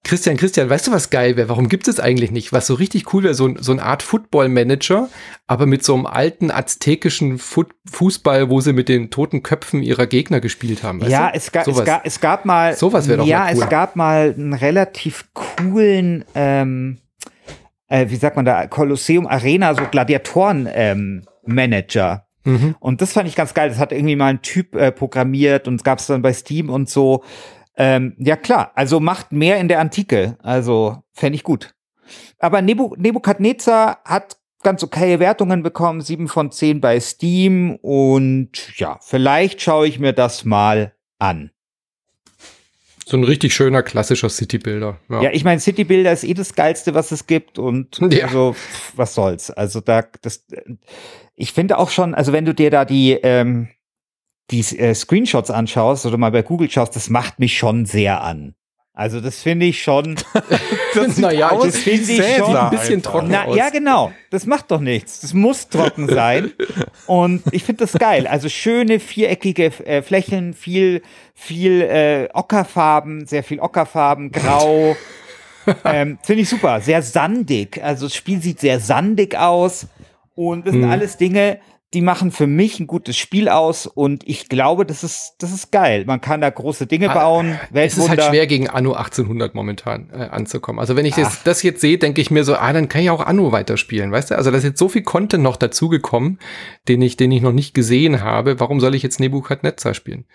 Christian, 0.06 0.38
Christian, 0.38 0.70
weißt 0.70 0.88
du, 0.88 0.92
was 0.92 1.10
geil 1.10 1.36
wäre? 1.36 1.50
Warum 1.50 1.68
gibt 1.68 1.88
es 1.90 2.00
eigentlich 2.00 2.32
nicht? 2.32 2.54
Was 2.54 2.68
so 2.68 2.76
richtig 2.76 3.12
cool 3.14 3.24
wäre, 3.24 3.34
so, 3.34 3.54
so 3.60 3.72
eine 3.74 3.84
Art 3.84 4.04
Football-Manager, 4.04 5.10
aber 5.48 5.66
mit 5.66 5.84
so 5.84 5.96
einem 5.96 6.06
alten 6.06 6.52
aztekischen 6.52 7.40
Foot 7.40 7.72
Fußball, 7.92 8.50
wo 8.50 8.62
sie 8.62 8.72
mit 8.72 8.88
den 8.88 9.10
toten 9.10 9.44
Köpfen 9.44 9.82
ihrer 9.84 10.06
Gegner 10.08 10.40
gespielt 10.40 10.84
haben. 10.84 11.02
ja, 11.08 11.30
es, 11.34 11.52
ga, 11.52 11.64
es, 11.66 11.84
ga, 11.84 12.02
es, 12.04 12.22
gab 12.22 12.46
mal. 12.46 12.76
Sowas 12.76 13.08
wäre 13.08 13.18
doch 13.18 13.26
Ja, 13.26 13.40
mal 13.40 13.56
cool. 13.56 13.64
es 13.64 13.70
gab 13.70 13.96
mal 13.96 14.34
einen 14.38 14.54
relativ 14.54 15.26
coolen, 15.34 16.24
ähm, 16.36 17.00
äh, 17.88 18.10
wie 18.10 18.16
sagt 18.16 18.36
man 18.36 18.46
da, 18.46 18.68
Kolosseum 18.68 19.26
Arena, 19.28 19.74
so 19.76 19.84
Gladiatoren-Manager. 19.92 22.12
Ähm, 22.14 22.20
Mhm. 22.48 22.76
Und 22.80 23.02
das 23.02 23.12
fand 23.14 23.28
ich 23.28 23.36
ganz 23.36 23.56
geil. 23.56 23.70
Das 23.70 23.80
hat 23.80 23.92
irgendwie 23.92 24.16
mal 24.16 24.28
ein 24.28 24.44
Typ 24.44 24.76
äh, 24.76 24.92
programmiert 24.92 25.68
und 25.68 25.78
es 25.78 25.84
gab 25.84 25.98
es 25.98 26.06
dann 26.06 26.22
bei 26.22 26.32
Steam 26.32 26.70
und 26.70 26.88
so. 26.88 27.24
Ähm, 27.78 28.16
ja 28.18 28.36
klar, 28.36 28.72
also 28.76 29.00
macht 29.00 29.32
mehr 29.32 29.58
in 29.58 29.68
der 29.68 29.80
Antike. 29.80 30.38
Also 30.42 31.04
fände 31.14 31.36
ich 31.36 31.44
gut. 31.44 31.74
Aber 32.40 32.62
Nebu 32.62 32.96
Nebukadnezar 32.98 34.00
hat 34.06 34.38
ganz 34.64 34.84
okay 34.84 35.20
Wertungen 35.20 35.64
bekommen, 35.64 36.02
sieben 36.02 36.28
von 36.28 36.52
zehn 36.52 36.82
bei 36.82 37.00
Steam 37.00 37.76
und 37.76 38.78
ja, 38.78 38.98
vielleicht 39.02 39.62
schaue 39.62 39.88
ich 39.88 40.00
mir 40.00 40.14
das 40.14 40.46
mal 40.46 40.94
an. 41.20 41.52
So 43.08 43.18
ein 43.18 43.24
richtig 43.24 43.54
schöner 43.54 43.84
klassischer 43.84 44.30
City-Builder. 44.30 44.98
Ja. 45.10 45.22
ja. 45.24 45.30
ich 45.32 45.44
meine, 45.44 45.60
City-Builder 45.60 46.12
ist 46.12 46.24
eh 46.24 46.34
das 46.34 46.56
geilste, 46.56 46.96
was 46.96 47.12
es 47.12 47.28
gibt 47.28 47.60
und 47.60 48.00
ja. 48.12 48.26
also 48.26 48.56
was 48.96 49.14
soll's. 49.14 49.52
Also 49.52 49.80
da 49.82 50.04
das 50.22 50.46
ich 51.36 51.52
finde 51.52 51.78
auch 51.78 51.90
schon, 51.90 52.16
also 52.16 52.34
wenn 52.34 52.46
du 52.46 52.54
dir 52.54 52.72
da 52.72 52.86
die, 52.86 53.12
ähm, 53.12 53.68
die 54.52 54.62
äh, 54.78 54.94
Screenshots 54.94 55.50
anschaust 55.52 56.06
oder 56.06 56.18
mal 56.18 56.32
bei 56.32 56.42
Google 56.42 56.70
schaust, 56.70 56.96
das 56.96 57.10
macht 57.10 57.40
mich 57.40 57.58
schon 57.58 57.86
sehr 57.86 58.22
an. 58.22 58.56
Also 58.96 59.20
das 59.20 59.44
finde 59.44 59.66
ich 59.66 59.84
schon. 59.84 60.16
Das 60.96 61.18
naja, 61.18 61.52
das 61.62 61.76
finde 61.76 62.10
ich 62.14 62.38
schon 62.38 62.56
ein 62.56 62.70
bisschen 62.70 63.04
trocken. 63.04 63.28
Na, 63.30 63.44
aus. 63.44 63.58
Ja, 63.58 63.70
genau. 63.70 64.14
Das 64.32 64.46
macht 64.46 64.72
doch 64.72 64.80
nichts. 64.80 65.20
Das 65.20 65.34
muss 65.34 65.68
trocken 65.68 66.08
sein. 66.08 66.54
Und 67.06 67.44
ich 67.52 67.66
finde 67.66 67.84
das 67.84 67.92
geil. 68.00 68.28
Also 68.28 68.48
schöne 68.48 69.02
viereckige 69.02 69.74
äh, 69.86 70.02
Flächen, 70.02 70.54
viel, 70.54 71.02
viel 71.34 71.82
äh, 71.82 72.30
Ockerfarben, 72.34 73.26
sehr 73.26 73.44
viel 73.44 73.60
Ockerfarben, 73.60 74.32
Grau. 74.32 74.96
ähm, 75.84 76.18
finde 76.24 76.44
ich 76.44 76.50
super. 76.50 76.80
Sehr 76.80 77.02
sandig. 77.02 77.84
Also 77.84 78.06
das 78.06 78.16
Spiel 78.16 78.42
sieht 78.42 78.62
sehr 78.62 78.80
sandig 78.80 79.36
aus. 79.38 79.88
Und 80.34 80.66
das 80.66 80.72
sind 80.72 80.84
hm. 80.84 80.92
alles 80.92 81.18
Dinge, 81.18 81.60
die 81.96 82.02
machen 82.02 82.32
für 82.32 82.46
mich 82.46 82.80
ein 82.82 82.88
gutes 82.88 83.16
Spiel 83.16 83.48
aus 83.48 83.88
und 83.88 84.28
ich 84.28 84.50
glaube, 84.50 84.86
das 84.86 85.04
ist, 85.04 85.36
das 85.40 85.54
ist 85.54 85.72
geil. 85.72 86.04
Man 86.06 86.20
kann 86.20 86.42
da 86.42 86.50
große 86.50 86.88
Dinge 86.88 87.10
ah, 87.10 87.14
bauen. 87.14 87.58
Ah, 87.74 87.80
es 87.80 87.98
ist 87.98 88.10
halt 88.10 88.22
schwer, 88.22 88.48
gegen 88.48 88.70
Anno 88.70 88.94
1800 88.94 89.56
momentan 89.56 90.10
äh, 90.12 90.26
anzukommen. 90.26 90.80
Also 90.80 90.98
wenn 90.98 91.06
ich 91.06 91.16
das, 91.16 91.44
das, 91.44 91.64
jetzt 91.64 91.80
sehe, 91.80 91.98
denke 91.98 92.20
ich 92.20 92.32
mir 92.32 92.44
so, 92.44 92.56
ah, 92.56 92.74
dann 92.74 92.90
kann 92.90 93.02
ich 93.02 93.10
auch 93.10 93.26
Anno 93.26 93.54
weiterspielen, 93.54 94.12
weißt 94.12 94.32
du? 94.32 94.36
Also 94.36 94.52
da 94.52 94.58
ist 94.58 94.66
jetzt 94.66 94.78
so 94.78 94.90
viel 94.90 95.04
Content 95.04 95.42
noch 95.42 95.56
dazugekommen, 95.56 96.40
den 96.90 97.02
ich, 97.02 97.16
den 97.16 97.32
ich 97.32 97.42
noch 97.42 97.54
nicht 97.54 97.74
gesehen 97.74 98.22
habe. 98.22 98.60
Warum 98.60 98.82
soll 98.82 98.94
ich 98.94 99.02
jetzt 99.02 99.22
Nebukadnezar 99.22 99.94
spielen? 99.94 100.26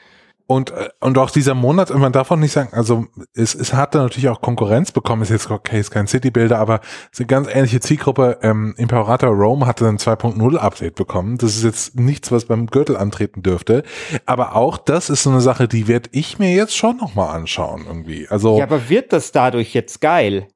Und, 0.47 0.71
äh, 0.71 0.89
und 1.01 1.17
auch 1.19 1.31
dieser 1.31 1.55
Monat, 1.55 1.91
man 1.91 2.13
darf 2.13 2.31
auch 2.31 2.37
nicht 2.37 2.53
sagen, 2.53 2.71
also 2.73 3.07
es, 3.35 3.55
es 3.55 3.73
hatte 3.75 3.99
natürlich 3.99 4.29
auch 4.29 4.41
Konkurrenz 4.41 4.93
bekommen, 4.93 5.23
ist 5.23 5.31
jetzt 5.31 5.51
okay, 5.51 5.81
ist 5.81 5.91
kein 5.91 6.07
City-Builder, 6.07 6.59
aber 6.59 6.81
es 7.13 7.19
ist 7.19 7.21
eine 7.21 7.27
ganz 7.29 7.49
ähnliche 7.49 7.81
Zielgruppe. 7.81 8.39
Ähm, 8.43 8.75
Imperator 8.77 9.31
Rome 9.31 9.67
hatte 9.67 9.87
ein 9.87 9.99
2.0 9.99 10.57
Update 10.57 10.95
bekommen. 10.95 11.39
Das 11.39 11.57
ist 11.57 11.65
jetzt 11.65 11.99
nichts, 11.99 12.33
was 12.33 12.47
beim 12.47 12.67
Gürtel 12.67 12.97
antreten 12.97 13.43
dürfte. 13.43 13.83
Aber 14.27 14.57
auch 14.57 14.79
das 14.79 15.11
ist 15.11 15.23
so 15.23 15.31
eine 15.31 15.41
Sache, 15.41 15.69
die 15.69 15.89
werde 15.89 16.11
ich 16.13 16.39
mir 16.39 16.53
jetzt 16.53 16.77
schon 16.77 16.97
nochmal 16.97 17.35
anschauen 17.35 17.85
irgendwie. 17.87 18.29
Also, 18.29 18.59
ja, 18.59 18.65
aber 18.65 18.89
wird 18.89 19.13
das 19.13 19.33
dadurch 19.33 19.75
jetzt 19.75 20.01
geil? 20.01 20.49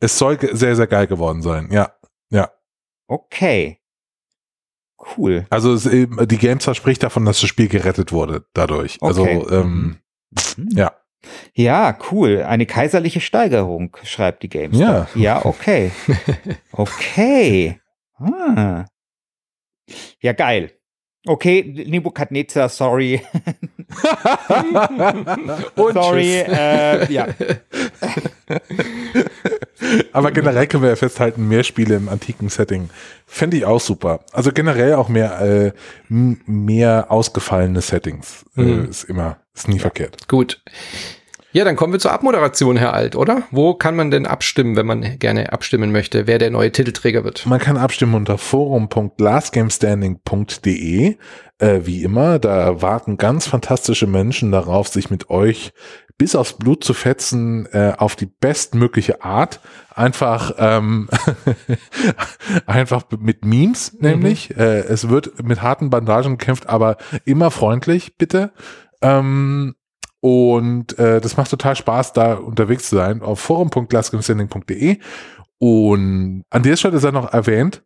Es 0.00 0.18
soll 0.18 0.38
sehr, 0.52 0.76
sehr 0.76 0.86
geil 0.86 1.06
geworden 1.06 1.42
sein, 1.42 1.68
ja. 1.70 1.92
Ja. 2.30 2.50
Okay. 3.06 3.78
Cool. 5.16 5.46
Also 5.50 5.74
es, 5.74 5.84
die 5.84 6.38
GameStar 6.38 6.74
spricht 6.74 7.02
davon, 7.02 7.24
dass 7.24 7.40
das 7.40 7.48
Spiel 7.48 7.68
gerettet 7.68 8.12
wurde 8.12 8.46
dadurch. 8.54 8.98
Also, 9.00 9.22
okay. 9.22 9.34
Also 9.34 9.50
ähm, 9.50 9.98
mhm. 10.56 10.68
ja. 10.70 10.92
Ja, 11.54 11.96
cool. 12.10 12.42
Eine 12.42 12.66
kaiserliche 12.66 13.20
Steigerung, 13.20 13.96
schreibt 14.02 14.42
die 14.42 14.48
GameStar. 14.48 15.08
Ja, 15.14 15.20
ja 15.20 15.44
okay. 15.44 15.90
okay. 16.72 17.80
Ah. 18.18 18.84
Ja, 20.20 20.32
geil. 20.32 20.72
Okay, 21.26 21.84
Nebukadnezar, 21.86 22.68
sorry. 22.68 23.22
sorry, 25.76 26.40
äh, 26.40 27.10
ja. 27.10 27.28
Aber 30.12 30.32
generell 30.32 30.66
können 30.66 30.82
wir 30.82 30.90
ja 30.90 30.96
festhalten, 30.96 31.48
mehr 31.48 31.64
Spiele 31.64 31.96
im 31.96 32.10
antiken 32.10 32.50
Setting 32.50 32.90
fände 33.26 33.56
ich 33.56 33.64
auch 33.64 33.80
super. 33.80 34.20
Also 34.32 34.52
generell 34.52 34.92
auch 34.94 35.08
mehr, 35.08 35.40
äh, 35.40 35.72
mehr 36.08 37.10
ausgefallene 37.10 37.80
Settings 37.80 38.44
äh, 38.56 38.62
mhm. 38.62 38.90
ist 38.90 39.04
immer, 39.04 39.38
ist 39.54 39.68
nie 39.68 39.76
ja. 39.76 39.80
verkehrt. 39.80 40.28
Gut. 40.28 40.60
Ja, 41.54 41.64
dann 41.64 41.76
kommen 41.76 41.92
wir 41.92 42.00
zur 42.00 42.10
Abmoderation, 42.10 42.76
Herr 42.76 42.94
Alt, 42.94 43.14
oder? 43.14 43.44
Wo 43.52 43.74
kann 43.74 43.94
man 43.94 44.10
denn 44.10 44.26
abstimmen, 44.26 44.74
wenn 44.74 44.86
man 44.86 45.20
gerne 45.20 45.52
abstimmen 45.52 45.92
möchte, 45.92 46.26
wer 46.26 46.38
der 46.38 46.50
neue 46.50 46.72
Titelträger 46.72 47.22
wird? 47.22 47.46
Man 47.46 47.60
kann 47.60 47.76
abstimmen 47.76 48.16
unter 48.16 48.38
forum.lastgamestanding.de. 48.38 51.16
Äh, 51.58 51.80
wie 51.84 52.02
immer, 52.02 52.40
da 52.40 52.82
warten 52.82 53.18
ganz 53.18 53.46
fantastische 53.46 54.08
Menschen 54.08 54.50
darauf, 54.50 54.88
sich 54.88 55.10
mit 55.10 55.30
euch 55.30 55.72
bis 56.18 56.34
aufs 56.34 56.54
Blut 56.54 56.82
zu 56.82 56.92
fetzen, 56.92 57.66
äh, 57.66 57.92
auf 57.96 58.16
die 58.16 58.26
bestmögliche 58.26 59.22
Art. 59.22 59.60
Einfach, 59.94 60.56
ähm, 60.58 61.08
einfach 62.66 63.04
mit 63.20 63.44
Memes, 63.44 63.92
mhm. 63.92 63.98
nämlich. 64.00 64.50
Mhm. 64.50 64.56
Äh, 64.58 64.80
es 64.80 65.08
wird 65.08 65.44
mit 65.44 65.62
harten 65.62 65.88
Bandagen 65.88 66.36
gekämpft, 66.36 66.68
aber 66.68 66.96
immer 67.24 67.52
freundlich, 67.52 68.16
bitte. 68.16 68.50
Ähm, 69.02 69.76
und 70.24 70.98
äh, 70.98 71.20
das 71.20 71.36
macht 71.36 71.50
total 71.50 71.76
Spaß, 71.76 72.14
da 72.14 72.32
unterwegs 72.32 72.88
zu 72.88 72.96
sein 72.96 73.20
auf 73.20 73.40
forum.glassgamestanding.de. 73.40 74.96
Und 75.58 76.44
an 76.48 76.62
der 76.62 76.76
Stelle 76.76 76.98
sei 76.98 77.10
noch 77.10 77.30
erwähnt, 77.34 77.82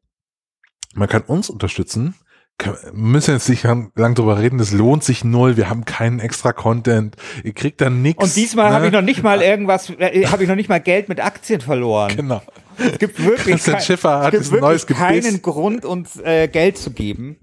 man 0.95 1.09
kann 1.09 1.23
uns 1.23 1.51
unterstützen. 1.51 2.15
Wir 2.63 2.77
müssen 2.93 3.35
jetzt 3.35 3.49
nicht 3.49 3.65
lang, 3.65 3.91
lang 3.97 4.15
drüber 4.15 4.39
reden, 4.39 4.59
das 4.59 4.71
lohnt 4.71 5.03
sich 5.03 5.25
null, 5.25 5.57
wir 5.57 5.69
haben 5.69 5.85
keinen 5.85 6.21
extra 6.21 6.53
Content, 6.53 7.17
ihr 7.43 7.55
kriegt 7.55 7.81
dann 7.81 8.03
nichts. 8.03 8.23
Und 8.23 8.37
diesmal 8.37 8.69
ne? 8.69 8.77
habe 8.77 8.87
ich 8.87 8.93
noch 8.93 9.03
nicht 9.03 9.25
mal 9.25 9.43
irgendwas, 9.43 9.91
äh, 9.99 10.25
habe 10.27 10.45
ich 10.45 10.49
noch 10.49 10.55
nicht 10.55 10.69
mal 10.69 10.81
Geld 10.81 11.09
mit 11.09 11.19
Aktien 11.19 11.61
verloren. 11.61 12.15
Genau. 12.15 12.41
Es 12.79 13.01
gibt 13.01 13.19
wirklich, 13.21 13.65
kein, 13.65 13.75
es 13.75 13.89
gibt 13.89 14.53
wirklich 14.53 14.87
keinen 14.87 15.43
Grund, 15.43 15.85
uns 15.85 16.21
äh, 16.21 16.47
Geld 16.47 16.79
zu 16.79 16.93
geben. 16.93 17.37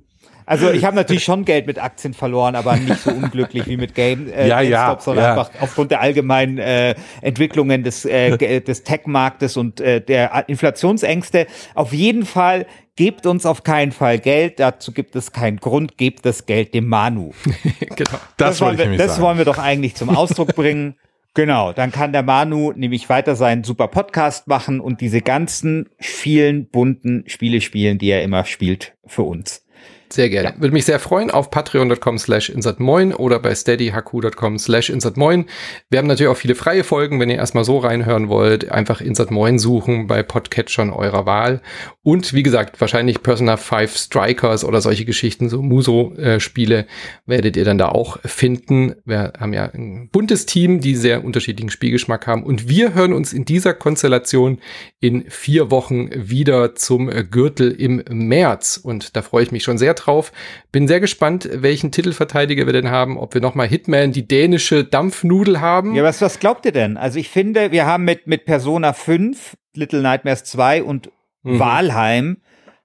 Also 0.45 0.71
ich 0.71 0.85
habe 0.85 0.95
natürlich 0.95 1.23
schon 1.23 1.43
Geld 1.43 1.65
mit 1.65 1.79
Aktien 1.79 2.13
verloren, 2.13 2.55
aber 2.55 2.75
nicht 2.75 2.99
so 2.99 3.09
unglücklich 3.11 3.65
wie 3.67 3.77
mit 3.77 3.95
Game, 3.95 4.31
äh, 4.31 4.47
ja, 4.47 4.61
GameStop, 4.61 4.97
ja, 4.97 4.99
sondern 4.99 5.23
ja. 5.25 5.31
einfach 5.31 5.51
aufgrund 5.59 5.91
der 5.91 6.01
allgemeinen 6.01 6.57
äh, 6.57 6.95
Entwicklungen 7.21 7.83
des, 7.83 8.05
äh, 8.05 8.37
des 8.61 8.83
Tech-Marktes 8.83 9.57
und 9.57 9.81
äh, 9.81 10.01
der 10.01 10.47
Inflationsängste. 10.47 11.47
Auf 11.73 11.93
jeden 11.93 12.25
Fall 12.25 12.67
gebt 12.95 13.25
uns 13.25 13.45
auf 13.45 13.63
keinen 13.63 13.91
Fall 13.91 14.19
Geld, 14.19 14.59
dazu 14.59 14.91
gibt 14.91 15.15
es 15.15 15.31
keinen 15.31 15.57
Grund, 15.57 15.97
gebt 15.97 16.25
das 16.25 16.45
Geld 16.45 16.73
dem 16.73 16.87
Manu. 16.87 17.33
genau. 17.79 18.09
Das, 18.37 18.59
das, 18.59 18.61
wollen 18.61 18.77
wir, 18.77 18.97
das 18.97 19.19
wollen 19.19 19.37
wir 19.37 19.45
doch 19.45 19.57
eigentlich 19.57 19.95
zum 19.95 20.09
Ausdruck 20.09 20.55
bringen. 20.55 20.95
Genau, 21.33 21.73
dann 21.73 21.91
kann 21.91 22.13
der 22.13 22.23
Manu 22.23 22.71
nämlich 22.73 23.09
weiter 23.09 23.35
seinen 23.35 23.65
super 23.65 23.89
Podcast 23.89 24.47
machen 24.47 24.79
und 24.79 25.01
diese 25.01 25.19
ganzen 25.19 25.89
vielen 25.99 26.69
bunten 26.69 27.25
Spiele 27.27 27.59
spielen, 27.59 27.97
die 27.97 28.07
er 28.07 28.23
immer 28.23 28.45
spielt 28.45 28.95
für 29.05 29.23
uns. 29.23 29.64
Sehr 30.09 30.29
gerne. 30.29 30.49
Ja. 30.49 30.61
Würde 30.61 30.73
mich 30.73 30.85
sehr 30.85 30.99
freuen 30.99 31.31
auf 31.31 31.49
patreon.com 31.49 32.17
slash 32.19 32.49
insertmoin 32.49 33.13
oder 33.13 33.39
bei 33.39 33.55
steadyhq.com 33.55 34.59
slash 34.59 34.89
insertmoin. 34.89 35.45
Wir 35.89 35.99
haben 35.99 36.07
natürlich 36.07 36.31
auch 36.31 36.37
viele 36.37 36.55
freie 36.55 36.83
Folgen, 36.83 37.19
wenn 37.19 37.29
ihr 37.29 37.37
erstmal 37.37 37.63
so 37.63 37.79
reinhören 37.79 38.29
wollt. 38.29 38.71
Einfach 38.71 39.01
insertmoin 39.01 39.57
suchen 39.57 40.07
bei 40.07 40.21
Podcatchern 40.21 40.91
eurer 40.91 41.25
Wahl. 41.25 41.61
Und 42.03 42.33
wie 42.33 42.43
gesagt, 42.43 42.79
wahrscheinlich 42.79 43.23
Persona 43.23 43.57
5 43.57 43.97
Strikers 43.97 44.63
oder 44.63 44.79
solche 44.79 45.05
Geschichten, 45.05 45.49
so 45.49 45.63
Muso-Spiele, 45.63 46.85
werdet 47.25 47.57
ihr 47.57 47.65
dann 47.65 47.79
da 47.79 47.89
auch 47.89 48.19
finden. 48.23 48.93
Wir 49.05 49.33
haben 49.39 49.53
ja 49.53 49.71
ein 49.73 50.09
buntes 50.11 50.45
Team, 50.45 50.81
die 50.81 50.95
sehr 50.95 51.25
unterschiedlichen 51.25 51.71
Spielgeschmack 51.71 52.27
haben. 52.27 52.43
Und 52.43 52.69
wir 52.69 52.93
hören 52.93 53.11
uns 53.11 53.33
in 53.33 53.43
dieser 53.43 53.73
Konstellation 53.73 54.59
in 54.99 55.25
vier 55.29 55.71
Wochen 55.71 56.09
wieder 56.13 56.75
zum 56.75 57.09
Gürtel 57.31 57.71
im 57.71 58.03
März. 58.07 58.77
Und 58.77 59.15
da 59.15 59.23
freue 59.23 59.43
ich 59.43 59.51
mich 59.51 59.63
schon 59.63 59.79
sehr 59.79 59.94
drauf. 59.95 60.31
Bin 60.71 60.87
sehr 60.87 60.99
gespannt, 60.99 61.49
welchen 61.51 61.91
Titelverteidiger 61.91 62.65
wir 62.65 62.73
denn 62.73 62.89
haben, 62.89 63.17
ob 63.17 63.33
wir 63.33 63.41
nochmal 63.41 63.67
Hitman, 63.67 64.11
die 64.11 64.27
dänische 64.27 64.83
Dampfnudel 64.83 65.61
haben. 65.61 65.95
Ja, 65.95 66.03
was, 66.03 66.21
was 66.21 66.39
glaubt 66.39 66.65
ihr 66.65 66.71
denn? 66.71 66.97
Also 66.97 67.19
ich 67.19 67.29
finde, 67.29 67.71
wir 67.71 67.85
haben 67.85 68.03
mit, 68.03 68.27
mit 68.27 68.45
Persona 68.45 68.93
5, 68.93 69.57
Little 69.73 70.01
Nightmares 70.01 70.43
2 70.43 70.83
und 70.83 71.09
mhm. 71.43 71.59
Walheim 71.59 72.37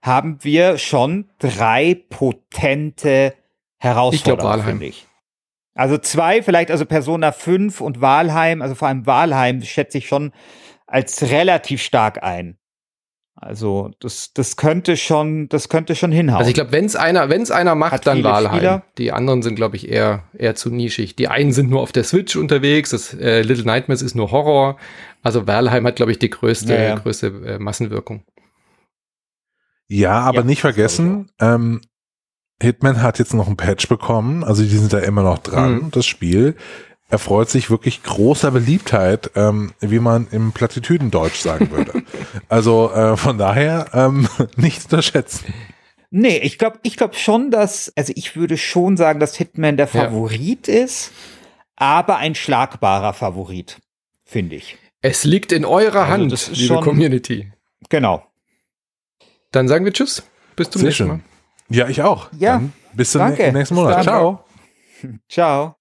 haben 0.03 0.39
wir 0.43 0.79
schon 0.79 1.29
drei 1.39 2.03
potente 2.09 3.35
Herausforderungen, 3.79 4.63
finde 4.63 4.87
ich. 4.87 5.07
Also 5.75 5.99
zwei, 5.99 6.43
vielleicht 6.43 6.71
also 6.71 6.85
Persona 6.85 7.33
5 7.33 7.81
und 7.81 8.01
Walheim, 8.01 8.61
also 8.61 8.75
vor 8.75 8.89
allem 8.89 9.07
Walheim 9.07 9.63
schätze 9.63 9.99
ich 9.99 10.09
schon 10.09 10.33
als 10.87 11.31
relativ 11.31 11.83
stark 11.83 12.23
ein. 12.23 12.59
Also 13.43 13.91
das, 14.01 14.35
das 14.35 14.57
könnte 14.57 14.99
schon, 14.99 15.49
das 15.49 15.71
könnte 15.71 15.95
schon 15.95 16.13
hinhauen. 16.13 16.41
Also 16.41 16.51
ich 16.51 16.55
glaube, 16.55 16.73
wenn 16.73 16.85
es 16.85 16.95
einer, 16.95 17.31
wenn 17.31 17.41
es 17.41 17.51
einer 17.51 17.75
macht, 17.75 17.93
Hat 17.93 18.07
dann 18.07 18.23
Walheim. 18.23 18.55
Spieler. 18.55 18.83
Die 18.99 19.13
anderen 19.13 19.41
sind, 19.41 19.55
glaube 19.55 19.77
ich, 19.77 19.89
eher 19.89 20.25
eher 20.37 20.55
zu 20.55 20.69
nischig. 20.69 21.17
Die 21.17 21.29
einen 21.29 21.53
sind 21.53 21.71
nur 21.71 21.81
auf 21.81 21.91
der 21.91 22.05
Switch 22.05 22.37
unterwegs. 22.37 22.91
Das 22.91 23.15
äh, 23.15 23.41
Little 23.41 23.65
Nightmares 23.65 24.03
ist 24.03 24.15
nur 24.15 24.31
Horror. 24.31 24.77
Also 25.23 25.47
Valheim 25.47 25.87
hat, 25.87 25.97
glaube 25.97 26.13
ich, 26.13 26.19
die 26.19 26.29
größte 26.29 26.75
ja, 26.75 26.83
ja. 26.83 26.95
größte 26.97 27.29
äh, 27.29 27.59
Massenwirkung. 27.59 28.25
Ja, 29.89 30.21
aber 30.21 30.41
ja, 30.41 30.45
nicht 30.45 30.61
vergessen, 30.61 31.31
ähm, 31.41 31.81
Hitman 32.63 33.03
hat 33.03 33.19
jetzt 33.19 33.33
noch 33.33 33.49
ein 33.49 33.57
Patch 33.57 33.89
bekommen. 33.89 34.45
Also 34.45 34.63
die 34.63 34.69
sind 34.69 34.93
da 34.93 34.99
immer 34.99 35.23
noch 35.23 35.39
dran. 35.39 35.75
Mhm. 35.75 35.91
Das 35.93 36.05
Spiel 36.05 36.57
erfreut 37.11 37.51
sich 37.51 37.71
wirklich 37.71 38.03
großer 38.03 38.51
Beliebtheit, 38.51 39.33
ähm, 39.35 39.73
wie 39.81 39.99
man 39.99 40.29
im 40.31 40.53
Plattitüdendeutsch 40.53 41.41
sagen 41.41 41.71
würde. 41.71 42.03
also 42.49 42.91
äh, 42.93 43.17
von 43.17 43.39
daher 43.39 43.91
ähm, 43.93 44.29
nicht 44.57 44.85
unterschätzen. 44.85 45.53
Nee, 46.11 46.39
ich 46.39 46.59
glaube 46.59 46.79
ich 46.83 46.97
glaub 46.97 47.15
schon, 47.15 47.51
dass, 47.51 47.93
also 47.97 48.13
ich 48.17 48.35
würde 48.35 48.57
schon 48.57 48.97
sagen, 48.97 49.21
dass 49.21 49.37
Hitman 49.37 49.77
der 49.77 49.87
Favorit 49.87 50.67
ja. 50.67 50.85
ist, 50.85 51.13
aber 51.77 52.17
ein 52.17 52.35
schlagbarer 52.35 53.15
Favorit, 53.15 53.79
finde 54.25 54.57
ich. 54.57 54.77
Es 55.03 55.25
liegt 55.25 55.53
in 55.53 55.65
eurer 55.65 56.03
also 56.03 56.13
Hand, 56.13 56.49
liebe 56.53 56.75
schon, 56.75 56.85
Community. 56.85 57.53
Genau. 57.89 58.25
Dann 59.53 59.69
sagen 59.69 59.85
wir 59.85 59.93
Tschüss. 59.93 60.23
Bis 60.57 60.71
zum 60.71 60.81
Sehr 60.81 60.89
nächsten 60.89 61.07
Mal. 61.07 61.21
Ja, 61.71 61.89
ich 61.89 62.03
auch. 62.03 62.29
Ja. 62.39 62.55
Dann 62.55 62.73
bis 62.93 63.13
zum 63.13 63.27
nächsten 63.29 63.75
Monat. 63.75 64.03
Ciao. 64.03 64.45
Ciao. 65.29 65.77